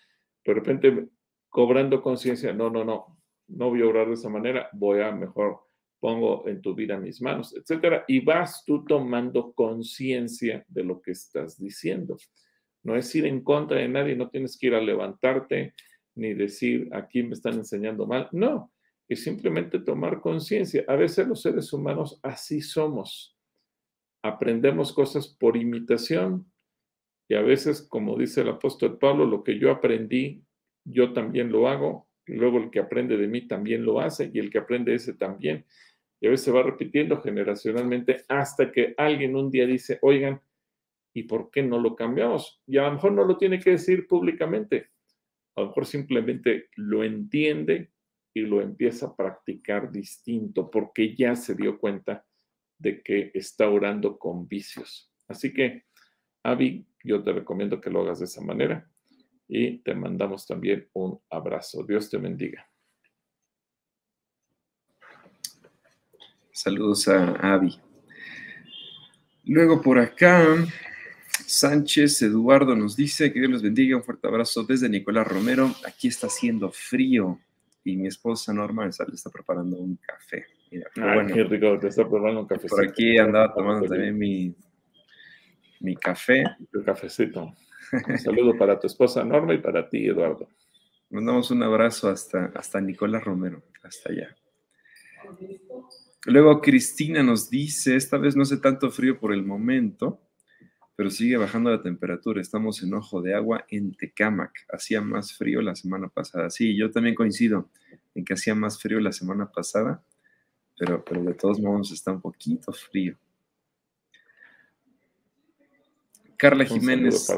De 0.44 0.54
repente, 0.54 1.08
cobrando 1.48 2.02
conciencia, 2.02 2.52
no, 2.52 2.70
no, 2.70 2.84
no, 2.84 3.21
no 3.52 3.70
voy 3.70 3.82
a 3.82 3.86
orar 3.86 4.08
de 4.08 4.14
esa 4.14 4.28
manera, 4.28 4.68
voy 4.72 5.00
a 5.00 5.12
mejor 5.12 5.60
pongo 6.00 6.48
en 6.48 6.60
tu 6.60 6.74
vida 6.74 6.98
mis 6.98 7.22
manos, 7.22 7.54
etcétera. 7.54 8.04
Y 8.08 8.24
vas 8.24 8.64
tú 8.64 8.84
tomando 8.84 9.52
conciencia 9.52 10.64
de 10.66 10.82
lo 10.82 11.00
que 11.00 11.12
estás 11.12 11.58
diciendo. 11.58 12.16
No 12.82 12.96
es 12.96 13.14
ir 13.14 13.24
en 13.26 13.44
contra 13.44 13.78
de 13.78 13.88
nadie, 13.88 14.16
no 14.16 14.28
tienes 14.28 14.58
que 14.58 14.66
ir 14.66 14.74
a 14.74 14.80
levantarte 14.80 15.74
ni 16.16 16.34
decir 16.34 16.90
aquí 16.92 17.22
me 17.22 17.34
están 17.34 17.54
enseñando 17.54 18.06
mal. 18.06 18.28
No, 18.32 18.72
simplemente 19.16 19.78
tomar 19.78 20.20
conciencia. 20.20 20.84
A 20.88 20.96
veces 20.96 21.26
los 21.26 21.42
seres 21.42 21.72
humanos 21.72 22.18
así 22.22 22.60
somos. 22.60 23.36
Aprendemos 24.22 24.92
cosas 24.92 25.28
por 25.28 25.56
imitación 25.56 26.50
y 27.28 27.34
a 27.34 27.42
veces, 27.42 27.82
como 27.82 28.16
dice 28.16 28.42
el 28.42 28.50
apóstol 28.50 28.98
Pablo, 28.98 29.24
lo 29.24 29.42
que 29.42 29.58
yo 29.58 29.70
aprendí, 29.70 30.44
yo 30.84 31.12
también 31.12 31.50
lo 31.50 31.68
hago. 31.68 32.08
Luego 32.26 32.58
el 32.58 32.70
que 32.70 32.80
aprende 32.80 33.16
de 33.16 33.26
mí 33.26 33.46
también 33.46 33.84
lo 33.84 34.00
hace 34.00 34.30
y 34.32 34.38
el 34.38 34.50
que 34.50 34.58
aprende 34.58 34.94
ese 34.94 35.14
también. 35.14 35.64
Y 36.20 36.26
a 36.26 36.30
veces 36.30 36.44
se 36.44 36.52
va 36.52 36.62
repitiendo 36.62 37.20
generacionalmente 37.20 38.24
hasta 38.28 38.70
que 38.70 38.94
alguien 38.96 39.34
un 39.34 39.50
día 39.50 39.66
dice, 39.66 39.98
oigan, 40.02 40.40
¿y 41.12 41.24
por 41.24 41.50
qué 41.50 41.62
no 41.62 41.78
lo 41.78 41.96
cambiamos? 41.96 42.62
Y 42.66 42.78
a 42.78 42.84
lo 42.84 42.92
mejor 42.92 43.12
no 43.12 43.24
lo 43.24 43.36
tiene 43.36 43.58
que 43.58 43.70
decir 43.70 44.06
públicamente. 44.06 44.90
A 45.56 45.62
lo 45.62 45.66
mejor 45.68 45.84
simplemente 45.84 46.68
lo 46.76 47.02
entiende 47.02 47.90
y 48.32 48.42
lo 48.42 48.60
empieza 48.60 49.06
a 49.06 49.16
practicar 49.16 49.90
distinto 49.90 50.70
porque 50.70 51.14
ya 51.14 51.34
se 51.34 51.54
dio 51.54 51.78
cuenta 51.78 52.24
de 52.78 53.02
que 53.02 53.30
está 53.34 53.68
orando 53.68 54.18
con 54.18 54.46
vicios. 54.46 55.12
Así 55.28 55.52
que, 55.52 55.86
Avi, 56.44 56.86
yo 57.04 57.22
te 57.22 57.32
recomiendo 57.32 57.80
que 57.80 57.90
lo 57.90 58.02
hagas 58.02 58.20
de 58.20 58.24
esa 58.26 58.40
manera 58.40 58.91
y 59.54 59.76
te 59.78 59.94
mandamos 59.94 60.46
también 60.46 60.88
un 60.94 61.20
abrazo. 61.28 61.84
Dios 61.84 62.08
te 62.08 62.16
bendiga. 62.16 62.66
Saludos 66.50 67.06
a 67.08 67.32
Avi. 67.32 67.78
Luego 69.44 69.82
por 69.82 69.98
acá, 69.98 70.42
Sánchez 71.44 72.22
Eduardo 72.22 72.74
nos 72.74 72.96
dice 72.96 73.30
que 73.30 73.40
Dios 73.40 73.52
los 73.52 73.62
bendiga. 73.62 73.98
Un 73.98 74.02
fuerte 74.02 74.26
abrazo 74.26 74.64
desde 74.64 74.88
Nicolás 74.88 75.26
Romero. 75.26 75.70
Aquí 75.86 76.08
está 76.08 76.28
haciendo 76.28 76.70
frío 76.70 77.38
y 77.84 77.96
mi 77.98 78.06
esposa 78.06 78.54
Norma 78.54 78.84
le 78.84 78.90
está 78.90 79.28
preparando 79.28 79.76
un 79.76 79.96
café. 79.96 80.46
Mira, 80.70 80.86
qué 81.26 81.44
rico, 81.44 81.78
te 81.78 81.88
está 81.88 82.08
preparando 82.08 82.40
un 82.40 82.46
café. 82.46 82.68
Por 82.68 82.88
aquí 82.88 83.18
andaba 83.18 83.52
tomando 83.52 83.86
también 83.86 84.16
mi, 84.16 84.54
mi 85.80 85.94
café. 85.94 86.42
Tu 86.72 86.82
cafecito. 86.82 87.54
Un 87.92 88.18
saludo 88.18 88.56
para 88.56 88.80
tu 88.80 88.86
esposa 88.86 89.24
Norma 89.24 89.54
y 89.54 89.58
para 89.58 89.88
ti, 89.88 90.06
Eduardo. 90.06 90.48
Mandamos 91.10 91.50
un 91.50 91.62
abrazo 91.62 92.08
hasta, 92.08 92.46
hasta 92.54 92.80
Nicolás 92.80 93.22
Romero, 93.22 93.62
hasta 93.82 94.10
allá. 94.10 94.34
Luego 96.24 96.60
Cristina 96.60 97.22
nos 97.22 97.50
dice, 97.50 97.96
esta 97.96 98.16
vez 98.16 98.34
no 98.34 98.44
hace 98.44 98.56
tanto 98.56 98.90
frío 98.90 99.18
por 99.18 99.32
el 99.32 99.44
momento, 99.44 100.20
pero 100.96 101.10
sigue 101.10 101.36
bajando 101.36 101.70
la 101.70 101.82
temperatura. 101.82 102.40
Estamos 102.40 102.82
en 102.82 102.94
Ojo 102.94 103.20
de 103.20 103.34
Agua 103.34 103.66
en 103.68 103.94
Tecámac. 103.94 104.52
Hacía 104.72 105.00
más 105.00 105.34
frío 105.36 105.60
la 105.60 105.74
semana 105.74 106.08
pasada. 106.08 106.48
Sí, 106.48 106.76
yo 106.76 106.90
también 106.90 107.14
coincido 107.14 107.68
en 108.14 108.24
que 108.24 108.34
hacía 108.34 108.54
más 108.54 108.80
frío 108.80 109.00
la 109.00 109.12
semana 109.12 109.50
pasada, 109.50 110.02
pero, 110.78 111.04
pero 111.04 111.22
de 111.24 111.34
todos 111.34 111.60
modos 111.60 111.92
está 111.92 112.12
un 112.12 112.20
poquito 112.20 112.72
frío. 112.72 113.18
Carla 116.42 116.64
Jiménez 116.64 117.28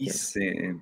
dice, 0.00 0.76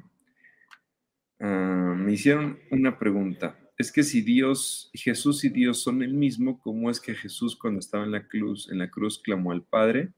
ah, 1.40 1.94
me 1.94 2.14
hicieron 2.14 2.58
una 2.70 2.98
pregunta. 2.98 3.54
Es 3.76 3.92
que 3.92 4.02
si 4.02 4.22
Dios, 4.22 4.90
Jesús 4.94 5.44
y 5.44 5.50
Dios 5.50 5.82
son 5.82 6.02
el 6.02 6.14
mismo, 6.14 6.58
¿cómo 6.58 6.90
es 6.90 7.02
que 7.02 7.14
Jesús 7.14 7.54
cuando 7.54 7.80
estaba 7.80 8.04
en 8.04 8.12
la 8.12 8.26
cruz, 8.26 8.70
en 8.72 8.78
la 8.78 8.88
cruz 8.88 9.20
clamó 9.22 9.52
al 9.52 9.62
Padre? 9.62 10.14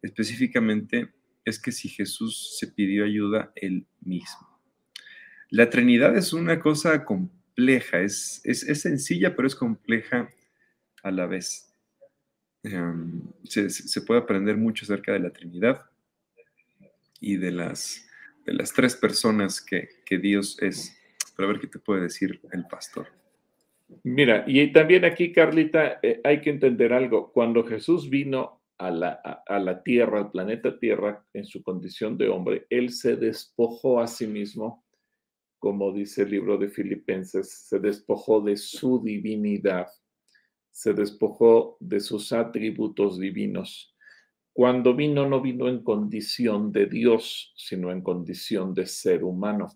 Específicamente, 0.00 1.12
es 1.44 1.60
que 1.60 1.70
si 1.70 1.90
Jesús 1.90 2.56
se 2.58 2.68
pidió 2.68 3.04
ayuda 3.04 3.52
él 3.56 3.86
mismo. 4.00 4.58
La 5.50 5.68
Trinidad 5.68 6.16
es 6.16 6.32
una 6.32 6.60
cosa 6.60 7.04
compleja, 7.04 8.00
es, 8.00 8.40
es, 8.44 8.80
sencilla, 8.80 9.36
pero 9.36 9.46
es 9.46 9.54
compleja 9.54 10.30
a 11.02 11.10
la 11.10 11.26
vez. 11.26 11.74
Em, 12.62 13.20
se, 13.44 14.00
puede 14.00 14.20
aprender 14.20 14.56
mucho 14.56 14.86
acerca 14.86 15.12
de 15.12 15.20
la 15.20 15.30
Trinidad 15.30 15.90
y 17.20 17.36
de 17.36 17.52
las, 17.52 18.08
de 18.44 18.54
las 18.54 18.72
tres 18.72 18.96
personas 18.96 19.60
que, 19.60 19.88
Dios 20.18 20.60
es. 20.60 20.96
Pero 21.36 21.48
a 21.48 21.52
ver 21.52 21.60
qué 21.60 21.66
te 21.66 21.78
puede 21.78 22.02
decir 22.02 22.40
el 22.52 22.66
pastor. 22.66 23.08
Mira, 24.02 24.44
y 24.46 24.72
también 24.72 25.04
aquí, 25.04 25.32
Carlita, 25.32 26.00
eh, 26.02 26.20
hay 26.24 26.40
que 26.40 26.50
entender 26.50 26.92
algo. 26.92 27.32
Cuando 27.32 27.64
Jesús 27.64 28.10
vino 28.10 28.62
a 28.78 28.90
la, 28.90 29.82
tierra, 29.82 30.18
al 30.18 30.30
planeta 30.30 30.78
Tierra, 30.78 31.24
en 31.32 31.46
su 31.46 31.62
condición 31.62 32.18
de 32.18 32.28
hombre, 32.28 32.66
él 32.68 32.90
se 32.90 33.16
despojó 33.16 34.00
a 34.00 34.06
sí 34.06 34.26
mismo, 34.26 34.84
como 35.58 35.92
dice 35.92 36.22
el 36.22 36.30
libro 36.30 36.58
de 36.58 36.68
Filipenses, 36.68 37.50
se 37.50 37.78
despojó 37.78 38.40
de 38.40 38.56
su 38.56 39.02
divinidad, 39.02 39.86
se 40.70 40.92
despojó 40.92 41.78
de 41.80 42.00
sus 42.00 42.32
atributos 42.32 43.18
divinos. 43.18 43.95
Cuando 44.56 44.94
vino, 44.94 45.28
no 45.28 45.42
vino 45.42 45.68
en 45.68 45.82
condición 45.82 46.72
de 46.72 46.86
Dios, 46.86 47.52
sino 47.58 47.92
en 47.92 48.00
condición 48.00 48.72
de 48.72 48.86
ser 48.86 49.22
humano. 49.22 49.68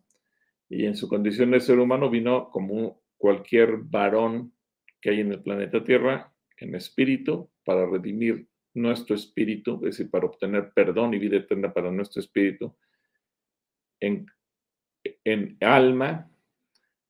Y 0.70 0.86
en 0.86 0.96
su 0.96 1.06
condición 1.06 1.50
de 1.50 1.60
ser 1.60 1.78
humano 1.78 2.08
vino 2.08 2.48
como 2.48 3.02
cualquier 3.18 3.76
varón 3.76 4.54
que 4.98 5.10
hay 5.10 5.20
en 5.20 5.32
el 5.32 5.42
planeta 5.42 5.84
Tierra, 5.84 6.32
en 6.56 6.74
espíritu, 6.74 7.50
para 7.62 7.84
redimir 7.84 8.48
nuestro 8.72 9.14
espíritu, 9.14 9.74
es 9.84 9.98
decir, 9.98 10.10
para 10.10 10.24
obtener 10.24 10.72
perdón 10.72 11.12
y 11.12 11.18
vida 11.18 11.36
eterna 11.36 11.74
para 11.74 11.90
nuestro 11.90 12.20
espíritu, 12.20 12.74
en, 14.00 14.24
alma, 15.60 16.30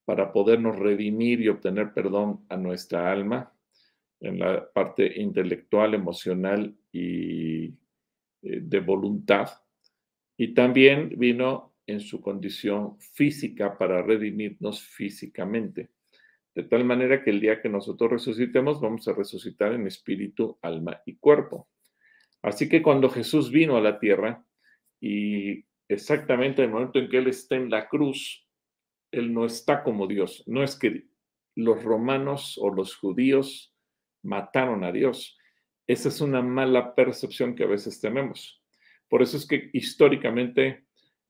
para 0.04 0.32
podernos 0.32 0.76
redimir 0.76 1.40
y 1.40 1.48
obtener 1.48 1.94
perdón 1.94 2.44
a 2.48 2.56
nuestra 2.56 3.12
alma, 3.12 3.52
en 4.20 4.38
la 4.38 4.70
parte 4.70 5.20
intelectual, 5.20 5.94
emocional 5.94 6.76
y 6.92 7.64
eh, 7.64 7.72
de 8.42 8.80
voluntad. 8.80 9.48
Y 10.36 10.54
también 10.54 11.14
vino 11.16 11.74
en 11.86 12.00
su 12.00 12.20
condición 12.20 12.98
física 12.98 13.76
para 13.76 14.02
redimirnos 14.02 14.82
físicamente. 14.82 15.90
De 16.54 16.64
tal 16.64 16.84
manera 16.84 17.22
que 17.22 17.30
el 17.30 17.40
día 17.40 17.60
que 17.60 17.68
nosotros 17.68 18.10
resucitemos, 18.10 18.80
vamos 18.80 19.06
a 19.08 19.12
resucitar 19.12 19.72
en 19.72 19.86
espíritu, 19.86 20.58
alma 20.62 21.00
y 21.06 21.16
cuerpo. 21.16 21.68
Así 22.42 22.68
que 22.68 22.82
cuando 22.82 23.08
Jesús 23.08 23.50
vino 23.50 23.76
a 23.76 23.80
la 23.80 23.98
tierra 23.98 24.44
y 25.00 25.64
exactamente 25.88 26.62
en 26.62 26.68
el 26.68 26.74
momento 26.74 26.98
en 26.98 27.08
que 27.08 27.18
Él 27.18 27.28
está 27.28 27.56
en 27.56 27.70
la 27.70 27.88
cruz, 27.88 28.46
Él 29.12 29.32
no 29.32 29.44
está 29.44 29.82
como 29.82 30.06
Dios. 30.06 30.42
No 30.46 30.62
es 30.62 30.76
que 30.76 31.06
los 31.54 31.82
romanos 31.82 32.58
o 32.60 32.72
los 32.72 32.96
judíos 32.96 33.74
mataron 34.22 34.84
a 34.84 34.92
Dios. 34.92 35.38
Esa 35.86 36.08
es 36.08 36.20
una 36.20 36.42
mala 36.42 36.94
percepción 36.94 37.54
que 37.54 37.64
a 37.64 37.68
veces 37.68 38.00
tenemos. 38.00 38.62
Por 39.08 39.22
eso 39.22 39.36
es 39.36 39.46
que 39.46 39.70
históricamente 39.72 40.84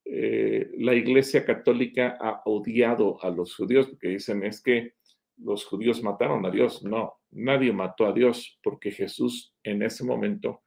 eh, 0.05 0.71
la 0.79 0.95
Iglesia 0.95 1.45
Católica 1.45 2.19
ha 2.21 2.43
odiado 2.45 3.23
a 3.23 3.31
los 3.31 3.57
judíos, 3.57 3.89
porque 3.89 4.09
dicen 4.09 4.45
es 4.45 4.63
que 4.63 4.95
los 5.39 5.65
judíos 5.65 6.03
mataron 6.03 6.45
a 6.45 6.51
Dios. 6.51 6.83
No, 6.83 7.21
nadie 7.31 7.73
mató 7.73 8.07
a 8.07 8.13
Dios 8.13 8.59
porque 8.63 8.91
Jesús 8.91 9.55
en 9.63 9.83
ese 9.83 10.05
momento 10.05 10.63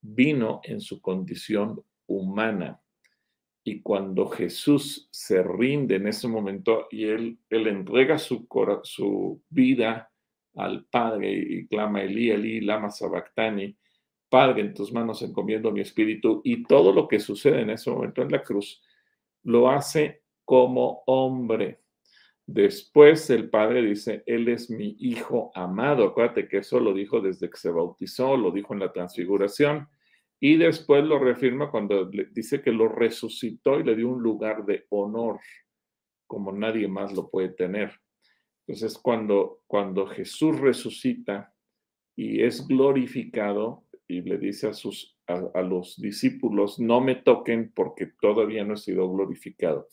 vino 0.00 0.60
en 0.64 0.80
su 0.80 1.00
condición 1.00 1.82
humana. 2.06 2.80
Y 3.64 3.82
cuando 3.82 4.28
Jesús 4.28 5.08
se 5.12 5.42
rinde 5.42 5.96
en 5.96 6.06
ese 6.06 6.26
momento 6.26 6.86
y 6.90 7.04
él, 7.04 7.38
él 7.50 7.66
entrega 7.66 8.16
su, 8.16 8.46
su 8.84 9.42
vida 9.50 10.07
al 10.58 10.84
Padre 10.86 11.32
y 11.32 11.66
clama 11.66 12.02
Elí, 12.02 12.30
Elí, 12.30 12.60
lama 12.60 12.90
sabactani, 12.90 13.76
Padre, 14.28 14.60
en 14.60 14.74
tus 14.74 14.92
manos 14.92 15.22
encomiendo 15.22 15.70
mi 15.70 15.80
espíritu 15.80 16.42
y 16.44 16.64
todo 16.64 16.92
lo 16.92 17.08
que 17.08 17.18
sucede 17.18 17.62
en 17.62 17.70
ese 17.70 17.90
momento 17.90 18.20
en 18.20 18.30
la 18.30 18.42
cruz, 18.42 18.82
lo 19.42 19.70
hace 19.70 20.22
como 20.44 21.02
hombre. 21.06 21.80
Después 22.46 23.28
el 23.30 23.50
padre 23.50 23.82
dice, 23.82 24.22
Él 24.26 24.48
es 24.48 24.70
mi 24.70 24.96
hijo 24.98 25.50
amado. 25.54 26.04
Acuérdate 26.04 26.48
que 26.48 26.58
eso 26.58 26.80
lo 26.80 26.92
dijo 26.92 27.20
desde 27.20 27.48
que 27.50 27.56
se 27.56 27.70
bautizó, 27.70 28.36
lo 28.36 28.50
dijo 28.50 28.74
en 28.74 28.80
la 28.80 28.92
transfiguración. 28.92 29.88
Y 30.40 30.56
después 30.56 31.04
lo 31.04 31.18
reafirma 31.18 31.70
cuando 31.70 32.06
dice 32.06 32.62
que 32.62 32.72
lo 32.72 32.88
resucitó 32.88 33.80
y 33.80 33.84
le 33.84 33.96
dio 33.96 34.08
un 34.08 34.22
lugar 34.22 34.64
de 34.64 34.86
honor, 34.90 35.40
como 36.26 36.52
nadie 36.52 36.86
más 36.86 37.12
lo 37.12 37.28
puede 37.28 37.50
tener. 37.50 37.92
Entonces, 38.68 38.96
cuando, 38.98 39.62
cuando 39.66 40.06
Jesús 40.06 40.60
resucita 40.60 41.52
y 42.14 42.42
es 42.44 42.68
glorificado 42.68 43.84
y 44.06 44.20
le 44.20 44.38
dice 44.38 44.68
a, 44.68 44.72
sus, 44.72 45.18
a 45.26 45.62
los 45.62 45.96
discípulos, 46.00 46.78
no 46.78 47.00
me 47.00 47.16
toquen 47.16 47.72
porque 47.74 48.12
todavía 48.20 48.64
no 48.64 48.74
he 48.74 48.76
sido 48.78 49.10
glorificado 49.10 49.88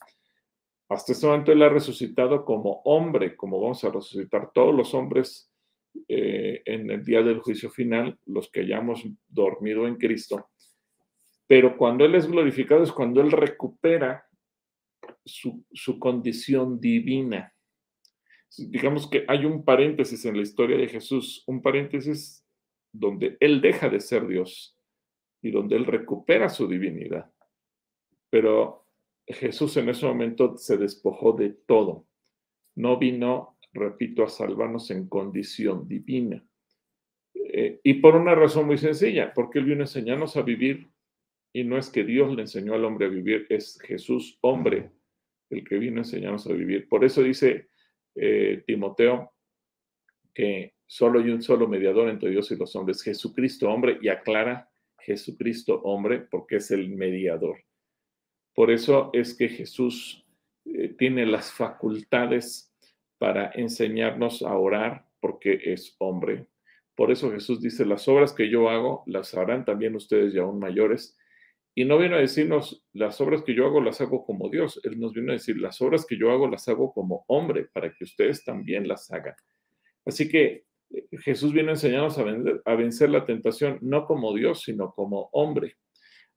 hasta 0.90 1.14
este 1.14 1.26
momento 1.26 1.52
Él 1.52 1.64
ha 1.64 1.70
resucitado 1.70 2.46
como 2.46 2.82
hombre, 2.86 3.36
como 3.36 3.60
vamos 3.60 3.84
a 3.84 3.90
resucitar 3.90 4.52
todos 4.54 4.74
los 4.76 4.94
hombres 4.94 5.52
eh, 6.08 6.62
en 6.66 6.92
el 6.92 7.04
día 7.04 7.24
del 7.24 7.40
juicio 7.40 7.70
final, 7.70 8.20
los 8.26 8.52
que 8.52 8.62
hayamos 8.62 9.04
dormido 9.28 9.88
en 9.88 9.96
Cristo. 9.96 10.50
Pero 11.48 11.78
cuando 11.78 12.06
Él 12.06 12.16
es 12.16 12.28
glorificado 12.28 12.84
es 12.84 12.92
cuando 12.92 13.22
Él 13.22 13.32
recupera 13.32 14.26
su, 15.24 15.66
su 15.72 16.00
condición 16.00 16.80
divina. 16.80 17.54
Digamos 18.58 19.10
que 19.10 19.26
hay 19.28 19.46
un 19.46 19.64
paréntesis 19.66 20.26
en 20.26 20.38
la 20.38 20.44
historia 20.44 20.78
de 20.78 20.88
Jesús, 20.88 21.44
un 21.48 21.62
paréntesis 21.62 22.46
donde 22.92 23.38
Él 23.40 23.62
deja 23.62 23.90
de 23.90 24.00
ser 24.00 24.28
Dios 24.28 24.78
y 25.42 25.52
donde 25.52 25.76
Él 25.76 25.86
recupera 25.86 26.50
su 26.50 26.68
divinidad. 26.68 27.32
Pero 28.30 28.86
Jesús 29.28 29.76
en 29.78 29.90
ese 29.90 30.06
momento 30.06 30.58
se 30.58 30.78
despojó 30.78 31.34
de 31.34 31.50
todo. 31.50 32.06
No 32.76 32.98
vino, 32.98 33.58
repito, 33.74 34.24
a 34.24 34.30
salvarnos 34.30 34.92
en 34.92 35.08
condición 35.08 35.88
divina. 35.88 36.44
Eh, 37.34 37.80
y 37.84 37.96
por 37.96 38.16
una 38.16 38.36
razón 38.36 38.68
muy 38.68 38.78
sencilla, 38.78 39.34
porque 39.34 39.60
Él 39.60 39.66
vino 39.66 39.82
a 39.82 39.84
enseñarnos 39.84 40.36
a 40.38 40.42
vivir 40.42 40.90
y 41.54 41.64
no 41.64 41.78
es 41.78 41.90
que 41.90 42.04
Dios 42.04 42.36
le 42.36 42.42
enseñó 42.42 42.74
al 42.74 42.84
hombre 42.84 43.06
a 43.06 43.10
vivir, 43.10 43.48
es 43.50 43.80
Jesús 43.82 44.38
hombre 44.42 44.92
el 45.50 45.64
que 45.64 45.78
vino 45.78 45.98
a 45.98 46.04
enseñarnos 46.04 46.48
a 46.48 46.54
vivir. 46.54 46.90
Por 46.90 47.06
eso 47.06 47.24
dice 47.24 47.70
eh, 48.16 48.64
Timoteo 48.66 49.32
que 50.36 50.74
solo 50.86 51.20
hay 51.20 51.30
un 51.30 51.42
solo 51.42 51.68
mediador 51.68 52.10
entre 52.10 52.30
Dios 52.30 52.52
y 52.52 52.58
los 52.58 52.76
hombres, 52.76 53.02
Jesucristo 53.02 53.70
hombre, 53.72 53.98
y 54.02 54.10
aclara 54.10 54.70
Jesucristo 55.00 55.82
hombre 55.84 56.20
porque 56.20 56.58
es 56.58 56.70
el 56.72 56.90
mediador. 56.90 57.64
Por 58.54 58.70
eso 58.70 59.10
es 59.14 59.34
que 59.34 59.50
Jesús 59.50 60.26
eh, 60.66 60.90
tiene 60.90 61.26
las 61.26 61.52
facultades 61.52 62.74
para 63.18 63.52
enseñarnos 63.56 64.42
a 64.42 64.58
orar 64.58 65.06
porque 65.20 65.60
es 65.64 65.96
hombre. 66.00 66.48
Por 66.96 67.12
eso 67.12 67.32
Jesús 67.32 67.62
dice, 67.62 67.86
las 67.86 68.08
obras 68.08 68.34
que 68.34 68.50
yo 68.50 68.70
hago 68.70 69.04
las 69.06 69.34
harán 69.36 69.66
también 69.66 69.96
ustedes 69.96 70.34
y 70.34 70.40
aún 70.40 70.60
mayores. 70.60 71.18
Y 71.78 71.84
no 71.84 71.98
viene 71.98 72.16
a 72.16 72.20
decirnos, 72.20 72.86
las 72.94 73.20
obras 73.20 73.44
que 73.44 73.54
yo 73.54 73.66
hago 73.66 73.82
las 73.82 74.00
hago 74.00 74.26
como 74.26 74.50
Dios. 74.50 74.80
Él 74.86 74.98
nos 74.98 75.14
viene 75.14 75.32
a 75.32 75.34
decir, 75.34 75.60
las 75.60 75.82
obras 75.82 76.06
que 76.06 76.18
yo 76.18 76.32
hago 76.32 76.48
las 76.48 76.70
hago 76.70 76.94
como 76.94 77.26
hombre 77.28 77.66
para 77.66 77.94
que 77.94 78.06
ustedes 78.06 78.46
también 78.46 78.88
las 78.88 79.12
hagan. 79.12 79.36
Así 80.06 80.30
que 80.30 80.64
eh, 80.90 81.08
Jesús 81.20 81.52
viene 81.52 81.70
a 81.70 81.74
enseñarnos 81.74 82.18
a, 82.18 82.24
a 82.64 82.76
vencer 82.76 83.10
la 83.10 83.26
tentación 83.26 83.78
no 83.82 84.06
como 84.06 84.34
Dios, 84.34 84.62
sino 84.64 84.94
como 84.94 85.30
hombre. 85.34 85.76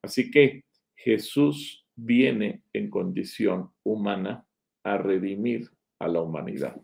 Así 0.01 0.29
que 0.29 0.65
Jesús 0.93 1.85
viene 1.95 2.63
en 2.73 2.89
condición 2.89 3.71
humana 3.83 4.45
a 4.83 4.97
redimir 4.97 5.69
a 5.99 6.09
la 6.09 6.21
humanidad. 6.21 6.81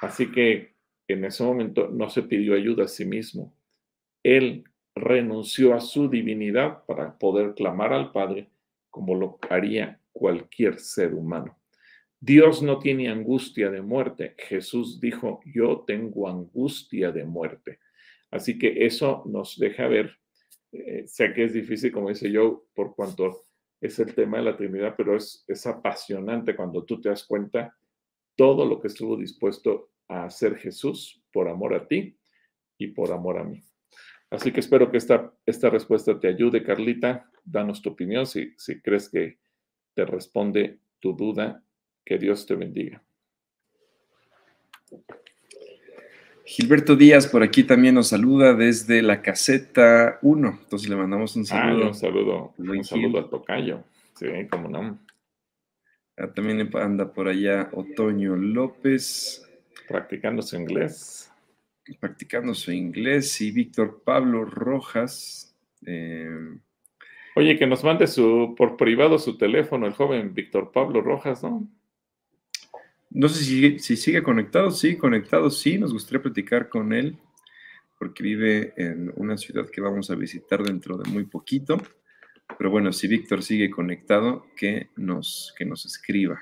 Así 0.00 0.30
que 0.30 0.76
en 1.08 1.24
ese 1.24 1.42
momento 1.42 1.88
no 1.88 2.08
se 2.10 2.22
pidió 2.22 2.54
ayuda 2.54 2.84
a 2.84 2.88
sí 2.88 3.04
mismo. 3.04 3.56
Él 4.22 4.64
renunció 4.96 5.74
a 5.74 5.80
su 5.80 6.08
divinidad 6.08 6.84
para 6.86 7.16
poder 7.18 7.54
clamar 7.54 7.92
al 7.92 8.12
Padre 8.12 8.48
como 8.90 9.14
lo 9.14 9.38
haría 9.50 10.00
cualquier 10.10 10.78
ser 10.78 11.14
humano. 11.14 11.58
Dios 12.18 12.62
no 12.62 12.78
tiene 12.78 13.10
angustia 13.10 13.70
de 13.70 13.82
muerte. 13.82 14.34
Jesús 14.38 14.98
dijo, 14.98 15.40
yo 15.44 15.84
tengo 15.86 16.28
angustia 16.28 17.12
de 17.12 17.24
muerte. 17.24 17.78
Así 18.30 18.58
que 18.58 18.86
eso 18.86 19.22
nos 19.26 19.58
deja 19.58 19.86
ver, 19.86 20.18
eh, 20.72 21.04
sé 21.06 21.34
que 21.34 21.44
es 21.44 21.52
difícil, 21.52 21.92
como 21.92 22.08
dice 22.08 22.32
yo, 22.32 22.64
por 22.74 22.96
cuanto 22.96 23.44
es 23.82 23.98
el 23.98 24.14
tema 24.14 24.38
de 24.38 24.44
la 24.44 24.56
Trinidad, 24.56 24.94
pero 24.96 25.14
es, 25.14 25.44
es 25.46 25.66
apasionante 25.66 26.56
cuando 26.56 26.84
tú 26.84 26.98
te 27.00 27.10
das 27.10 27.24
cuenta 27.24 27.76
todo 28.34 28.64
lo 28.64 28.80
que 28.80 28.88
estuvo 28.88 29.16
dispuesto 29.16 29.90
a 30.08 30.24
hacer 30.24 30.56
Jesús 30.56 31.22
por 31.30 31.48
amor 31.48 31.74
a 31.74 31.86
ti 31.86 32.16
y 32.78 32.88
por 32.88 33.12
amor 33.12 33.38
a 33.38 33.44
mí. 33.44 33.62
Así 34.30 34.52
que 34.52 34.60
espero 34.60 34.90
que 34.90 34.96
esta, 34.98 35.32
esta 35.46 35.70
respuesta 35.70 36.18
te 36.18 36.28
ayude, 36.28 36.62
Carlita. 36.62 37.30
Danos 37.44 37.80
tu 37.80 37.90
opinión 37.90 38.26
si, 38.26 38.54
si 38.58 38.80
crees 38.80 39.08
que 39.08 39.38
te 39.94 40.04
responde 40.04 40.78
tu 41.00 41.12
duda. 41.14 41.62
Que 42.04 42.18
Dios 42.18 42.46
te 42.46 42.54
bendiga. 42.54 43.02
Gilberto 46.44 46.94
Díaz 46.94 47.26
por 47.26 47.42
aquí 47.42 47.64
también 47.64 47.96
nos 47.96 48.08
saluda 48.08 48.54
desde 48.54 49.02
la 49.02 49.20
caseta 49.20 50.18
1. 50.22 50.58
Entonces 50.62 50.88
le 50.88 50.94
mandamos 50.96 51.34
un 51.34 51.42
Ah, 51.42 51.46
saludo. 51.46 51.86
un 51.88 51.94
saludo, 51.94 52.54
un 52.58 52.84
saludo 52.84 53.18
al 53.18 53.28
tocayo. 53.30 53.82
Sí, 54.14 54.26
cómo 54.50 54.68
no. 54.68 54.98
Ah, 56.16 56.28
También 56.32 56.70
anda 56.76 57.12
por 57.12 57.28
allá 57.28 57.68
Otoño 57.72 58.36
López 58.36 59.42
Practicando 59.88 60.42
su 60.42 60.56
inglés. 60.56 61.30
Practicando 61.94 62.54
su 62.54 62.72
inglés 62.72 63.40
y 63.40 63.50
Víctor 63.50 64.02
Pablo 64.04 64.44
Rojas. 64.44 65.56
eh, 65.86 66.28
Oye, 67.34 67.58
que 67.58 67.66
nos 67.66 67.84
mande 67.84 68.06
su, 68.06 68.54
por 68.56 68.76
privado 68.76 69.18
su 69.18 69.36
teléfono, 69.36 69.86
el 69.86 69.92
joven 69.92 70.32
Víctor 70.34 70.72
Pablo 70.72 71.02
Rojas, 71.02 71.42
¿no? 71.42 71.68
no 73.10 73.28
sé 73.28 73.44
si, 73.44 73.78
si 73.78 73.96
sigue 73.96 74.22
conectado, 74.22 74.70
sí, 74.70 74.96
conectado, 74.96 75.50
sí, 75.50 75.78
nos 75.78 75.92
gustaría 75.92 76.22
platicar 76.22 76.68
con 76.68 76.92
él 76.92 77.18
porque 77.98 78.22
vive 78.22 78.74
en 78.76 79.12
una 79.16 79.38
ciudad 79.38 79.70
que 79.70 79.80
vamos 79.80 80.10
a 80.10 80.14
visitar 80.14 80.62
dentro 80.62 80.98
de 80.98 81.10
muy 81.10 81.24
poquito. 81.24 81.80
Pero 82.58 82.70
bueno, 82.70 82.92
si 82.92 83.08
Víctor 83.08 83.42
sigue 83.42 83.70
conectado, 83.70 84.46
que 84.56 84.90
nos, 84.96 85.54
que 85.56 85.64
nos 85.64 85.86
escriba, 85.86 86.40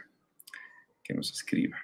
que 1.02 1.14
nos 1.14 1.30
escriba. 1.30 1.78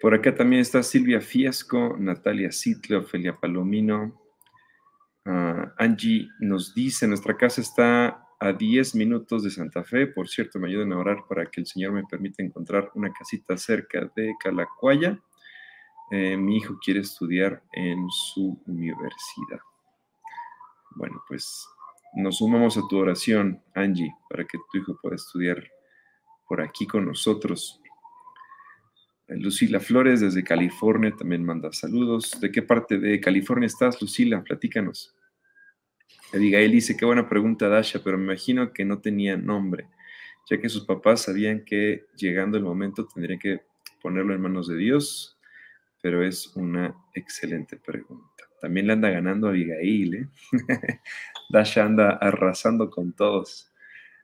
Por 0.00 0.14
acá 0.14 0.34
también 0.34 0.62
está 0.62 0.82
Silvia 0.82 1.20
Fiasco, 1.20 1.96
Natalia 1.98 2.50
Sitle, 2.52 2.96
Ofelia 2.96 3.38
Palomino. 3.38 4.18
Ah, 5.26 5.74
Angie 5.78 6.28
nos 6.40 6.74
dice, 6.74 7.06
nuestra 7.06 7.36
casa 7.36 7.60
está 7.60 8.26
a 8.40 8.52
10 8.54 8.94
minutos 8.94 9.44
de 9.44 9.50
Santa 9.50 9.84
Fe. 9.84 10.06
Por 10.06 10.28
cierto, 10.28 10.58
me 10.58 10.68
ayuden 10.68 10.94
a 10.94 10.98
orar 10.98 11.24
para 11.28 11.44
que 11.46 11.60
el 11.60 11.66
Señor 11.66 11.92
me 11.92 12.04
permita 12.04 12.42
encontrar 12.42 12.90
una 12.94 13.12
casita 13.12 13.58
cerca 13.58 14.10
de 14.16 14.34
Calacuaya. 14.42 15.20
Eh, 16.10 16.36
mi 16.36 16.56
hijo 16.56 16.78
quiere 16.82 17.00
estudiar 17.00 17.62
en 17.72 18.08
su 18.10 18.60
universidad. 18.66 19.60
Bueno, 20.96 21.22
pues 21.28 21.68
nos 22.14 22.38
sumamos 22.38 22.78
a 22.78 22.82
tu 22.88 22.96
oración, 22.96 23.62
Angie, 23.74 24.12
para 24.28 24.44
que 24.44 24.58
tu 24.72 24.78
hijo 24.78 24.98
pueda 25.00 25.16
estudiar 25.16 25.62
por 26.48 26.62
aquí 26.62 26.86
con 26.86 27.04
nosotros. 27.04 27.79
Lucila 29.36 29.80
Flores 29.80 30.20
desde 30.20 30.42
California 30.42 31.14
también 31.16 31.44
manda 31.44 31.72
saludos. 31.72 32.38
¿De 32.40 32.50
qué 32.50 32.62
parte 32.62 32.98
de 32.98 33.20
California 33.20 33.66
estás, 33.66 34.00
Lucila? 34.00 34.42
Platícanos. 34.42 35.14
Abigail 36.32 36.70
dice, 36.70 36.96
qué 36.96 37.04
buena 37.04 37.28
pregunta, 37.28 37.68
Dasha, 37.68 38.02
pero 38.02 38.18
me 38.18 38.24
imagino 38.24 38.72
que 38.72 38.84
no 38.84 39.00
tenía 39.00 39.36
nombre, 39.36 39.88
ya 40.48 40.60
que 40.60 40.68
sus 40.68 40.84
papás 40.84 41.22
sabían 41.22 41.64
que 41.64 42.06
llegando 42.16 42.56
el 42.56 42.64
momento 42.64 43.06
tendrían 43.06 43.38
que 43.38 43.60
ponerlo 44.00 44.34
en 44.34 44.40
manos 44.40 44.68
de 44.68 44.76
Dios, 44.76 45.38
pero 46.02 46.24
es 46.24 46.54
una 46.56 46.94
excelente 47.14 47.76
pregunta. 47.76 48.44
También 48.60 48.86
le 48.86 48.92
anda 48.92 49.10
ganando 49.10 49.48
Abigail, 49.48 50.14
¿eh? 50.14 50.28
Dasha 51.50 51.84
anda 51.84 52.10
arrasando 52.10 52.90
con 52.90 53.12
todos. 53.12 53.72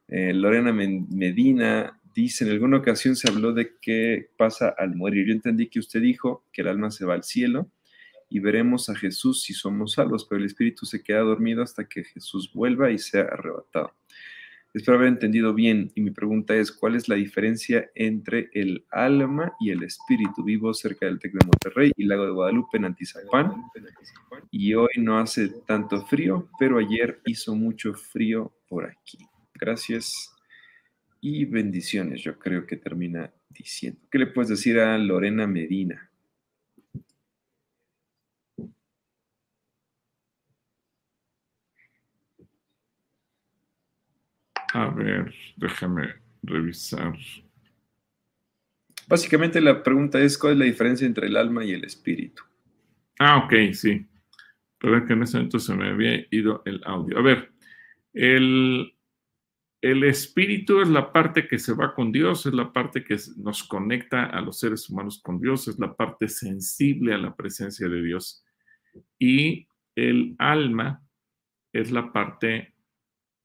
Eh, 0.09 0.33
Lorena 0.33 0.73
Medina 0.73 1.99
dice, 2.23 2.45
en 2.45 2.51
alguna 2.51 2.79
ocasión 2.79 3.17
se 3.17 3.29
habló 3.29 3.53
de 3.53 3.75
qué 3.81 4.31
pasa 4.37 4.75
al 4.77 4.97
morir. 4.97 5.27
Yo 5.27 5.33
entendí 5.33 5.69
que 5.69 5.79
usted 5.79 6.01
dijo 6.01 6.45
que 6.53 6.63
el 6.63 6.69
alma 6.69 6.91
se 6.91 7.05
va 7.05 7.15
al 7.15 7.25
cielo 7.25 7.71
y 8.29 8.41
veremos 8.41 8.89
a 8.89 8.97
Jesús 8.97 9.43
si 9.43 9.55
somos 9.55 9.93
salvos, 9.93 10.25
pero 10.25 10.41
el 10.41 10.47
espíritu 10.47 10.87
se 10.87 11.03
queda 11.03 11.21
dormido 11.21 11.63
hasta 11.63 11.89
que 11.89 12.05
Jesús 12.05 12.53
vuelva 12.53 12.91
y 12.91 12.99
sea 12.99 13.23
arrebatado. 13.23 13.93
Espero 14.75 14.99
haber 14.99 15.09
entendido 15.09 15.55
bien 15.55 15.91
y 15.95 16.03
mi 16.03 16.11
pregunta 16.11 16.55
es, 16.55 16.71
¿cuál 16.71 16.97
es 16.97 17.09
la 17.09 17.15
diferencia 17.15 17.91
entre 17.95 18.51
el 18.53 18.85
alma 18.91 19.55
y 19.59 19.71
el 19.71 19.83
espíritu? 19.83 20.45
Vivo 20.45 20.75
cerca 20.75 21.07
del 21.07 21.19
TEC 21.19 21.33
de 21.33 21.47
Monterrey 21.47 21.93
y 21.97 22.05
Lago 22.05 22.27
de 22.27 22.33
Guadalupe 22.33 22.77
en 22.77 22.85
Antizapán 22.85 23.55
y 24.51 24.75
hoy 24.75 24.91
no 24.99 25.19
hace 25.19 25.49
tanto 25.67 26.05
frío, 26.05 26.49
pero 26.59 26.79
ayer 26.79 27.21
hizo 27.25 27.55
mucho 27.55 27.95
frío 27.95 28.53
por 28.69 28.85
aquí. 28.85 29.19
Gracias 29.55 30.36
y 31.21 31.45
bendiciones, 31.45 32.23
yo 32.23 32.39
creo 32.39 32.67
que 32.67 32.77
termina 32.77 33.33
diciendo. 33.49 34.01
¿Qué 34.11 34.19
le 34.19 34.27
puedes 34.27 34.51
decir 34.51 34.79
a 34.79 34.97
Lorena 34.99 35.47
Medina? 35.47 36.11
A 44.73 44.91
ver, 44.91 45.35
déjame 45.57 46.15
revisar. 46.43 47.15
Básicamente 49.09 49.61
la 49.61 49.83
pregunta 49.83 50.21
es, 50.21 50.37
¿cuál 50.37 50.55
es 50.55 50.59
la 50.59 50.65
diferencia 50.65 51.07
entre 51.07 51.29
el 51.29 51.37
alma 51.37 51.65
y 51.65 51.73
el 51.73 51.85
espíritu? 51.85 52.43
Ah, 53.19 53.39
ok, 53.39 53.73
sí. 53.73 54.05
Pero 54.79 54.99
es 54.99 55.05
que 55.05 55.13
en 55.13 55.23
ese 55.23 55.37
momento 55.39 55.59
se 55.59 55.75
me 55.75 55.89
había 55.89 56.27
ido 56.31 56.63
el 56.67 56.83
audio. 56.85 57.19
A 57.19 57.23
ver, 57.23 57.53
el, 58.13 58.96
el 59.91 60.03
espíritu 60.03 60.81
es 60.81 60.89
la 60.89 61.13
parte 61.13 61.47
que 61.47 61.61
se 61.61 61.73
va 61.73 61.95
con 61.95 62.11
Dios, 62.11 62.45
es 62.47 62.55
la 62.55 62.73
parte 62.73 63.05
que 63.05 63.17
nos 63.37 63.63
conecta 63.63 64.25
a 64.25 64.41
los 64.41 64.59
seres 64.59 64.91
humanos 64.91 65.21
con 65.23 65.41
Dios, 65.41 65.69
es 65.69 65.79
la 65.79 65.95
parte 65.95 66.29
sensible 66.29 67.15
a 67.15 67.19
la 67.19 67.37
presencia 67.37 67.89
de 67.89 68.03
Dios. 68.03 68.45
Y 69.17 69.69
el 69.95 70.35
alma 70.39 71.07
es 71.73 71.93
la 71.93 72.13
parte 72.13 72.75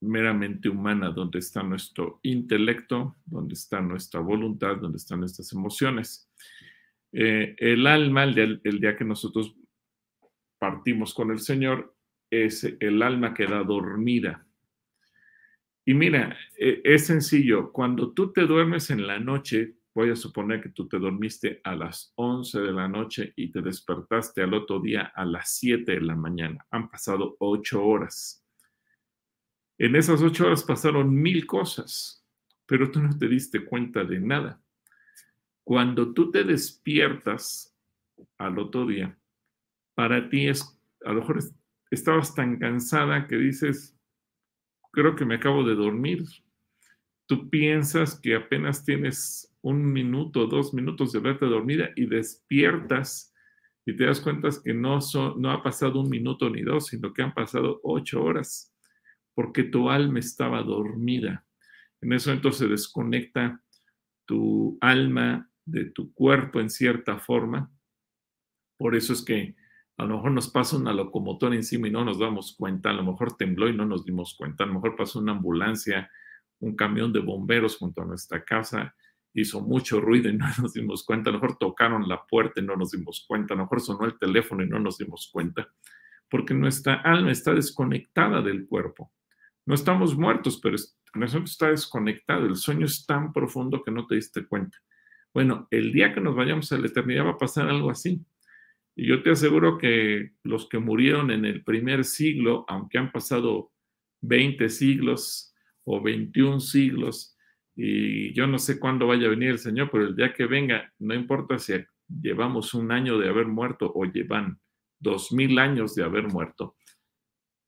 meramente 0.01 0.67
humana, 0.67 1.11
donde 1.11 1.37
está 1.37 1.61
nuestro 1.61 2.19
intelecto, 2.23 3.17
donde 3.23 3.53
está 3.53 3.79
nuestra 3.79 4.19
voluntad, 4.19 4.77
donde 4.77 4.97
están 4.97 5.19
nuestras 5.19 5.53
emociones. 5.53 6.27
Eh, 7.11 7.55
el 7.59 7.85
alma, 7.85 8.23
el 8.23 8.33
día, 8.33 8.59
el 8.63 8.79
día, 8.79 8.97
que 8.97 9.05
nosotros 9.05 9.55
partimos 10.57 11.13
con 11.13 11.29
el 11.29 11.39
Señor, 11.39 11.95
es 12.31 12.63
el 12.79 13.03
alma 13.03 13.35
queda 13.35 13.63
dormida. 13.63 14.47
Y 15.85 15.93
mira, 15.93 16.37
eh, 16.57 16.81
es 16.83 17.07
sencillo, 17.07 17.71
cuando 17.71 18.13
tú 18.13 18.31
te 18.31 18.41
duermes 18.41 18.89
en 18.91 19.07
la 19.07 19.19
noche, 19.19 19.75
voy 19.93 20.11
a 20.11 20.15
suponer 20.15 20.61
que 20.61 20.69
tú 20.69 20.87
te 20.87 20.99
dormiste 20.99 21.59
a 21.63 21.75
las 21.75 22.13
11 22.15 22.61
de 22.61 22.71
la 22.71 22.87
noche 22.87 23.33
y 23.35 23.51
te 23.51 23.61
despertaste 23.61 24.41
al 24.43 24.53
otro 24.53 24.79
día 24.79 25.11
a 25.15 25.25
las 25.25 25.55
7 25.55 25.93
de 25.93 26.01
la 26.01 26.15
mañana. 26.15 26.65
Han 26.71 26.89
pasado 26.89 27.35
8 27.39 27.83
horas. 27.83 28.41
En 29.81 29.95
esas 29.95 30.21
ocho 30.21 30.45
horas 30.45 30.63
pasaron 30.63 31.11
mil 31.11 31.47
cosas, 31.47 32.23
pero 32.67 32.91
tú 32.91 33.01
no 33.01 33.17
te 33.17 33.27
diste 33.27 33.65
cuenta 33.65 34.03
de 34.03 34.19
nada. 34.19 34.61
Cuando 35.63 36.13
tú 36.13 36.29
te 36.29 36.43
despiertas 36.43 37.75
al 38.37 38.59
otro 38.59 38.85
día, 38.85 39.17
para 39.95 40.29
ti 40.29 40.47
es, 40.47 40.79
a 41.03 41.13
lo 41.13 41.21
mejor 41.21 41.39
estabas 41.89 42.35
tan 42.35 42.59
cansada 42.59 43.27
que 43.27 43.37
dices, 43.37 43.97
creo 44.91 45.15
que 45.15 45.25
me 45.25 45.35
acabo 45.35 45.63
de 45.63 45.75
dormir. 45.75 46.23
Tú 47.27 47.49
piensas 47.49 48.19
que 48.19 48.35
apenas 48.35 48.83
tienes 48.83 49.53
un 49.61 49.91
minuto, 49.91 50.47
dos 50.47 50.73
minutos 50.73 51.11
de 51.11 51.19
verte 51.19 51.45
dormida 51.45 51.91
y 51.95 52.05
despiertas 52.05 53.33
y 53.85 53.95
te 53.95 54.05
das 54.05 54.21
cuenta 54.21 54.49
que 54.63 54.73
no, 54.73 54.97
ha 54.97 55.63
pasado 55.63 56.01
un 56.01 56.09
minuto 56.09 56.49
ni 56.49 56.61
dos, 56.61 56.87
sino 56.87 57.13
que 57.13 57.23
han 57.23 57.33
pasado 57.33 57.79
ocho 57.83 58.23
horas 58.23 58.73
porque 59.33 59.63
tu 59.63 59.89
alma 59.89 60.19
estaba 60.19 60.61
dormida. 60.61 61.45
En 62.01 62.13
eso 62.13 62.31
entonces 62.31 62.59
se 62.59 62.67
desconecta 62.67 63.61
tu 64.25 64.77
alma 64.81 65.49
de 65.65 65.85
tu 65.85 66.13
cuerpo 66.13 66.59
en 66.59 66.69
cierta 66.69 67.17
forma. 67.17 67.71
Por 68.77 68.95
eso 68.95 69.13
es 69.13 69.23
que 69.23 69.55
a 69.97 70.05
lo 70.05 70.15
mejor 70.15 70.31
nos 70.31 70.49
pasa 70.49 70.77
una 70.77 70.93
locomotora 70.93 71.55
encima 71.55 71.87
y 71.87 71.91
no 71.91 72.03
nos 72.03 72.19
damos 72.19 72.55
cuenta, 72.57 72.89
a 72.89 72.93
lo 72.93 73.03
mejor 73.03 73.37
tembló 73.37 73.69
y 73.69 73.75
no 73.75 73.85
nos 73.85 74.05
dimos 74.05 74.35
cuenta, 74.37 74.63
a 74.63 74.67
lo 74.67 74.75
mejor 74.75 74.95
pasó 74.95 75.19
una 75.19 75.33
ambulancia, 75.33 76.09
un 76.59 76.75
camión 76.75 77.13
de 77.13 77.19
bomberos 77.19 77.77
junto 77.77 78.01
a 78.01 78.05
nuestra 78.05 78.43
casa 78.43 78.95
hizo 79.33 79.61
mucho 79.61 80.01
ruido 80.01 80.29
y 80.29 80.37
no 80.37 80.45
nos 80.61 80.73
dimos 80.73 81.03
cuenta, 81.05 81.29
a 81.29 81.33
lo 81.33 81.39
mejor 81.39 81.57
tocaron 81.57 82.07
la 82.07 82.25
puerta 82.25 82.59
y 82.59 82.65
no 82.65 82.75
nos 82.75 82.91
dimos 82.91 83.25
cuenta, 83.27 83.53
a 83.53 83.57
lo 83.57 83.63
mejor 83.63 83.81
sonó 83.81 84.05
el 84.05 84.17
teléfono 84.17 84.63
y 84.63 84.67
no 84.67 84.79
nos 84.79 84.97
dimos 84.97 85.29
cuenta, 85.31 85.69
porque 86.29 86.53
nuestra 86.53 86.95
alma 86.95 87.31
está 87.31 87.53
desconectada 87.53 88.41
del 88.41 88.65
cuerpo. 88.67 89.11
No 89.65 89.75
estamos 89.75 90.17
muertos, 90.17 90.59
pero 90.61 90.75
nuestro 91.13 91.43
está 91.43 91.69
desconectado, 91.69 92.45
el 92.45 92.55
sueño 92.55 92.85
es 92.85 93.05
tan 93.05 93.31
profundo 93.31 93.83
que 93.83 93.91
no 93.91 94.07
te 94.07 94.15
diste 94.15 94.45
cuenta. 94.45 94.77
Bueno, 95.33 95.67
el 95.71 95.93
día 95.93 96.13
que 96.13 96.21
nos 96.21 96.35
vayamos 96.35 96.71
a 96.71 96.77
la 96.77 96.87
eternidad 96.87 97.25
va 97.25 97.31
a 97.31 97.37
pasar 97.37 97.69
algo 97.69 97.89
así. 97.89 98.21
Y 98.95 99.07
yo 99.07 99.23
te 99.23 99.31
aseguro 99.31 99.77
que 99.77 100.31
los 100.43 100.67
que 100.67 100.79
murieron 100.79 101.31
en 101.31 101.45
el 101.45 101.63
primer 101.63 102.03
siglo, 102.03 102.65
aunque 102.67 102.97
han 102.97 103.11
pasado 103.11 103.71
20 104.21 104.69
siglos 104.69 105.53
o 105.83 106.01
21 106.01 106.59
siglos, 106.59 107.37
y 107.75 108.33
yo 108.33 108.47
no 108.47 108.59
sé 108.59 108.79
cuándo 108.79 109.07
vaya 109.07 109.27
a 109.27 109.31
venir 109.31 109.51
el 109.51 109.59
Señor, 109.59 109.89
pero 109.91 110.07
el 110.07 110.15
día 110.15 110.33
que 110.33 110.45
venga, 110.45 110.91
no 110.99 111.15
importa 111.15 111.57
si 111.57 111.73
llevamos 112.07 112.73
un 112.73 112.91
año 112.91 113.17
de 113.17 113.29
haber 113.29 113.47
muerto 113.47 113.91
o 113.93 114.05
llevan 114.05 114.59
dos 114.99 115.31
mil 115.31 115.57
años 115.57 115.95
de 115.95 116.03
haber 116.03 116.27
muerto, 116.27 116.75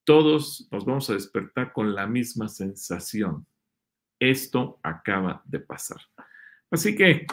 todos 0.06 0.68
nos 0.72 0.86
vamos 0.86 1.10
a 1.10 1.14
despertar 1.14 1.72
con 1.72 1.96
la 1.96 2.06
misma 2.06 2.50
sensación. 2.50 3.48
Esto 4.20 4.80
acaba 4.84 5.42
de 5.46 5.60
pasar. 5.60 6.02
Así 6.70 6.96
que 6.96 7.26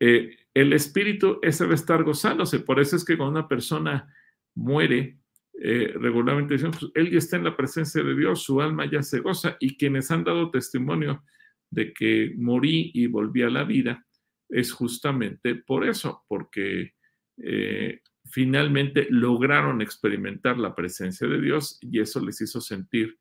eh, 0.00 0.36
el 0.54 0.72
espíritu 0.72 1.38
ese 1.42 1.66
va 1.66 1.74
estar 1.74 2.02
gozándose. 2.04 2.60
Por 2.60 2.80
eso 2.80 2.96
es 2.96 3.04
que 3.04 3.16
cuando 3.16 3.38
una 3.38 3.48
persona 3.48 4.12
muere, 4.54 5.18
eh, 5.54 5.94
regularmente 5.96 6.54
decimos, 6.54 6.78
pues, 6.78 6.92
él 6.94 7.10
ya 7.10 7.18
está 7.18 7.36
en 7.36 7.44
la 7.44 7.56
presencia 7.56 8.02
de 8.02 8.14
Dios, 8.14 8.42
su 8.42 8.60
alma 8.60 8.90
ya 8.90 9.02
se 9.02 9.20
goza. 9.20 9.56
Y 9.60 9.76
quienes 9.76 10.10
han 10.10 10.24
dado 10.24 10.50
testimonio 10.50 11.24
de 11.70 11.92
que 11.92 12.34
morí 12.36 12.90
y 12.94 13.06
volví 13.06 13.42
a 13.42 13.50
la 13.50 13.64
vida, 13.64 14.04
es 14.48 14.72
justamente 14.72 15.54
por 15.54 15.88
eso, 15.88 16.24
porque 16.28 16.92
eh, 17.38 18.00
finalmente 18.26 19.06
lograron 19.08 19.80
experimentar 19.80 20.58
la 20.58 20.74
presencia 20.74 21.26
de 21.26 21.40
Dios 21.40 21.78
y 21.80 22.00
eso 22.00 22.20
les 22.20 22.40
hizo 22.42 22.60
sentir 22.60 23.18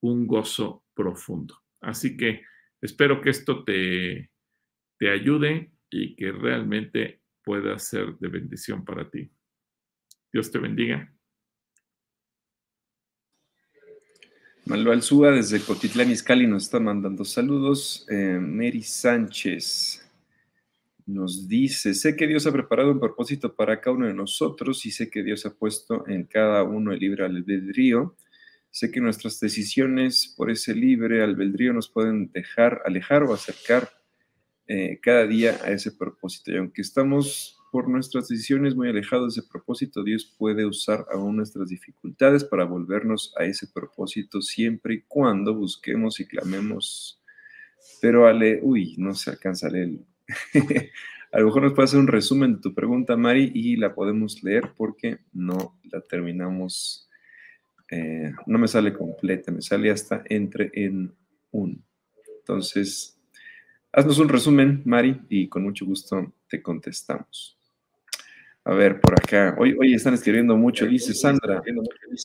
un 0.00 0.26
gozo 0.26 0.84
profundo. 0.94 1.62
Así 1.80 2.16
que 2.16 2.42
espero 2.80 3.20
que 3.20 3.30
esto 3.30 3.62
te, 3.62 4.30
te 4.98 5.10
ayude 5.10 5.72
y 5.92 6.16
que 6.16 6.32
realmente 6.32 7.20
pueda 7.44 7.78
ser 7.78 8.16
de 8.18 8.28
bendición 8.28 8.84
para 8.84 9.08
ti. 9.08 9.30
Dios 10.32 10.50
te 10.50 10.58
bendiga. 10.58 11.12
Manuel 14.64 15.02
Súa 15.02 15.32
desde 15.32 15.60
Cotitlán 15.60 16.10
Izcalli 16.10 16.46
nos 16.46 16.64
está 16.64 16.80
mandando 16.80 17.24
saludos. 17.24 18.06
Eh, 18.08 18.38
Mary 18.40 18.82
Sánchez 18.82 20.08
nos 21.04 21.48
dice, 21.48 21.94
sé 21.94 22.16
que 22.16 22.28
Dios 22.28 22.46
ha 22.46 22.52
preparado 22.52 22.92
un 22.92 23.00
propósito 23.00 23.54
para 23.54 23.80
cada 23.80 23.96
uno 23.96 24.06
de 24.06 24.14
nosotros 24.14 24.86
y 24.86 24.92
sé 24.92 25.10
que 25.10 25.22
Dios 25.22 25.44
ha 25.44 25.54
puesto 25.54 26.06
en 26.08 26.24
cada 26.24 26.62
uno 26.62 26.92
el 26.92 27.00
libre 27.00 27.24
albedrío. 27.24 28.16
Sé 28.70 28.90
que 28.90 29.00
nuestras 29.00 29.40
decisiones 29.40 30.32
por 30.34 30.50
ese 30.50 30.74
libre 30.74 31.22
albedrío 31.22 31.74
nos 31.74 31.90
pueden 31.90 32.30
dejar, 32.32 32.80
alejar 32.86 33.24
o 33.24 33.34
acercar 33.34 34.01
eh, 34.74 34.98
cada 35.02 35.26
día 35.26 35.60
a 35.62 35.70
ese 35.70 35.92
propósito. 35.92 36.50
Y 36.50 36.56
aunque 36.56 36.80
estamos 36.80 37.58
por 37.70 37.90
nuestras 37.90 38.28
decisiones 38.28 38.74
muy 38.74 38.88
alejados 38.88 39.34
de 39.34 39.40
ese 39.40 39.50
propósito, 39.50 40.02
Dios 40.02 40.24
puede 40.38 40.64
usar 40.64 41.04
aún 41.12 41.36
nuestras 41.36 41.68
dificultades 41.68 42.42
para 42.42 42.64
volvernos 42.64 43.34
a 43.38 43.44
ese 43.44 43.66
propósito 43.66 44.40
siempre 44.40 44.94
y 44.94 45.02
cuando 45.02 45.54
busquemos 45.54 46.20
y 46.20 46.26
clamemos. 46.26 47.20
Pero 48.00 48.26
Ale, 48.26 48.60
uy, 48.62 48.94
no 48.96 49.14
se 49.14 49.32
alcanza 49.32 49.66
a 49.66 49.72
leer. 49.72 49.90
a 51.32 51.40
lo 51.40 51.44
mejor 51.44 51.64
nos 51.64 51.74
puede 51.74 51.84
hacer 51.84 52.00
un 52.00 52.06
resumen 52.06 52.54
de 52.54 52.62
tu 52.62 52.72
pregunta, 52.72 53.14
Mari, 53.14 53.52
y 53.54 53.76
la 53.76 53.94
podemos 53.94 54.42
leer 54.42 54.70
porque 54.74 55.18
no 55.34 55.78
la 55.82 56.00
terminamos. 56.00 57.10
Eh, 57.90 58.32
no 58.46 58.58
me 58.58 58.68
sale 58.68 58.94
completa, 58.94 59.52
me 59.52 59.60
sale 59.60 59.90
hasta 59.90 60.24
entre 60.30 60.70
en 60.72 61.12
un. 61.50 61.84
Entonces, 62.38 63.18
Haznos 63.92 64.18
un 64.18 64.30
resumen, 64.30 64.80
Mari, 64.86 65.20
y 65.28 65.48
con 65.48 65.62
mucho 65.64 65.84
gusto 65.84 66.32
te 66.48 66.62
contestamos. 66.62 67.58
A 68.64 68.72
ver, 68.72 69.00
por 69.00 69.12
acá. 69.12 69.54
Hoy, 69.58 69.76
hoy 69.78 69.92
están 69.92 70.14
escribiendo 70.14 70.56
mucho. 70.56 70.86
Dice 70.86 71.12
Sandra, 71.12 71.62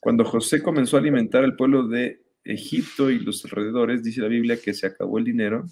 cuando 0.01 0.23
José 0.23 0.63
comenzó 0.63 0.95
a 0.95 1.01
alimentar 1.01 1.43
al 1.43 1.57
pueblo 1.57 1.87
de 1.87 2.21
Egipto 2.45 3.09
y 3.09 3.19
los 3.19 3.43
alrededores, 3.43 4.01
dice 4.01 4.21
la 4.21 4.29
Biblia 4.29 4.57
que 4.61 4.73
se 4.73 4.87
acabó 4.87 5.17
el 5.17 5.25
dinero 5.25 5.65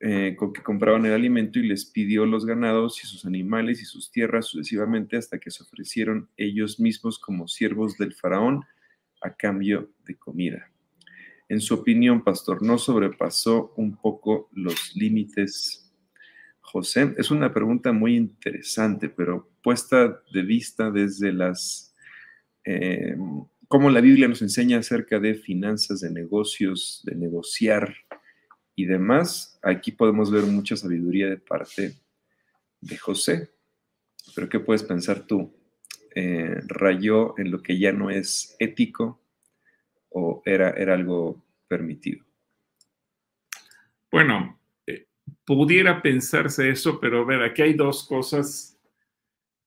eh, 0.00 0.34
con 0.36 0.52
que 0.52 0.62
compraban 0.62 1.04
el 1.04 1.12
alimento 1.12 1.58
y 1.58 1.66
les 1.66 1.84
pidió 1.86 2.24
los 2.24 2.46
ganados 2.46 3.02
y 3.02 3.06
sus 3.06 3.24
animales 3.26 3.82
y 3.82 3.84
sus 3.84 4.10
tierras 4.10 4.46
sucesivamente 4.46 5.16
hasta 5.16 5.38
que 5.38 5.50
se 5.50 5.62
ofrecieron 5.62 6.28
ellos 6.36 6.80
mismos 6.80 7.18
como 7.18 7.48
siervos 7.48 7.98
del 7.98 8.14
faraón 8.14 8.64
a 9.20 9.34
cambio 9.34 9.90
de 10.06 10.16
comida. 10.16 10.70
En 11.48 11.60
su 11.60 11.74
opinión, 11.74 12.24
pastor, 12.24 12.62
¿no 12.62 12.78
sobrepasó 12.78 13.72
un 13.76 13.96
poco 13.96 14.48
los 14.52 14.94
límites 14.96 15.92
José? 16.60 17.14
Es 17.18 17.30
una 17.30 17.52
pregunta 17.52 17.92
muy 17.92 18.16
interesante, 18.16 19.08
pero 19.08 19.48
puesta 19.62 20.22
de 20.32 20.42
vista 20.42 20.90
desde 20.90 21.32
las... 21.32 21.94
Eh, 22.64 23.16
cómo 23.68 23.90
la 23.90 24.00
Biblia 24.00 24.28
nos 24.28 24.42
enseña 24.42 24.78
acerca 24.78 25.20
de 25.20 25.34
finanzas, 25.34 26.00
de 26.00 26.10
negocios, 26.10 27.02
de 27.04 27.14
negociar 27.14 27.94
y 28.78 28.84
demás, 28.84 29.58
aquí 29.62 29.90
podemos 29.90 30.30
ver 30.30 30.44
mucha 30.44 30.76
sabiduría 30.76 31.28
de 31.28 31.38
parte 31.38 31.94
de 32.82 32.96
José. 32.98 33.50
Pero 34.34 34.50
¿qué 34.50 34.60
puedes 34.60 34.82
pensar 34.82 35.26
tú? 35.26 35.54
Eh, 36.14 36.60
¿Rayó 36.66 37.38
en 37.38 37.50
lo 37.50 37.62
que 37.62 37.78
ya 37.78 37.92
no 37.92 38.10
es 38.10 38.54
ético? 38.58 39.22
O 40.10 40.42
era, 40.44 40.70
era 40.70 40.94
algo 40.94 41.42
permitido? 41.68 42.24
Bueno, 44.10 44.58
eh, 44.86 45.06
pudiera 45.44 46.00
pensarse 46.00 46.70
eso, 46.70 47.00
pero 47.00 47.26
ver, 47.26 47.42
aquí 47.42 47.62
hay 47.62 47.74
dos 47.74 48.06
cosas. 48.06 48.78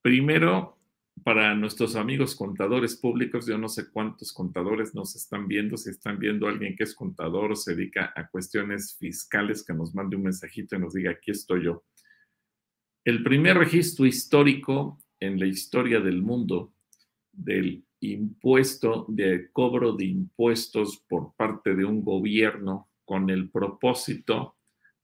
Primero, 0.02 0.78
para 1.24 1.54
nuestros 1.56 1.96
amigos 1.96 2.36
contadores 2.36 2.96
públicos, 2.96 3.46
yo 3.46 3.58
no 3.58 3.68
sé 3.68 3.90
cuántos 3.90 4.32
contadores 4.32 4.96
nos 4.96 5.16
están 5.16 5.48
viendo, 5.48 5.78
si 5.78 5.90
están 5.90 6.18
viendo 6.18 6.48
a 6.48 6.52
alguien 6.52 6.76
que 6.76 6.84
es 6.84 6.96
contador 6.96 7.52
o 7.52 7.56
se 7.56 7.76
dedica 7.76 8.14
a 8.16 8.30
cuestiones 8.30 8.96
fiscales, 8.98 9.64
que 9.64 9.74
nos 9.74 9.94
mande 9.94 10.16
un 10.16 10.24
mensajito 10.24 10.76
y 10.76 10.80
nos 10.80 10.94
diga, 10.94 11.12
aquí 11.12 11.32
estoy 11.32 11.66
yo. 11.66 11.84
El 13.04 13.24
primer 13.24 13.58
registro 13.58 14.06
histórico 14.06 15.00
en 15.20 15.40
la 15.40 15.46
historia 15.46 16.00
del 16.00 16.22
mundo 16.22 16.74
del 17.32 17.86
impuesto, 18.02 19.06
de 19.10 19.52
cobro 19.52 19.94
de 19.94 20.06
impuestos 20.06 21.04
por 21.08 21.34
parte 21.36 21.76
de 21.76 21.86
un 21.86 22.04
gobierno 22.04 22.90
con 23.06 23.30
el 23.30 23.50
propósito 23.50 24.56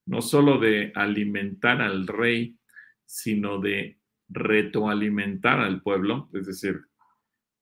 no 0.06 0.22
solo 0.22 0.60
de 0.60 0.92
alimentar 0.96 1.82
al 1.82 2.08
rey, 2.08 2.58
sino 3.06 3.60
de 3.60 4.00
retroalimentar 4.30 5.60
al 5.60 5.82
pueblo, 5.82 6.30
es 6.34 6.48
decir, 6.48 6.82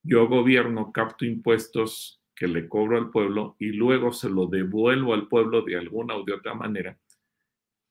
yo 0.03 0.27
gobierno, 0.27 0.91
capto 0.91 1.25
impuestos 1.25 2.21
que 2.35 2.47
le 2.47 2.67
cobro 2.67 2.97
al 2.97 3.09
pueblo 3.11 3.55
y 3.59 3.71
luego 3.71 4.11
se 4.11 4.29
lo 4.29 4.47
devuelvo 4.47 5.13
al 5.13 5.27
pueblo 5.27 5.61
de 5.61 5.77
alguna 5.77 6.15
o 6.15 6.23
de 6.23 6.33
otra 6.33 6.53
manera, 6.53 6.97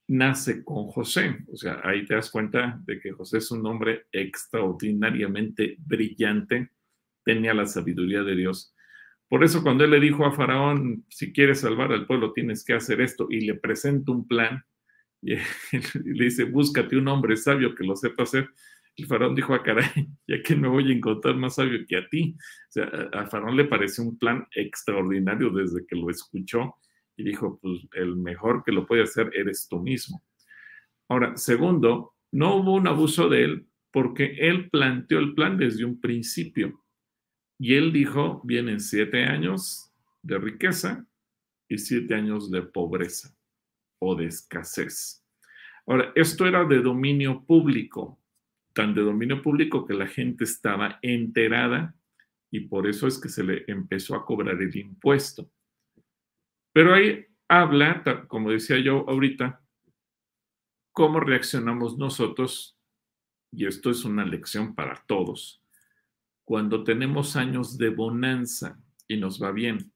nace 0.08 0.64
con 0.64 0.88
José. 0.88 1.44
O 1.50 1.56
sea, 1.56 1.80
ahí 1.84 2.04
te 2.04 2.14
das 2.14 2.30
cuenta 2.30 2.78
de 2.84 3.00
que 3.00 3.12
José 3.12 3.38
es 3.38 3.50
un 3.50 3.64
hombre 3.66 4.06
extraordinariamente 4.12 5.76
brillante, 5.78 6.70
tenía 7.24 7.54
la 7.54 7.66
sabiduría 7.66 8.22
de 8.22 8.36
Dios. 8.36 8.74
Por 9.28 9.44
eso 9.44 9.62
cuando 9.62 9.84
él 9.84 9.90
le 9.90 10.00
dijo 10.00 10.26
a 10.26 10.32
Faraón, 10.32 11.06
si 11.08 11.32
quieres 11.32 11.60
salvar 11.60 11.92
al 11.92 12.06
pueblo, 12.06 12.32
tienes 12.32 12.64
que 12.64 12.74
hacer 12.74 13.00
esto, 13.00 13.28
y 13.30 13.40
le 13.40 13.54
presenta 13.54 14.12
un 14.12 14.26
plan, 14.26 14.62
y, 15.22 15.36
le 15.36 16.24
dice, 16.24 16.44
búscate 16.44 16.96
un 16.96 17.08
hombre 17.08 17.36
sabio 17.36 17.74
que 17.74 17.84
lo 17.84 17.96
sepa 17.96 18.24
hacer. 18.24 18.48
El 18.94 19.06
faraón 19.06 19.34
dijo, 19.34 19.54
a 19.54 19.56
ah, 19.56 19.62
caray, 19.62 19.86
¿ya 20.26 20.42
que 20.42 20.54
me 20.54 20.68
voy 20.68 20.90
a 20.90 20.94
encontrar 20.94 21.34
más 21.36 21.54
sabio 21.54 21.86
que 21.88 21.96
a 21.96 22.06
ti? 22.08 22.36
O 22.36 22.72
sea, 22.72 22.84
a, 23.12 23.26
faraón 23.26 23.56
le 23.56 23.64
pareció 23.64 24.04
un 24.04 24.18
plan 24.18 24.46
extraordinario 24.54 25.50
desde 25.50 25.86
que 25.86 25.96
lo 25.96 26.10
escuchó 26.10 26.74
y 27.16 27.24
dijo, 27.24 27.58
pues 27.62 27.80
el 27.94 28.16
mejor 28.16 28.62
que 28.64 28.72
lo 28.72 28.86
puede 28.86 29.04
hacer 29.04 29.30
eres 29.32 29.66
tú 29.68 29.80
mismo. 29.80 30.22
Ahora, 31.08 31.36
segundo, 31.36 32.14
no 32.32 32.56
hubo 32.56 32.74
un 32.74 32.86
abuso 32.86 33.28
de 33.28 33.44
él 33.44 33.66
porque 33.92 34.36
él 34.40 34.70
planteó 34.70 35.18
el 35.18 35.34
plan 35.34 35.56
desde 35.56 35.84
un 35.84 36.00
principio. 36.00 36.82
Y 37.62 37.76
él 37.76 37.92
dijo, 37.92 38.40
vienen 38.42 38.80
siete 38.80 39.22
años 39.22 39.88
de 40.20 40.36
riqueza 40.36 41.06
y 41.68 41.78
siete 41.78 42.16
años 42.16 42.50
de 42.50 42.62
pobreza 42.62 43.36
o 44.00 44.16
de 44.16 44.26
escasez. 44.26 45.24
Ahora, 45.86 46.10
esto 46.16 46.44
era 46.44 46.64
de 46.64 46.80
dominio 46.80 47.44
público, 47.44 48.18
tan 48.72 48.96
de 48.96 49.02
dominio 49.02 49.40
público 49.40 49.86
que 49.86 49.94
la 49.94 50.08
gente 50.08 50.42
estaba 50.42 50.98
enterada 51.02 51.94
y 52.50 52.66
por 52.66 52.88
eso 52.88 53.06
es 53.06 53.16
que 53.20 53.28
se 53.28 53.44
le 53.44 53.62
empezó 53.68 54.16
a 54.16 54.24
cobrar 54.26 54.60
el 54.60 54.76
impuesto. 54.76 55.48
Pero 56.72 56.92
ahí 56.92 57.24
habla, 57.46 58.26
como 58.26 58.50
decía 58.50 58.80
yo 58.80 59.08
ahorita, 59.08 59.62
¿Cómo 60.90 61.20
reaccionamos 61.20 61.96
nosotros? 61.96 62.76
Y 63.52 63.66
esto 63.66 63.88
es 63.88 64.04
una 64.04 64.26
lección 64.26 64.74
para 64.74 65.02
todos. 65.06 65.61
Cuando 66.52 66.84
tenemos 66.84 67.34
años 67.36 67.78
de 67.78 67.88
bonanza 67.88 68.78
y 69.08 69.16
nos 69.16 69.42
va 69.42 69.52
bien. 69.52 69.90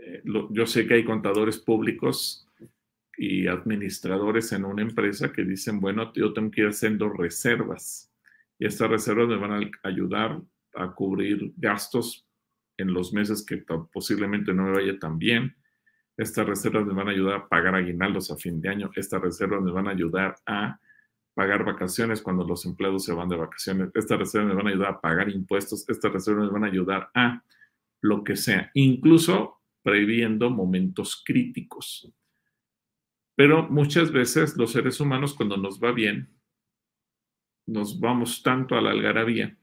Eh, 0.00 0.22
yo 0.50 0.64
sé 0.64 0.86
que 0.86 0.94
hay 0.94 1.04
contadores 1.04 1.58
públicos 1.58 2.48
y 3.18 3.48
administradores 3.48 4.52
en 4.52 4.64
una 4.64 4.82
empresa 4.82 5.32
que 5.32 5.42
dicen, 5.42 5.80
bueno, 5.80 6.12
yo 6.14 6.32
tengo 6.32 6.52
que 6.52 6.60
ir 6.60 6.68
haciendo 6.68 7.08
reservas 7.08 8.12
y 8.60 8.66
estas 8.66 8.88
reservas 8.88 9.26
me 9.26 9.36
van 9.36 9.64
a 9.64 9.70
ayudar 9.82 10.40
a 10.72 10.94
cubrir 10.94 11.52
gastos 11.56 12.24
en 12.76 12.94
los 12.94 13.12
meses 13.12 13.44
que 13.44 13.56
posiblemente 13.92 14.54
no 14.54 14.66
me 14.66 14.72
vaya 14.74 14.96
tan 15.00 15.18
bien. 15.18 15.56
Estas 16.16 16.46
reservas 16.46 16.86
me 16.86 16.94
van 16.94 17.08
a 17.08 17.10
ayudar 17.10 17.34
a 17.34 17.48
pagar 17.48 17.74
aguinaldos 17.74 18.30
a 18.30 18.36
fin 18.36 18.60
de 18.60 18.68
año. 18.68 18.88
Estas 18.94 19.20
reservas 19.20 19.62
me 19.62 19.72
van 19.72 19.88
a 19.88 19.90
ayudar 19.90 20.36
a 20.46 20.78
pagar 21.34 21.64
vacaciones 21.64 22.22
cuando 22.22 22.44
los 22.44 22.64
empleados 22.64 23.04
se 23.04 23.12
van 23.12 23.28
de 23.28 23.36
vacaciones. 23.36 23.90
Estas 23.94 24.18
reservas 24.18 24.48
me 24.48 24.54
van 24.54 24.68
a 24.68 24.70
ayudar 24.70 24.88
a 24.90 25.00
pagar 25.00 25.28
impuestos. 25.28 25.88
Estas 25.88 26.12
reservas 26.12 26.46
me 26.46 26.52
van 26.52 26.64
a 26.64 26.68
ayudar 26.68 27.10
a 27.14 27.42
lo 28.00 28.22
que 28.22 28.36
sea, 28.36 28.70
incluso 28.74 29.60
previendo 29.82 30.50
momentos 30.50 31.22
críticos. 31.24 32.12
Pero 33.36 33.68
muchas 33.68 34.12
veces 34.12 34.56
los 34.56 34.72
seres 34.72 35.00
humanos 35.00 35.34
cuando 35.34 35.56
nos 35.56 35.82
va 35.82 35.92
bien, 35.92 36.28
nos 37.66 37.98
vamos 37.98 38.42
tanto 38.42 38.76
a 38.76 38.80
la 38.80 38.90
algarabía 38.90 39.56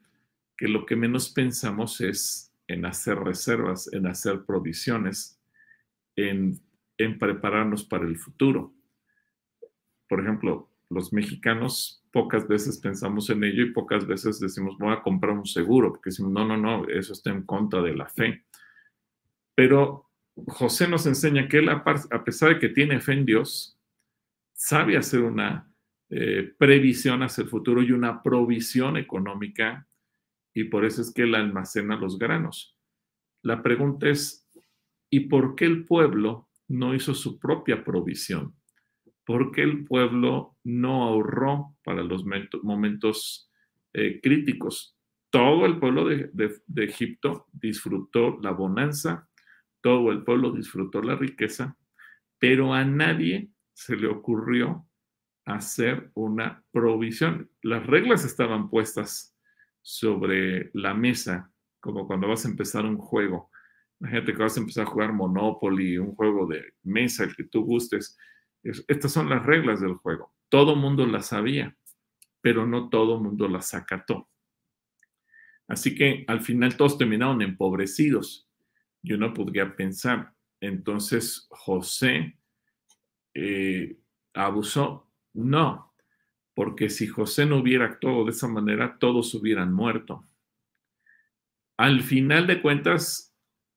que 0.58 0.68
lo 0.68 0.86
que 0.86 0.96
menos 0.96 1.30
pensamos 1.30 2.02
es 2.02 2.54
en 2.68 2.86
hacer 2.86 3.18
reservas, 3.20 3.92
en 3.94 4.08
hacer 4.08 4.44
provisiones, 4.46 5.40
en, 6.16 6.60
en 6.98 7.18
prepararnos 7.18 7.84
para 7.86 8.06
el 8.06 8.18
futuro. 8.18 8.74
Por 10.08 10.22
ejemplo, 10.22 10.71
los 10.92 11.14
mexicanos 11.14 12.04
pocas 12.12 12.48
veces 12.48 12.78
pensamos 12.80 13.30
en 13.30 13.44
ello 13.44 13.64
y 13.64 13.72
pocas 13.72 14.06
veces 14.06 14.40
decimos, 14.40 14.78
voy 14.78 14.94
a 14.94 15.02
comprar 15.02 15.34
un 15.34 15.46
seguro, 15.46 15.90
porque 15.90 16.10
decimos, 16.10 16.32
no, 16.34 16.46
no, 16.46 16.58
no, 16.58 16.88
eso 16.90 17.14
está 17.14 17.32
en 17.32 17.44
contra 17.44 17.82
de 17.82 17.96
la 17.96 18.08
fe. 18.08 18.44
Pero 19.56 20.10
José 20.48 20.88
nos 20.88 21.06
enseña 21.06 21.48
que 21.48 21.60
él, 21.60 21.70
a 21.70 22.24
pesar 22.24 22.50
de 22.50 22.60
que 22.60 22.70
tiene 22.70 23.00
fe 23.00 23.14
en 23.14 23.26
Dios, 23.26 23.80
sabe 24.54 24.98
hacer 24.98 25.22
una 25.22 25.74
eh, 26.10 26.54
previsión 26.58 27.24
hacia 27.24 27.44
el 27.44 27.50
futuro 27.50 27.82
y 27.82 27.94
una 27.94 28.22
provisión 28.22 28.98
económica, 28.98 29.88
y 30.54 30.66
por 30.66 30.84
eso 30.84 31.02
es 31.02 31.14
que 31.14 31.24
él 31.24 31.36
almacena 31.36 31.96
los 31.96 32.20
granos. 32.20 32.76
La 33.44 33.64
pregunta 33.64 34.10
es, 34.10 34.46
¿y 35.10 35.22
por 35.22 35.56
qué 35.56 35.66
el 35.66 35.86
pueblo 35.86 36.50
no 36.68 36.94
hizo 36.94 37.14
su 37.14 37.40
propia 37.40 37.86
provisión? 37.86 38.54
¿Por 39.26 39.52
qué 39.52 39.62
el 39.62 39.86
pueblo 39.86 40.58
no 40.64 41.04
ahorró 41.04 41.76
para 41.84 42.04
los 42.04 42.26
momentos 42.64 43.52
eh, 43.94 44.20
críticos? 44.22 44.98
Todo 45.30 45.66
el 45.66 45.80
pueblo 45.80 46.06
de 46.06 46.62
Egipto 46.78 47.48
disfrutó 47.54 48.40
la 48.42 48.52
bonanza, 48.52 49.30
todo 49.82 50.12
el 50.12 50.24
pueblo 50.24 50.52
disfrutó 50.52 51.02
la 51.02 51.16
riqueza, 51.16 51.78
pero 52.38 52.74
a 52.74 52.84
nadie 52.84 53.50
se 53.74 53.96
le 53.96 54.08
ocurrió 54.08 54.86
hacer 55.46 56.12
una 56.14 56.64
provisión. 56.72 57.50
Las 57.62 57.86
reglas 57.86 58.26
estaban 58.26 58.70
puestas 58.70 59.36
sobre 59.82 60.70
la 60.74 60.94
mesa, 60.94 61.52
como 61.80 62.06
cuando 62.06 62.28
vas 62.28 62.46
a 62.46 62.50
empezar 62.50 62.86
un 62.86 62.98
juego. 62.98 63.50
Imagínate 64.00 64.34
que 64.34 64.44
vas 64.44 64.58
a 64.58 64.62
empezar 64.62 64.86
a 64.86 64.90
jugar 64.90 65.14
Monopoly, 65.14 65.98
un 65.98 66.16
juego 66.16 66.48
de 66.48 66.74
mesa, 66.84 67.24
el 67.24 67.36
que 67.36 67.44
tú 67.44 67.64
gustes. 67.64 68.18
Estas 68.64 69.12
son 69.12 69.30
las 69.30 69.46
reglas 69.46 69.82
del 69.82 69.96
juego. 69.96 70.34
Todo 70.50 70.76
mundo 70.76 71.06
las 71.06 71.28
sabía, 71.28 71.76
pero 72.42 72.66
no 72.66 72.90
todo 72.90 73.20
mundo 73.20 73.48
las 73.48 73.74
acató. 73.74 74.30
Así 75.68 75.96
que 75.96 76.26
al 76.28 76.42
final 76.42 76.76
todos 76.76 76.98
terminaron 76.98 77.42
empobrecidos. 77.42 78.48
Y 79.04 79.14
uno 79.14 79.34
podría 79.34 79.76
pensar, 79.76 80.34
entonces 80.60 81.48
José 81.50 82.38
eh, 83.34 83.98
abusó. 84.34 85.08
No, 85.34 85.94
porque 86.54 86.90
si 86.90 87.08
José 87.08 87.46
no 87.46 87.58
hubiera 87.58 87.86
actuado 87.86 88.26
de 88.26 88.32
esa 88.32 88.48
manera, 88.48 88.98
todos 89.00 89.34
hubieran 89.34 89.74
muerto. 89.74 90.28
Al 91.78 92.02
final 92.02 92.46
de 92.48 92.62
cuentas, 92.62 93.34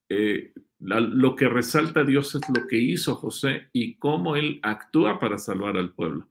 eh, 0.09 0.53
lo 0.85 1.35
que 1.35 1.49
resalta 1.49 2.01
a 2.01 2.05
Dios 2.05 2.35
es 2.35 2.43
lo 2.49 2.66
que 2.66 2.76
hizo 2.76 3.14
José 3.16 3.68
y 3.72 3.97
cómo 3.97 4.37
él 4.37 4.61
actúa 4.62 5.18
para 5.18 5.39
salvar 5.39 5.76
al 5.76 5.95
pueblo. 5.95 6.28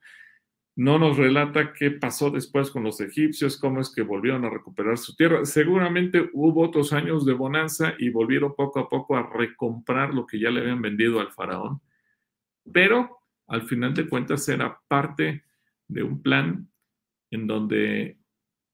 No 0.75 0.97
nos 0.97 1.17
relata 1.17 1.73
qué 1.73 1.91
pasó 1.91 2.31
después 2.31 2.71
con 2.71 2.83
los 2.83 2.99
egipcios, 2.99 3.57
cómo 3.57 3.79
es 3.79 3.93
que 3.93 4.01
volvieron 4.01 4.43
a 4.45 4.49
recuperar 4.49 4.97
su 4.97 5.15
tierra. 5.15 5.45
Seguramente 5.45 6.29
hubo 6.33 6.63
otros 6.63 6.93
años 6.93 7.25
de 7.25 7.33
bonanza 7.33 7.93
y 7.99 8.09
volvieron 8.09 8.55
poco 8.55 8.79
a 8.79 8.89
poco 8.89 9.15
a 9.15 9.29
recomprar 9.31 10.13
lo 10.13 10.25
que 10.25 10.39
ya 10.39 10.49
le 10.49 10.61
habían 10.61 10.81
vendido 10.81 11.19
al 11.19 11.31
faraón. 11.31 11.81
Pero 12.71 13.19
al 13.47 13.63
final 13.63 13.93
de 13.93 14.07
cuentas 14.07 14.47
era 14.49 14.79
parte 14.87 15.43
de 15.87 16.03
un 16.03 16.21
plan 16.21 16.67
en 17.29 17.47
donde 17.47 18.17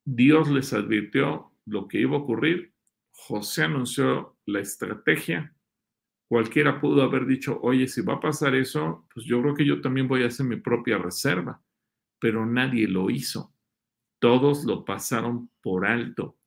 Dios 0.06 0.50
les 0.50 0.72
advirtió 0.74 1.52
lo 1.66 1.88
que 1.88 2.00
iba 2.00 2.16
a 2.16 2.20
ocurrir. 2.20 2.74
José 3.12 3.64
anunció 3.64 4.38
la 4.46 4.60
estrategia. 4.60 5.54
Cualquiera 6.30 6.80
pudo 6.80 7.04
haber 7.04 7.26
dicho, 7.26 7.60
oye, 7.62 7.88
si 7.88 8.02
va 8.02 8.14
a 8.14 8.20
pasar 8.20 8.56
eso, 8.56 9.06
pues 9.14 9.26
yo 9.26 9.42
creo 9.42 9.54
que 9.54 9.66
yo 9.66 9.82
también 9.82 10.08
voy 10.08 10.24
a 10.24 10.28
hacer 10.28 10.46
mi 10.46 10.56
propia 10.56 10.98
reserva. 10.98 11.62
Pero 12.20 12.46
nadie 12.46 12.88
lo 12.88 13.10
hizo. 13.10 13.54
Todos 14.20 14.64
lo 14.64 14.86
pasaron 14.86 15.50
por 15.62 15.86
alto. 15.86 16.38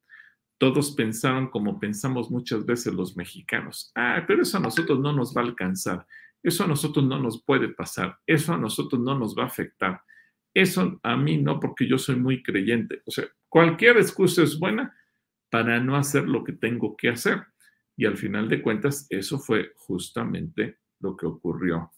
Todos 0.56 0.92
pensaron 0.92 1.50
como 1.50 1.78
pensamos 1.78 2.30
muchas 2.30 2.64
veces 2.64 2.94
los 2.94 3.16
mexicanos. 3.16 3.92
Ah, 3.94 4.24
pero 4.26 4.42
eso 4.42 4.56
a 4.56 4.60
nosotros 4.60 5.00
no 5.00 5.12
nos 5.12 5.36
va 5.36 5.42
a 5.42 5.44
alcanzar. 5.44 6.06
Eso 6.42 6.64
a 6.64 6.66
nosotros 6.66 7.04
no 7.04 7.20
nos 7.20 7.42
puede 7.42 7.68
pasar, 7.68 8.18
eso 8.26 8.52
a 8.52 8.58
nosotros 8.58 9.00
no 9.00 9.16
nos 9.16 9.36
va 9.36 9.44
a 9.44 9.46
afectar, 9.46 10.02
eso 10.52 10.98
a 11.02 11.16
mí 11.16 11.38
no, 11.38 11.60
porque 11.60 11.86
yo 11.86 11.98
soy 11.98 12.16
muy 12.16 12.42
creyente. 12.42 13.00
O 13.06 13.10
sea, 13.10 13.26
cualquier 13.48 13.96
excusa 13.96 14.42
es 14.42 14.58
buena 14.58 14.94
para 15.50 15.78
no 15.78 15.96
hacer 15.96 16.28
lo 16.28 16.42
que 16.42 16.52
tengo 16.52 16.96
que 16.96 17.10
hacer. 17.10 17.42
Y 18.02 18.04
al 18.04 18.16
final 18.16 18.48
de 18.48 18.60
cuentas, 18.60 19.06
eso 19.10 19.38
fue 19.38 19.74
justamente 19.76 20.78
lo 20.98 21.16
que 21.16 21.24
ocurrió 21.24 21.92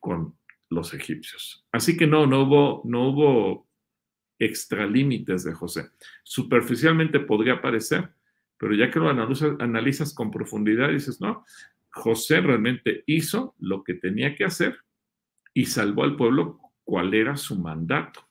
con 0.00 0.38
los 0.70 0.94
egipcios. 0.94 1.66
Así 1.72 1.94
que 1.94 2.06
no, 2.06 2.26
no 2.26 2.44
hubo, 2.44 2.80
no 2.86 3.10
hubo 3.10 3.68
extralímites 4.38 5.44
de 5.44 5.52
José. 5.52 5.90
Superficialmente 6.24 7.20
podría 7.20 7.60
parecer, 7.60 8.14
pero 8.56 8.74
ya 8.74 8.90
que 8.90 8.98
lo 8.98 9.10
analizas, 9.10 9.60
analizas 9.60 10.14
con 10.14 10.30
profundidad, 10.30 10.88
dices, 10.88 11.20
no, 11.20 11.44
José 11.90 12.40
realmente 12.40 13.04
hizo 13.06 13.54
lo 13.58 13.84
que 13.84 13.92
tenía 13.92 14.34
que 14.34 14.44
hacer 14.44 14.78
y 15.52 15.66
salvó 15.66 16.04
al 16.04 16.16
pueblo 16.16 16.60
cuál 16.82 17.12
era 17.12 17.36
su 17.36 17.58
mandato. 17.58 18.26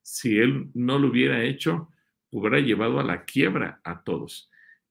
Si 0.00 0.38
él 0.38 0.70
no 0.74 1.00
lo 1.00 1.08
hubiera 1.08 1.42
hecho, 1.42 1.90
hubiera 2.30 2.60
llevado 2.60 3.00
a 3.00 3.02
la 3.02 3.24
quiebra 3.24 3.80
a 3.82 4.04
todos. 4.04 4.48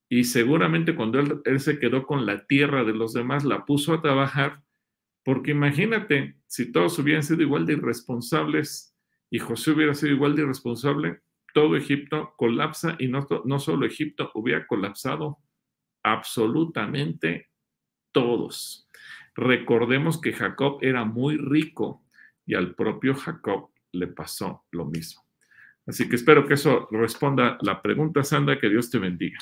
Y 0.10 0.26
seguramente 0.26 0.95
cuando 0.95 1.20
él, 1.20 1.60
se 1.60 1.80
quedó 1.80 2.06
con 2.06 2.26
la 2.26 2.45
tierra 2.45 2.84
de 2.84 2.93
los 2.93 3.14
demás, 3.14 3.43
la 3.43 3.66
puso 3.66 3.93
a 3.93 4.01
trabajar, 4.01 4.62
porque 5.24 5.51
imagínate, 5.51 6.38
si 6.45 6.72
todos 6.72 6.97
hubieran 6.99 7.24
sido 7.24 7.41
igual 7.41 7.66
de 7.66 7.74
irresponsables 7.74 8.95
y 9.32 9.39
José 9.39 9.72
hubiera 9.72 9.95
sido 9.95 10.14
igual 10.14 10.36
de 10.36 10.43
irresponsable, 10.43 11.22
todo 11.53 11.76
Egipto 11.76 12.34
colapsa 12.38 12.95
y 12.99 13.08
no, 13.08 13.26
no 13.45 13.60
solo 13.60 13.86
Egipto 13.86 14.30
hubiera 14.36 14.68
colapsado 14.68 15.39
absolutamente 16.03 17.49
todos. 18.12 18.88
Recordemos 19.36 20.22
que 20.22 20.34
Jacob 20.34 20.78
era 20.82 21.03
muy 21.03 21.38
rico 21.38 22.03
y 22.45 22.53
al 22.53 22.76
propio 22.76 23.16
Jacob 23.16 23.72
le 23.91 24.08
pasó 24.08 24.66
lo 24.72 24.86
mismo. 24.86 25.24
Así 25.88 26.08
que 26.08 26.16
espero 26.16 26.47
que 26.47 26.56
eso 26.56 26.88
responda 26.91 27.58
la 27.62 27.82
pregunta, 27.82 28.24
Sandra, 28.24 28.60
que 28.60 28.70
Dios 28.70 28.89
te 28.89 28.99
bendiga. 28.99 29.39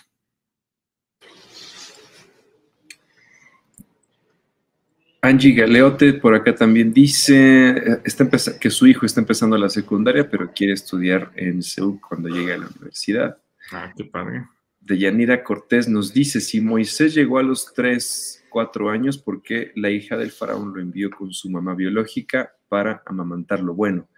Angie 5.26 5.54
Galeote 5.54 6.16
por 6.16 6.36
acá 6.36 6.54
también 6.54 6.92
dice 6.92 8.02
está 8.04 8.30
que 8.60 8.70
su 8.70 8.88
hijo 8.88 9.06
está 9.06 9.22
empezando 9.22 9.58
la 9.58 9.70
secundaria, 9.70 10.30
pero 10.30 10.52
quiere 10.54 10.74
estudiar 10.74 11.32
en 11.38 11.64
Seúl 11.64 11.98
cuando 12.02 12.28
llegue 12.28 12.52
a 12.52 12.58
la 12.58 12.68
universidad. 12.68 13.38
Ah, 13.72 13.94
qué 13.96 14.04
padre. 14.04 14.46
De 14.82 14.98
Yanira 14.98 15.42
Cortés 15.42 15.88
nos 15.88 16.14
dice, 16.14 16.42
si 16.42 16.60
Moisés 16.60 17.16
llegó 17.16 17.40
a 17.40 17.44
los 17.44 17.74
tres 17.74 18.44
cuatro 18.50 18.90
años 18.90 19.18
porque 19.18 19.72
la 19.76 19.92
hija 19.92 20.18
del 20.18 20.32
faraón 20.32 20.74
lo 20.74 20.82
envió 20.82 21.10
con 21.10 21.32
su 21.32 21.50
mamá 21.50 21.74
biológica 21.74 22.52
para 22.68 23.02
amamantarlo. 23.06 23.74
Bueno, 23.74 24.10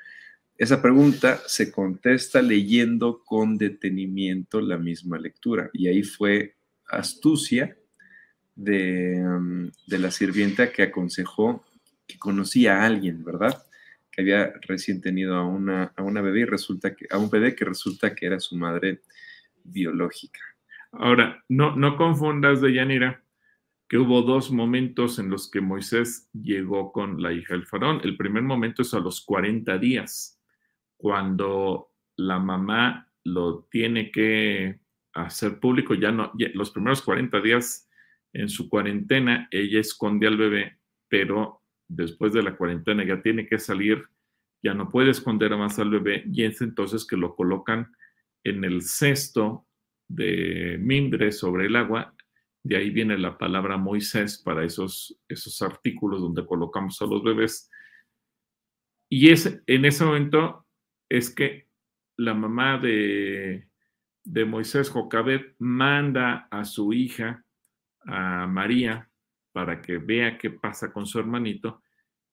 esa 0.58 0.82
pregunta 0.82 1.40
se 1.46 1.72
contesta 1.72 2.42
leyendo 2.42 3.22
con 3.24 3.60
detenimiento 3.60 4.60
la 4.60 4.80
misma 4.80 5.20
lectura 5.20 5.70
y 5.72 5.88
ahí 5.88 6.02
fue 6.02 6.56
astucia 6.88 7.78
de, 8.56 9.22
um, 9.26 9.70
de 9.88 10.00
la 10.00 10.12
sirvienta 10.12 10.72
que 10.72 10.84
aconsejó 10.84 11.66
que 12.08 12.18
conocía 12.18 12.82
a 12.82 12.86
alguien, 12.86 13.24
¿verdad? 13.24 13.66
que 14.16 14.22
había 14.22 14.54
recién 14.62 15.02
tenido 15.02 15.36
a 15.36 15.46
una, 15.46 15.92
a 15.96 16.02
una 16.02 16.22
bebé 16.22 16.42
y 16.42 16.46
resulta 16.46 16.96
que, 16.96 17.06
a 17.10 17.18
un 17.18 17.30
bebé 17.30 17.54
que 17.54 17.66
resulta 17.66 18.16
que 18.16 18.26
era 18.26 18.40
su 18.40 18.56
madre 18.56 19.02
biológica. 19.64 20.40
Ahora, 20.94 21.44
no, 21.50 21.76
no 21.76 21.98
confundas, 21.98 22.62
Deyanira, 22.62 23.22
que 23.90 23.98
hubo 23.98 24.22
dos 24.22 24.52
momentos 24.52 25.20
en 25.20 25.30
los 25.30 25.52
que 25.52 25.60
Moisés 25.60 26.30
llegó 26.32 26.94
con 26.94 27.22
la 27.22 27.34
hija 27.34 27.56
del 27.56 27.66
faraón. 27.66 28.00
El 28.04 28.16
primer 28.16 28.44
momento 28.44 28.84
es 28.84 28.94
a 28.94 29.00
los 29.00 29.20
40 29.20 29.78
días, 29.80 30.40
cuando 30.96 31.92
la 32.16 32.40
mamá 32.40 33.12
lo 33.26 33.68
tiene 33.70 34.12
que 34.12 34.80
hacer 35.14 35.60
público, 35.60 35.94
ya 35.94 36.12
no, 36.14 36.32
los 36.54 36.72
primeros 36.72 37.02
40 37.02 37.42
días 37.42 37.85
en 38.36 38.50
su 38.50 38.70
cuarentena, 38.70 39.48
ella 39.50 39.80
esconde 39.80 40.28
al 40.28 40.36
bebé, 40.36 40.78
pero 41.08 41.62
después 41.88 42.34
de 42.34 42.44
la 42.44 42.58
cuarentena 42.58 43.06
ya 43.06 43.22
tiene 43.22 43.48
que 43.48 43.58
salir, 43.60 44.04
ya 44.62 44.74
no 44.74 44.90
puede 44.90 45.12
esconder 45.12 45.56
más 45.56 45.80
al 45.80 45.90
bebé, 45.90 46.26
y 46.32 46.44
es 46.44 46.60
entonces 46.62 47.08
que 47.08 47.16
lo 47.16 47.34
colocan 47.34 47.96
en 48.44 48.66
el 48.66 48.82
cesto 48.82 49.66
de 50.10 50.78
mimbre 50.82 51.32
sobre 51.32 51.68
el 51.68 51.78
agua. 51.78 52.14
De 52.62 52.76
ahí 52.76 52.90
viene 52.90 53.18
la 53.18 53.38
palabra 53.38 53.78
Moisés 53.78 54.38
para 54.44 54.66
esos, 54.66 55.18
esos 55.30 55.62
artículos 55.62 56.20
donde 56.20 56.46
colocamos 56.46 57.02
a 57.02 57.06
los 57.06 57.24
bebés. 57.24 57.72
Y 59.10 59.30
es, 59.30 59.64
en 59.66 59.86
ese 59.86 60.04
momento 60.04 60.66
es 61.08 61.34
que 61.34 61.70
la 62.18 62.34
mamá 62.34 62.80
de, 62.80 63.70
de 64.26 64.46
Moisés, 64.46 64.90
Jocabet, 64.90 65.56
manda 65.58 66.50
a 66.52 66.66
su 66.66 66.92
hija, 66.92 67.45
a 68.06 68.48
María, 68.48 69.10
para 69.52 69.82
que 69.82 69.98
vea 69.98 70.38
qué 70.38 70.50
pasa 70.50 70.92
con 70.92 71.06
su 71.06 71.20
hermanito. 71.20 71.82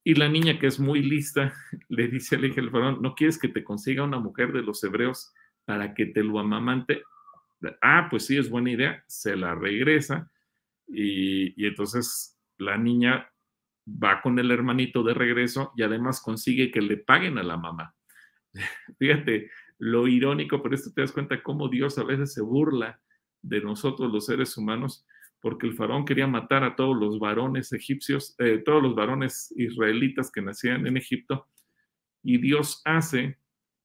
Y 0.05 0.15
la 0.15 0.29
niña, 0.29 0.59
que 0.59 0.67
es 0.67 0.81
muy 0.81 1.03
lista, 1.03 1.55
le 1.89 2.09
dice 2.09 2.37
al 2.37 2.45
hija 2.45 2.57
del 2.57 2.71
faraón, 2.71 3.01
¿no 3.01 3.15
quieres 3.15 3.39
que 3.39 3.49
te 3.49 3.65
consiga 3.65 4.05
una 4.05 4.19
mujer 4.19 4.53
de 4.53 4.63
los 4.63 4.83
hebreos 4.85 5.33
para 5.65 5.95
que 5.95 6.07
te 6.07 6.23
lo 6.23 6.39
amamante? 6.39 7.03
Ah, 7.81 8.09
pues 8.11 8.27
sí, 8.27 8.37
es 8.37 8.51
buena 8.51 8.73
idea. 8.73 9.05
Se 9.07 9.37
la 9.37 9.55
regresa 9.55 10.31
y, 10.89 11.63
y 11.63 11.67
entonces 11.67 12.39
la 12.59 12.77
niña 12.77 13.31
va 13.87 14.21
con 14.21 14.39
el 14.39 14.51
hermanito 14.51 15.03
de 15.03 15.15
regreso 15.15 15.73
y 15.77 15.83
además 15.83 16.21
consigue 16.21 16.71
que 16.71 16.81
le 16.81 16.97
paguen 16.97 17.39
a 17.39 17.43
la 17.43 17.57
mamá. 17.57 17.95
Fíjate 18.99 19.51
lo 19.83 20.07
irónico, 20.07 20.63
pero 20.63 20.77
esto 20.77 20.93
te 20.95 21.01
das 21.01 21.11
cuenta 21.11 21.43
cómo 21.43 21.69
Dios 21.69 21.99
a 21.99 22.05
veces 22.05 22.33
se 22.33 22.41
burla 22.41 23.01
de 23.43 23.61
nosotros 23.61 24.13
los 24.13 24.27
seres 24.27 24.57
humanos, 24.57 25.05
porque 25.43 25.67
el 25.67 25.75
faraón 25.75 26.05
quería 26.05 26.29
matar 26.29 26.63
a 26.63 26.77
todos 26.77 26.97
los 26.97 27.19
varones 27.19 27.73
egipcios, 27.73 28.35
eh, 28.39 28.63
todos 28.65 28.81
los 28.81 28.95
varones 28.95 29.53
israelitas 29.57 30.31
que 30.31 30.41
nacían 30.41 30.87
en 30.87 30.97
Egipto, 30.97 31.49
y 32.23 32.39
Dios 32.39 32.81
hace 32.85 33.39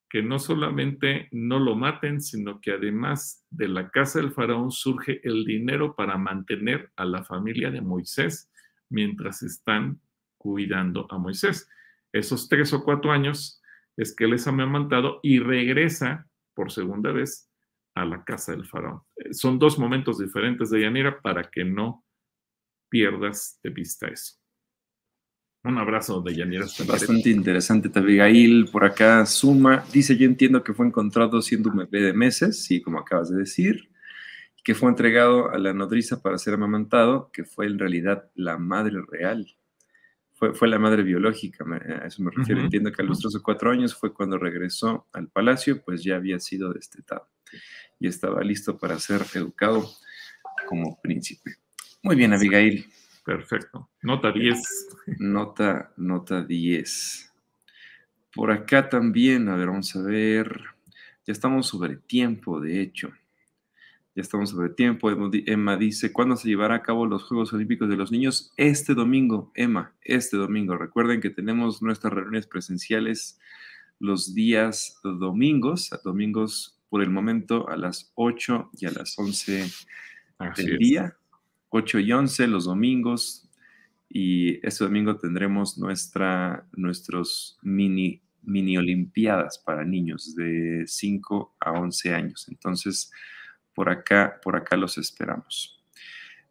que 0.10 0.22
no 0.22 0.39
solamente 0.39 1.28
no 1.32 1.60
lo 1.60 1.76
maten, 1.76 2.22
sino 2.22 2.62
que 2.62 2.72
además 2.72 3.43
de 3.49 3.68
la 3.68 3.89
casa 3.89 4.20
del 4.20 4.32
faraón 4.32 4.72
surge 4.72 5.20
el 5.28 5.43
dinero 5.43 5.95
para 5.95 6.18
mantener 6.18 6.91
a 6.95 7.03
la 7.03 7.24
familia 7.24 7.72
de 7.72 7.82
Moisés 7.82 8.49
mientras 8.89 9.41
están 9.41 9.99
cuidando 10.38 11.08
a 11.10 11.18
Moisés. 11.18 11.68
Esos 12.14 12.47
tres 12.47 12.72
o 12.72 12.84
cuatro 12.84 13.12
años 13.12 13.62
es 13.97 14.16
que 14.16 14.26
él 14.26 14.34
es 14.34 14.47
amamantado 14.47 15.20
y 15.24 15.39
regresa 15.39 16.28
por 16.53 16.72
segunda 16.72 17.12
vez 17.12 17.46
a 18.01 18.05
la 18.05 18.23
casa 18.23 18.51
del 18.51 18.65
faraón. 18.65 19.01
Eh, 19.15 19.33
son 19.33 19.57
dos 19.59 19.79
momentos 19.79 20.19
diferentes 20.19 20.69
de 20.69 20.81
Yanira 20.81 21.19
para 21.21 21.49
que 21.49 21.63
no 21.63 22.05
pierdas 22.89 23.59
de 23.63 23.69
vista 23.69 24.07
eso. 24.07 24.35
Un 25.63 25.77
abrazo 25.77 26.21
de 26.21 26.35
Yanira. 26.35 26.65
Bastante 26.87 27.29
interesante, 27.29 27.89
Abigail. 27.93 28.69
Por 28.71 28.85
acá 28.85 29.25
suma, 29.25 29.83
dice, 29.91 30.15
yo 30.15 30.25
entiendo 30.25 30.63
que 30.63 30.73
fue 30.73 30.87
encontrado 30.87 31.41
siendo 31.41 31.69
un 31.69 31.77
bebé 31.77 32.01
de 32.01 32.13
meses, 32.13 32.63
sí, 32.63 32.81
como 32.81 32.99
acabas 32.99 33.29
de 33.29 33.37
decir, 33.37 33.89
que 34.63 34.75
fue 34.75 34.89
entregado 34.89 35.49
a 35.49 35.57
la 35.57 35.73
nodriza 35.73 36.21
para 36.21 36.37
ser 36.37 36.53
amamantado, 36.53 37.31
que 37.33 37.43
fue 37.43 37.65
en 37.65 37.79
realidad 37.79 38.29
la 38.35 38.57
madre 38.57 39.01
real. 39.09 39.45
Fue, 40.35 40.53
fue 40.53 40.67
la 40.67 40.77
madre 40.77 41.01
biológica, 41.01 41.65
a 41.65 42.05
eso 42.05 42.21
me 42.21 42.31
refiero. 42.31 42.61
Entiendo 42.61 42.91
que 42.91 43.01
a 43.01 43.05
los 43.05 43.19
tres 43.19 43.35
o 43.35 43.43
cuatro 43.43 43.71
años 43.71 43.95
fue 43.95 44.13
cuando 44.13 44.37
regresó 44.37 45.07
al 45.11 45.29
palacio, 45.29 45.83
pues 45.83 46.03
ya 46.03 46.15
había 46.15 46.39
sido 46.39 46.71
destetado 46.71 47.27
y 47.99 48.07
estaba 48.07 48.41
listo 48.41 48.77
para 48.77 48.99
ser 48.99 49.23
educado 49.33 49.89
como 50.67 50.99
príncipe. 51.01 51.55
Muy 52.03 52.15
bien, 52.15 52.33
Abigail. 52.33 52.85
Perfecto. 53.25 53.89
Nota 54.01 54.31
10. 54.31 54.63
Nota, 55.19 55.91
nota 55.97 56.43
10. 56.43 57.33
Por 58.33 58.51
acá 58.51 58.87
también, 58.87 59.49
a 59.49 59.55
ver, 59.55 59.67
vamos 59.67 59.95
a 59.95 60.01
ver. 60.01 60.61
Ya 61.25 61.33
estamos 61.33 61.67
sobre 61.67 61.97
tiempo, 61.97 62.61
de 62.61 62.81
hecho. 62.81 63.11
Ya 64.15 64.21
estamos 64.21 64.51
sobre 64.51 64.69
tiempo. 64.69 65.11
Emma 65.45 65.75
dice, 65.75 66.13
¿cuándo 66.13 66.37
se 66.37 66.47
llevará 66.47 66.75
a 66.75 66.81
cabo 66.83 67.05
los 67.05 67.23
Juegos 67.23 67.51
Olímpicos 67.51 67.89
de 67.89 67.97
los 67.97 68.11
Niños? 68.11 68.53
Este 68.55 68.93
domingo, 68.93 69.51
Emma, 69.55 69.93
este 70.01 70.37
domingo. 70.37 70.77
Recuerden 70.77 71.19
que 71.19 71.29
tenemos 71.29 71.81
nuestras 71.81 72.13
reuniones 72.13 72.47
presenciales 72.47 73.39
los 73.99 74.33
días 74.33 74.99
domingos, 75.03 75.89
domingos 76.03 76.76
por 76.89 77.01
el 77.01 77.09
momento 77.09 77.69
a 77.69 77.77
las 77.77 78.11
8 78.15 78.71
y 78.79 78.85
a 78.85 78.91
las 78.91 79.17
11 79.17 79.65
del 80.55 80.77
día. 80.77 81.17
8 81.69 81.99
y 81.99 82.11
11 82.11 82.47
los 82.47 82.65
domingos. 82.65 83.49
Y 84.09 84.65
este 84.65 84.85
domingo 84.85 85.17
tendremos 85.17 85.77
nuestra, 85.77 86.65
nuestros 86.73 87.57
mini, 87.61 88.21
mini 88.41 88.77
olimpiadas 88.77 89.59
para 89.59 89.83
niños 89.83 90.35
de 90.35 90.85
5 90.88 91.57
a 91.59 91.71
11 91.73 92.13
años. 92.13 92.47
Entonces, 92.47 93.11
por 93.73 93.89
acá, 93.89 94.39
por 94.41 94.55
acá 94.55 94.77
los 94.77 94.97
esperamos. 94.97 95.83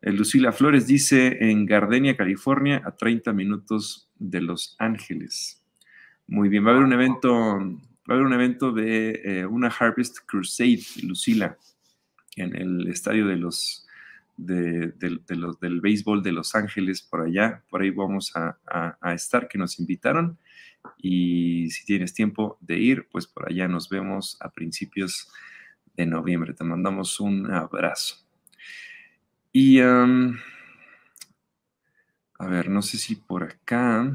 Eh, 0.03 0.13
Lucila 0.13 0.53
Flores 0.53 0.87
dice 0.87 1.51
en 1.51 1.67
Gardenia, 1.67 2.17
California, 2.17 2.83
a 2.85 2.95
30 2.95 3.33
minutos 3.33 4.11
de 4.19 4.41
Los 4.41 4.77
Ángeles. 4.79 5.65
Muy 6.27 6.49
bien, 6.49 6.65
va 6.65 6.71
a 6.71 6.73
haber 6.75 6.85
un 6.85 6.93
evento, 6.93 7.59
va 8.09 8.15
a 8.15 8.19
haber 8.19 8.27
un 8.27 8.33
evento 8.33 8.73
de 8.73 9.21
eh, 9.25 9.47
una 9.47 9.69
Harvest 9.69 10.19
Crusade, 10.27 10.83
Lucila, 11.03 11.59
en 12.37 12.55
el 12.55 12.89
estadio 12.89 13.27
de 13.27 13.37
los 13.37 13.87
de, 14.37 14.93
del 14.93 15.81
béisbol 15.81 16.23
de 16.23 16.33
Los 16.33 16.55
Ángeles 16.55 17.03
por 17.03 17.23
allá. 17.23 17.63
Por 17.71 17.83
ahí 17.83 17.91
vamos 17.91 18.33
a, 18.35 18.59
estar, 19.15 19.49
que 19.49 19.59
nos 19.59 19.79
invitaron. 19.79 20.39
Y 20.99 21.71
si 21.71 21.85
tienes 21.85 22.15
tiempo 22.15 22.59
de 22.61 22.79
ir, 22.79 23.09
pues 23.11 23.27
por 23.27 23.51
allá 23.51 23.67
nos 23.67 23.89
vemos 23.89 24.37
a 24.41 24.51
principios 24.51 25.29
de 25.97 26.07
noviembre. 26.07 26.55
Te 26.55 26.65
mandamos 26.65 27.19
un 27.19 27.51
abrazo. 27.51 28.17
Y 29.53 29.81
a 29.81 30.27
ver, 32.41 32.69
no 32.69 32.83
sé 32.83 32.99
si 32.99 33.17
por 33.17 33.43
acá 33.45 34.13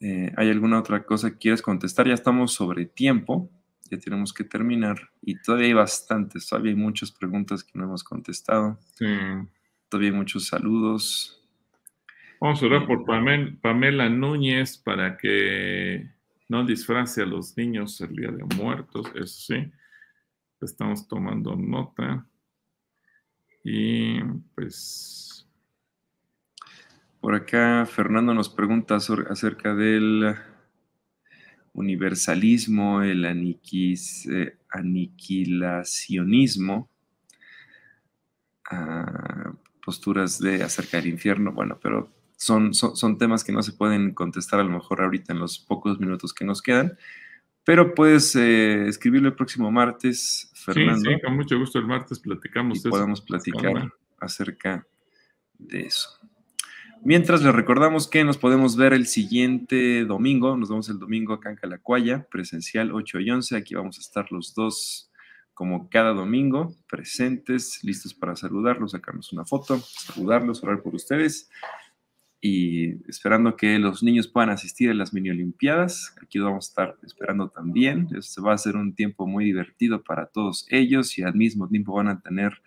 eh, 0.00 0.32
hay 0.36 0.50
alguna 0.50 0.78
otra 0.78 1.04
cosa 1.04 1.30
que 1.30 1.38
quieres 1.38 1.62
contestar. 1.62 2.06
Ya 2.06 2.14
estamos 2.14 2.52
sobre 2.52 2.86
tiempo 2.86 3.50
ya 3.90 3.98
tenemos 3.98 4.32
que 4.32 4.44
terminar. 4.44 5.10
Y 5.22 5.40
todavía 5.40 5.66
hay 5.66 5.72
bastantes, 5.72 6.48
todavía 6.48 6.72
hay 6.72 6.76
muchas 6.76 7.12
preguntas 7.12 7.64
que 7.64 7.78
no 7.78 7.84
hemos 7.84 8.04
contestado. 8.04 8.78
Todavía 9.88 10.10
hay 10.10 10.16
muchos 10.16 10.46
saludos. 10.46 11.42
Vamos 12.40 12.62
a 12.62 12.66
orar 12.66 12.86
por 12.86 13.04
Pamela 13.04 14.08
Núñez 14.08 14.76
para 14.76 15.16
que 15.16 16.10
no 16.48 16.64
disfrace 16.64 17.22
a 17.22 17.26
los 17.26 17.56
niños 17.56 18.00
el 18.00 18.14
Día 18.14 18.30
de 18.30 18.44
Muertos, 18.56 19.06
eso 19.14 19.54
sí. 19.54 19.72
Estamos 20.60 21.06
tomando 21.08 21.56
nota. 21.56 22.26
Y 23.64 24.20
pues... 24.54 25.35
Por 27.26 27.34
acá 27.34 27.84
Fernando 27.86 28.32
nos 28.34 28.48
pregunta 28.48 28.94
acerca 28.94 29.74
del 29.74 30.36
universalismo, 31.72 33.02
el 33.02 33.24
eh, 33.24 34.58
aniquilacionismo, 34.70 36.88
ah, 38.70 39.52
posturas 39.84 40.38
de 40.38 40.62
acerca 40.62 40.98
del 40.98 41.08
infierno, 41.08 41.50
bueno, 41.50 41.80
pero 41.82 42.12
son, 42.36 42.72
son, 42.72 43.18
temas 43.18 43.42
que 43.42 43.50
no 43.50 43.64
se 43.64 43.72
pueden 43.72 44.14
contestar 44.14 44.60
a 44.60 44.62
lo 44.62 44.70
mejor 44.70 45.02
ahorita 45.02 45.32
en 45.32 45.40
los 45.40 45.58
pocos 45.58 45.98
minutos 45.98 46.32
que 46.32 46.44
nos 46.44 46.62
quedan, 46.62 46.96
pero 47.64 47.92
puedes 47.92 48.36
eh, 48.36 48.86
escribirlo 48.86 49.26
el 49.26 49.34
próximo 49.34 49.72
martes, 49.72 50.52
Fernando. 50.54 51.10
Sí, 51.10 51.20
con 51.20 51.34
mucho 51.34 51.58
gusto 51.58 51.80
el 51.80 51.88
martes 51.88 52.20
platicamos. 52.20 52.78
Y 52.78 52.82
podemos 52.88 53.20
platicar 53.20 53.92
acerca 54.20 54.86
de 55.58 55.86
eso. 55.86 56.15
Mientras 57.06 57.40
les 57.40 57.54
recordamos 57.54 58.08
que 58.08 58.24
nos 58.24 58.36
podemos 58.36 58.76
ver 58.76 58.92
el 58.92 59.06
siguiente 59.06 60.04
domingo, 60.04 60.56
nos 60.56 60.70
vemos 60.70 60.88
el 60.88 60.98
domingo 60.98 61.34
acá 61.34 61.50
en 61.50 61.54
Calacuaya, 61.54 62.26
presencial 62.28 62.90
8 62.92 63.20
y 63.20 63.30
11, 63.30 63.56
aquí 63.56 63.76
vamos 63.76 63.98
a 63.98 64.00
estar 64.00 64.32
los 64.32 64.56
dos 64.56 65.08
como 65.54 65.88
cada 65.88 66.12
domingo, 66.14 66.74
presentes, 66.88 67.78
listos 67.84 68.12
para 68.12 68.34
saludarlos, 68.34 68.90
sacarnos 68.90 69.32
una 69.32 69.44
foto, 69.44 69.78
saludarlos, 69.78 70.64
orar 70.64 70.82
por 70.82 70.96
ustedes 70.96 71.48
y 72.40 73.08
esperando 73.08 73.56
que 73.56 73.78
los 73.78 74.02
niños 74.02 74.26
puedan 74.26 74.50
asistir 74.50 74.90
a 74.90 74.94
las 74.94 75.14
mini 75.14 75.30
olimpiadas. 75.30 76.12
Aquí 76.20 76.40
vamos 76.40 76.66
a 76.66 76.70
estar 76.70 76.96
esperando 77.04 77.50
también. 77.50 78.20
Se 78.20 78.40
va 78.40 78.52
a 78.52 78.58
ser 78.58 78.74
un 78.74 78.96
tiempo 78.96 79.28
muy 79.28 79.44
divertido 79.44 80.02
para 80.02 80.26
todos 80.26 80.66
ellos 80.70 81.16
y 81.18 81.22
al 81.22 81.36
mismo 81.36 81.68
tiempo 81.68 81.92
van 81.94 82.08
a 82.08 82.20
tener 82.20 82.60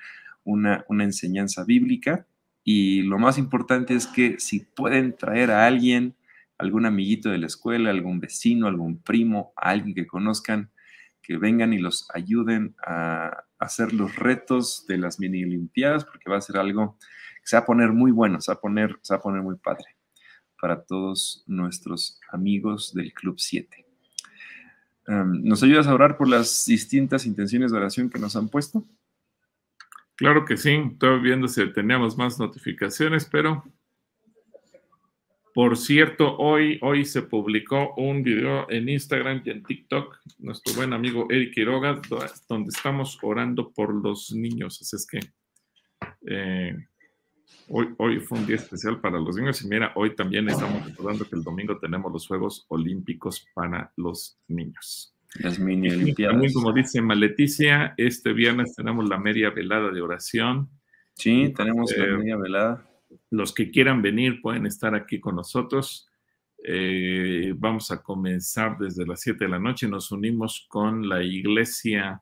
una, 0.45 0.85
una 0.87 1.03
enseñanza 1.03 1.65
bíblica. 1.65 2.25
Y 2.63 3.03
lo 3.03 3.17
más 3.17 3.37
importante 3.37 3.95
es 3.95 4.07
que 4.07 4.39
si 4.39 4.59
pueden 4.59 5.15
traer 5.15 5.51
a 5.51 5.65
alguien, 5.65 6.15
algún 6.57 6.85
amiguito 6.85 7.29
de 7.29 7.37
la 7.37 7.47
escuela, 7.47 7.89
algún 7.89 8.19
vecino, 8.19 8.67
algún 8.67 9.01
primo, 9.01 9.53
alguien 9.55 9.95
que 9.95 10.07
conozcan, 10.07 10.71
que 11.21 11.37
vengan 11.37 11.73
y 11.73 11.79
los 11.79 12.07
ayuden 12.13 12.75
a 12.85 13.45
hacer 13.59 13.93
los 13.93 14.15
retos 14.15 14.85
de 14.87 14.97
las 14.97 15.19
mini 15.19 15.43
olimpiadas, 15.43 16.05
porque 16.05 16.29
va 16.29 16.37
a 16.37 16.41
ser 16.41 16.57
algo 16.57 16.97
se 17.49 17.55
va 17.55 17.61
a 17.61 17.65
poner 17.65 17.91
muy 17.93 18.11
bueno, 18.11 18.39
se 18.41 18.51
va 18.51 18.57
a 18.57 18.61
poner, 18.61 18.99
se 19.01 19.11
va 19.11 19.17
a 19.17 19.23
poner 19.23 19.41
muy 19.41 19.55
padre 19.55 19.95
para 20.61 20.83
todos 20.83 21.43
nuestros 21.47 22.19
amigos 22.31 22.93
del 22.93 23.11
Club 23.11 23.39
7. 23.39 23.87
Em, 25.07 25.43
¿Nos 25.43 25.63
ayudas 25.63 25.87
a 25.87 25.95
orar 25.95 26.15
por 26.15 26.27
las 26.27 26.65
distintas 26.67 27.25
intenciones 27.25 27.71
de 27.71 27.77
oración 27.77 28.07
que 28.07 28.19
nos 28.19 28.35
han 28.35 28.49
puesto? 28.49 28.85
Claro 30.19 30.43
que 30.43 30.57
sí, 30.57 30.75
estoy 30.91 31.21
viendo 31.21 31.47
si 31.47 31.71
teníamos 31.71 32.17
más 32.17 32.37
notificaciones, 32.37 33.23
pero 33.31 33.63
por 35.53 35.77
cierto, 35.77 36.37
hoy, 36.37 36.77
hoy 36.81 37.05
se 37.05 37.21
publicó 37.21 37.93
un 37.95 38.21
video 38.21 38.69
en 38.69 38.89
Instagram 38.89 39.41
y 39.45 39.49
en 39.49 39.63
TikTok, 39.63 40.17
nuestro 40.39 40.73
buen 40.73 40.91
amigo 40.91 41.25
Eric 41.29 41.53
Quiroga, 41.53 42.01
donde 42.49 42.67
estamos 42.67 43.17
orando 43.21 43.71
por 43.71 43.95
los 43.95 44.33
niños. 44.33 44.81
Así 44.81 44.97
es 44.97 45.07
que 45.07 45.19
eh, 46.27 46.75
Hoy, 47.71 48.19
fue 48.19 48.39
un 48.39 48.45
día 48.45 48.57
especial 48.57 48.99
para 48.99 49.19
los 49.19 49.37
niños 49.37 49.61
y 49.61 49.67
mira, 49.69 49.93
hoy 49.95 50.15
también 50.15 50.49
estamos 50.49 50.85
recordando 50.85 51.23
que 51.29 51.35
el 51.35 51.43
domingo 51.43 51.77
tenemos 51.77 52.11
los 52.11 52.27
Juegos 52.27 52.65
Olímpicos 52.67 53.47
para 53.53 53.93
los 53.95 54.37
niños. 54.47 55.15
Las 55.35 55.59
mini 55.59 55.89
olimpiadas. 55.89 56.33
También, 56.33 56.53
como 56.53 56.73
dice 56.73 57.01
Maleticia, 57.01 57.93
este 57.97 58.33
viernes 58.33 58.75
tenemos 58.75 59.07
la 59.07 59.17
media 59.17 59.51
velada 59.51 59.91
de 59.91 60.01
oración. 60.01 60.69
Sí, 61.13 61.53
tenemos 61.55 61.95
la 61.95 62.17
media 62.17 62.37
velada. 62.37 62.89
Los 63.29 63.53
que 63.53 63.69
quieran 63.69 64.01
venir 64.01 64.41
pueden 64.41 64.65
estar 64.65 64.95
aquí 64.95 65.19
con 65.19 65.35
nosotros. 65.35 66.09
Eh, 66.63 67.53
vamos 67.55 67.91
a 67.91 68.01
comenzar 68.01 68.77
desde 68.77 69.05
las 69.05 69.21
7 69.21 69.45
de 69.45 69.49
la 69.49 69.59
noche. 69.59 69.87
Nos 69.87 70.11
unimos 70.11 70.65
con 70.67 71.07
la 71.07 71.23
iglesia 71.23 72.21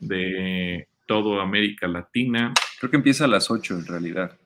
de 0.00 0.88
toda 1.06 1.42
América 1.42 1.88
Latina. 1.88 2.54
Creo 2.78 2.90
que 2.90 2.96
empieza 2.96 3.24
a 3.24 3.28
las 3.28 3.50
8 3.50 3.74
en 3.74 3.86
realidad. 3.86 4.38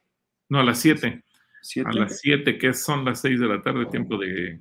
No, 0.48 0.60
a 0.60 0.64
las 0.64 0.78
7. 0.80 1.22
A 1.84 1.92
las 1.92 2.20
7, 2.20 2.58
que 2.58 2.72
son 2.72 3.04
las 3.04 3.20
6 3.20 3.40
de 3.40 3.46
la 3.46 3.62
tarde, 3.62 3.86
tiempo 3.86 4.16
de, 4.18 4.60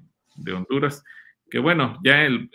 Honduras. 0.54 1.04
Que 1.52 1.60
bueno, 1.60 2.00
ya 2.04 2.24
el, 2.24 2.50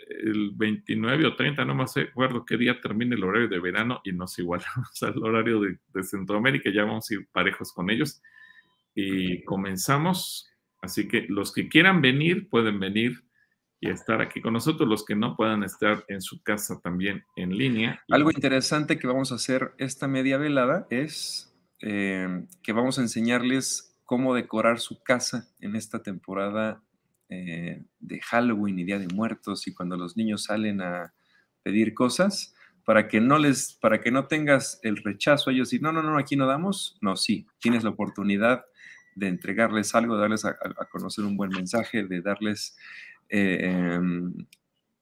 29 0.55 1.27
o 1.27 1.35
30, 1.35 1.63
no 1.63 1.75
me 1.75 1.83
acuerdo 1.83 2.43
qué 2.45 2.57
día 2.57 2.81
termina 2.81 3.15
el 3.15 3.23
horario 3.23 3.47
de 3.47 3.59
verano 3.59 4.01
y 4.03 4.11
nos 4.11 4.37
igualamos 4.39 4.91
al 5.03 5.23
horario 5.23 5.61
de, 5.61 5.77
de 5.93 6.03
Centroamérica, 6.03 6.71
ya 6.73 6.83
vamos 6.83 7.09
a 7.09 7.13
ir 7.13 7.27
parejos 7.31 7.71
con 7.71 7.89
ellos. 7.89 8.21
Y 8.95 9.43
comenzamos. 9.43 10.49
Así 10.81 11.07
que 11.07 11.27
los 11.29 11.53
que 11.53 11.69
quieran 11.69 12.01
venir, 12.01 12.49
pueden 12.49 12.79
venir 12.79 13.23
y 13.79 13.89
estar 13.89 14.21
aquí 14.21 14.41
con 14.41 14.53
nosotros. 14.53 14.89
Los 14.89 15.05
que 15.05 15.15
no 15.15 15.35
puedan 15.35 15.63
estar 15.63 16.03
en 16.07 16.21
su 16.21 16.41
casa 16.41 16.81
también 16.81 17.23
en 17.35 17.55
línea. 17.55 18.03
Algo 18.09 18.31
interesante 18.31 18.97
que 18.97 19.05
vamos 19.05 19.31
a 19.31 19.35
hacer 19.35 19.73
esta 19.77 20.07
media 20.07 20.37
velada 20.37 20.87
es 20.89 21.47
Em, 21.79 22.47
que 22.63 22.73
vamos 22.73 22.97
a 22.97 23.03
enseñarles 23.03 23.95
cómo 24.03 24.33
decorar 24.33 24.79
su 24.79 25.03
casa 25.03 25.47
en 25.59 25.75
esta 25.75 26.01
temporada 26.01 26.81
eh, 27.29 27.83
de 27.99 28.21
Halloween 28.21 28.79
y 28.79 28.83
Día 28.83 28.99
de 28.99 29.07
Muertos 29.13 29.67
y 29.67 29.73
cuando 29.73 29.97
los 29.97 30.15
niños 30.15 30.45
salen 30.45 30.81
a 30.81 31.13
pedir 31.63 31.93
cosas 31.93 32.55
para 32.85 33.07
que 33.09 33.19
no 33.19 33.37
les, 33.37 33.73
para 33.73 33.99
que 33.99 34.11
no 34.11 34.27
tengas 34.27 34.79
el 34.83 34.97
rechazo 34.97 35.49
a 35.49 35.53
ellos 35.53 35.73
y 35.73 35.79
no, 35.79 35.91
no, 35.91 36.01
no, 36.01 36.17
aquí 36.17 36.37
no 36.37 36.47
damos, 36.47 36.97
no, 37.01 37.17
sí, 37.17 37.45
tienes 37.59 37.83
la 37.83 37.89
oportunidad 37.89 38.65
de 39.15 39.27
entregarles 39.27 39.93
algo, 39.95 40.15
darles 40.15 40.45
a, 40.45 40.57
conocer 40.89 41.25
un 41.25 41.35
buen 41.35 41.49
mensaje, 41.49 42.03
de 42.03 42.21
darles 42.21 42.77
eh, 43.29 43.71
em, 43.95 44.33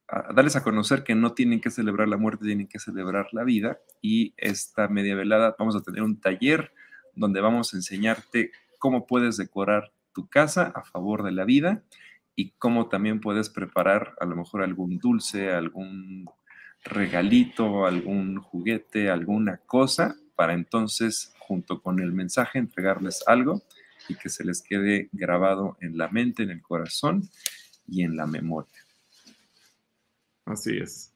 darles 0.07 0.55
a 0.55 0.63
conocer 0.63 1.03
que 1.03 1.15
no 1.15 1.34
tienen 1.34 1.61
que 1.61 1.71
celebrar 1.71 2.07
la 2.07 2.17
muerte, 2.17 2.45
tienen 2.45 2.67
que 2.67 2.80
celebrar 2.80 3.28
la 3.34 3.43
vida. 3.43 3.80
Y 4.01 4.34
esta 4.38 4.88
media 4.88 5.15
velada 5.15 5.55
vamos 5.57 5.76
a 5.76 5.82
tener 5.82 6.03
un 6.03 6.19
taller 6.19 6.71
donde 7.15 7.41
vamos 7.41 7.73
a 7.73 7.78
enseñarte 7.78 8.51
cómo 8.80 9.07
puedes 9.07 9.38
decorar 9.38 9.91
tu 10.13 10.28
casa 10.28 10.71
a 10.76 10.84
favor 10.84 11.23
de 11.23 11.32
la 11.32 11.45
vida 11.45 11.84
y 12.36 12.51
cómo 12.57 12.89
también 12.89 13.21
puedes 13.21 13.49
preparar 13.49 14.15
a 14.19 14.25
lo 14.25 14.36
mejor 14.36 14.63
algún 14.63 14.97
dulce, 14.97 15.51
algún 15.51 16.25
regalito, 16.83 17.86
algún 17.86 18.38
juguete, 18.38 19.09
alguna 19.09 19.57
cosa, 19.57 20.15
para 20.36 20.53
entonces, 20.53 21.33
junto 21.39 21.81
con 21.81 21.99
el 21.99 22.11
mensaje, 22.11 22.59
entregarles 22.59 23.23
algo 23.27 23.63
y 24.09 24.15
que 24.15 24.29
se 24.29 24.43
les 24.43 24.61
quede 24.61 25.09
grabado 25.11 25.77
en 25.81 25.97
la 25.97 26.09
mente, 26.09 26.43
en 26.43 26.51
el 26.51 26.61
corazón 26.61 27.29
y 27.88 28.03
en 28.03 28.15
la 28.15 28.27
memoria. 28.27 28.86
Así 30.45 30.77
es. 30.77 31.11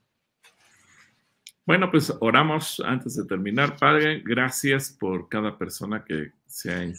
Bueno, 1.66 1.92
pues 1.92 2.12
oramos 2.20 2.82
antes 2.84 3.16
de 3.16 3.26
terminar. 3.26 3.78
Padre, 3.78 4.24
gracias 4.26 4.90
por 4.90 5.30
cada 5.30 5.56
persona 5.56 6.04
que 6.04 6.32
se 6.48 6.74
ha 6.74 6.92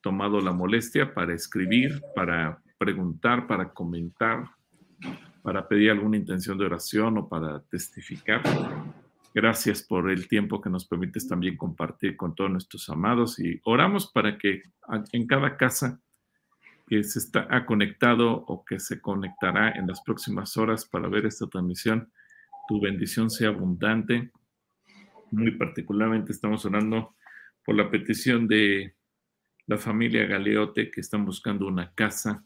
tomado 0.00 0.40
la 0.40 0.52
molestia 0.52 1.14
para 1.14 1.34
escribir, 1.34 2.02
para 2.16 2.60
preguntar, 2.80 3.46
para 3.46 3.74
comentar, 3.74 4.52
para 5.42 5.68
pedir 5.68 5.90
alguna 5.90 6.16
intención 6.16 6.56
de 6.56 6.64
oración 6.64 7.18
o 7.18 7.28
para 7.28 7.60
testificar. 7.64 8.40
Gracias 9.34 9.82
por 9.82 10.10
el 10.10 10.26
tiempo 10.26 10.62
que 10.62 10.70
nos 10.70 10.86
permites 10.86 11.28
también 11.28 11.58
compartir 11.58 12.16
con 12.16 12.34
todos 12.34 12.50
nuestros 12.50 12.88
amados 12.88 13.38
y 13.38 13.60
oramos 13.64 14.10
para 14.10 14.38
que 14.38 14.62
en 15.12 15.26
cada 15.26 15.58
casa 15.58 16.00
que 16.88 17.04
se 17.04 17.18
está, 17.18 17.46
ha 17.50 17.66
conectado 17.66 18.44
o 18.48 18.64
que 18.64 18.80
se 18.80 18.98
conectará 18.98 19.72
en 19.72 19.86
las 19.86 20.00
próximas 20.00 20.56
horas 20.56 20.86
para 20.86 21.06
ver 21.08 21.26
esta 21.26 21.46
transmisión, 21.48 22.10
tu 22.66 22.80
bendición 22.80 23.28
sea 23.28 23.50
abundante. 23.50 24.32
Muy 25.30 25.50
particularmente 25.50 26.32
estamos 26.32 26.64
orando 26.64 27.14
por 27.62 27.74
la 27.74 27.90
petición 27.90 28.48
de 28.48 28.96
la 29.66 29.76
familia 29.76 30.24
Galeote 30.24 30.90
que 30.90 31.02
están 31.02 31.26
buscando 31.26 31.66
una 31.66 31.92
casa 31.92 32.42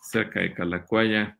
cerca 0.00 0.40
de 0.40 0.54
Calacuaya. 0.54 1.36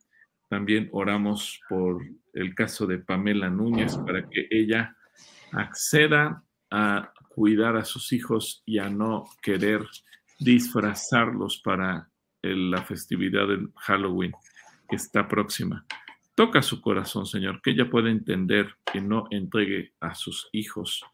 También 0.48 0.88
oramos 0.92 1.60
por 1.68 2.02
el 2.32 2.54
caso 2.54 2.86
de 2.86 2.98
Pamela 2.98 3.48
Núñez 3.48 3.96
para 3.96 4.28
que 4.28 4.46
ella 4.50 4.96
acceda 5.52 6.42
a 6.70 7.12
cuidar 7.28 7.76
a 7.76 7.84
sus 7.84 8.12
hijos 8.12 8.62
y 8.64 8.78
a 8.78 8.88
no 8.88 9.28
querer 9.42 9.84
disfrazarlos 10.38 11.60
para 11.62 12.10
la 12.42 12.82
festividad 12.82 13.48
del 13.48 13.70
Halloween 13.76 14.32
que 14.88 14.96
está 14.96 15.28
próxima. 15.28 15.84
Toca 16.34 16.62
su 16.62 16.80
corazón, 16.80 17.26
Señor, 17.26 17.60
que 17.60 17.70
ella 17.70 17.90
pueda 17.90 18.10
entender 18.10 18.74
que 18.90 19.00
no 19.00 19.26
entregue 19.30 19.92
a 20.00 20.14
sus 20.14 20.48
hijos 20.52 21.04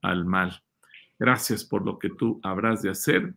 al 0.00 0.24
mal. 0.24 0.62
Gracias 1.18 1.64
por 1.64 1.84
lo 1.84 1.98
que 1.98 2.08
tú 2.10 2.40
habrás 2.42 2.82
de 2.82 2.90
hacer. 2.90 3.34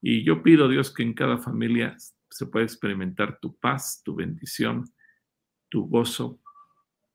Y 0.00 0.24
yo 0.24 0.42
pido, 0.42 0.68
Dios, 0.68 0.92
que 0.92 1.02
en 1.02 1.14
cada 1.14 1.38
familia 1.38 1.96
se 2.32 2.46
pueda 2.46 2.64
experimentar 2.64 3.38
tu 3.40 3.56
paz, 3.56 4.02
tu 4.04 4.14
bendición, 4.14 4.90
tu 5.68 5.86
gozo. 5.86 6.40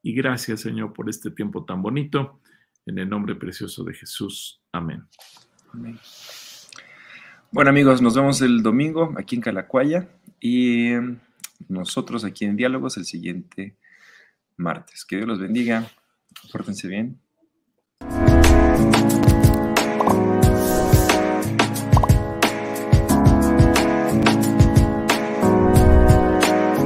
Y 0.02 0.14
gracias, 0.14 0.62
Señor, 0.62 0.94
por 0.94 1.10
este 1.10 1.32
tiempo 1.32 1.66
tan 1.66 1.82
bonito. 1.82 2.40
En 2.86 2.98
el 3.00 3.10
nombre 3.10 3.36
precioso 3.36 3.84
de 3.84 3.94
Jesús. 3.94 4.62
Amén. 4.72 5.04
Amén. 5.74 6.00
Bueno 7.52 7.70
amigos, 7.70 8.02
nos 8.02 8.16
vemos 8.16 8.42
el 8.42 8.62
domingo 8.62 9.14
aquí 9.18 9.36
en 9.36 9.42
Calacuaya 9.42 10.08
y 10.40 10.92
nosotros 11.68 12.24
aquí 12.24 12.46
en 12.46 12.56
Diálogos 12.56 12.98
el 12.98 13.06
siguiente 13.06 13.76
martes. 14.58 15.06
Que 15.06 15.18
Dios 15.18 15.28
los 15.28 15.40
bendiga, 15.40 15.90
pórtense 16.52 16.88
bien 16.88 17.20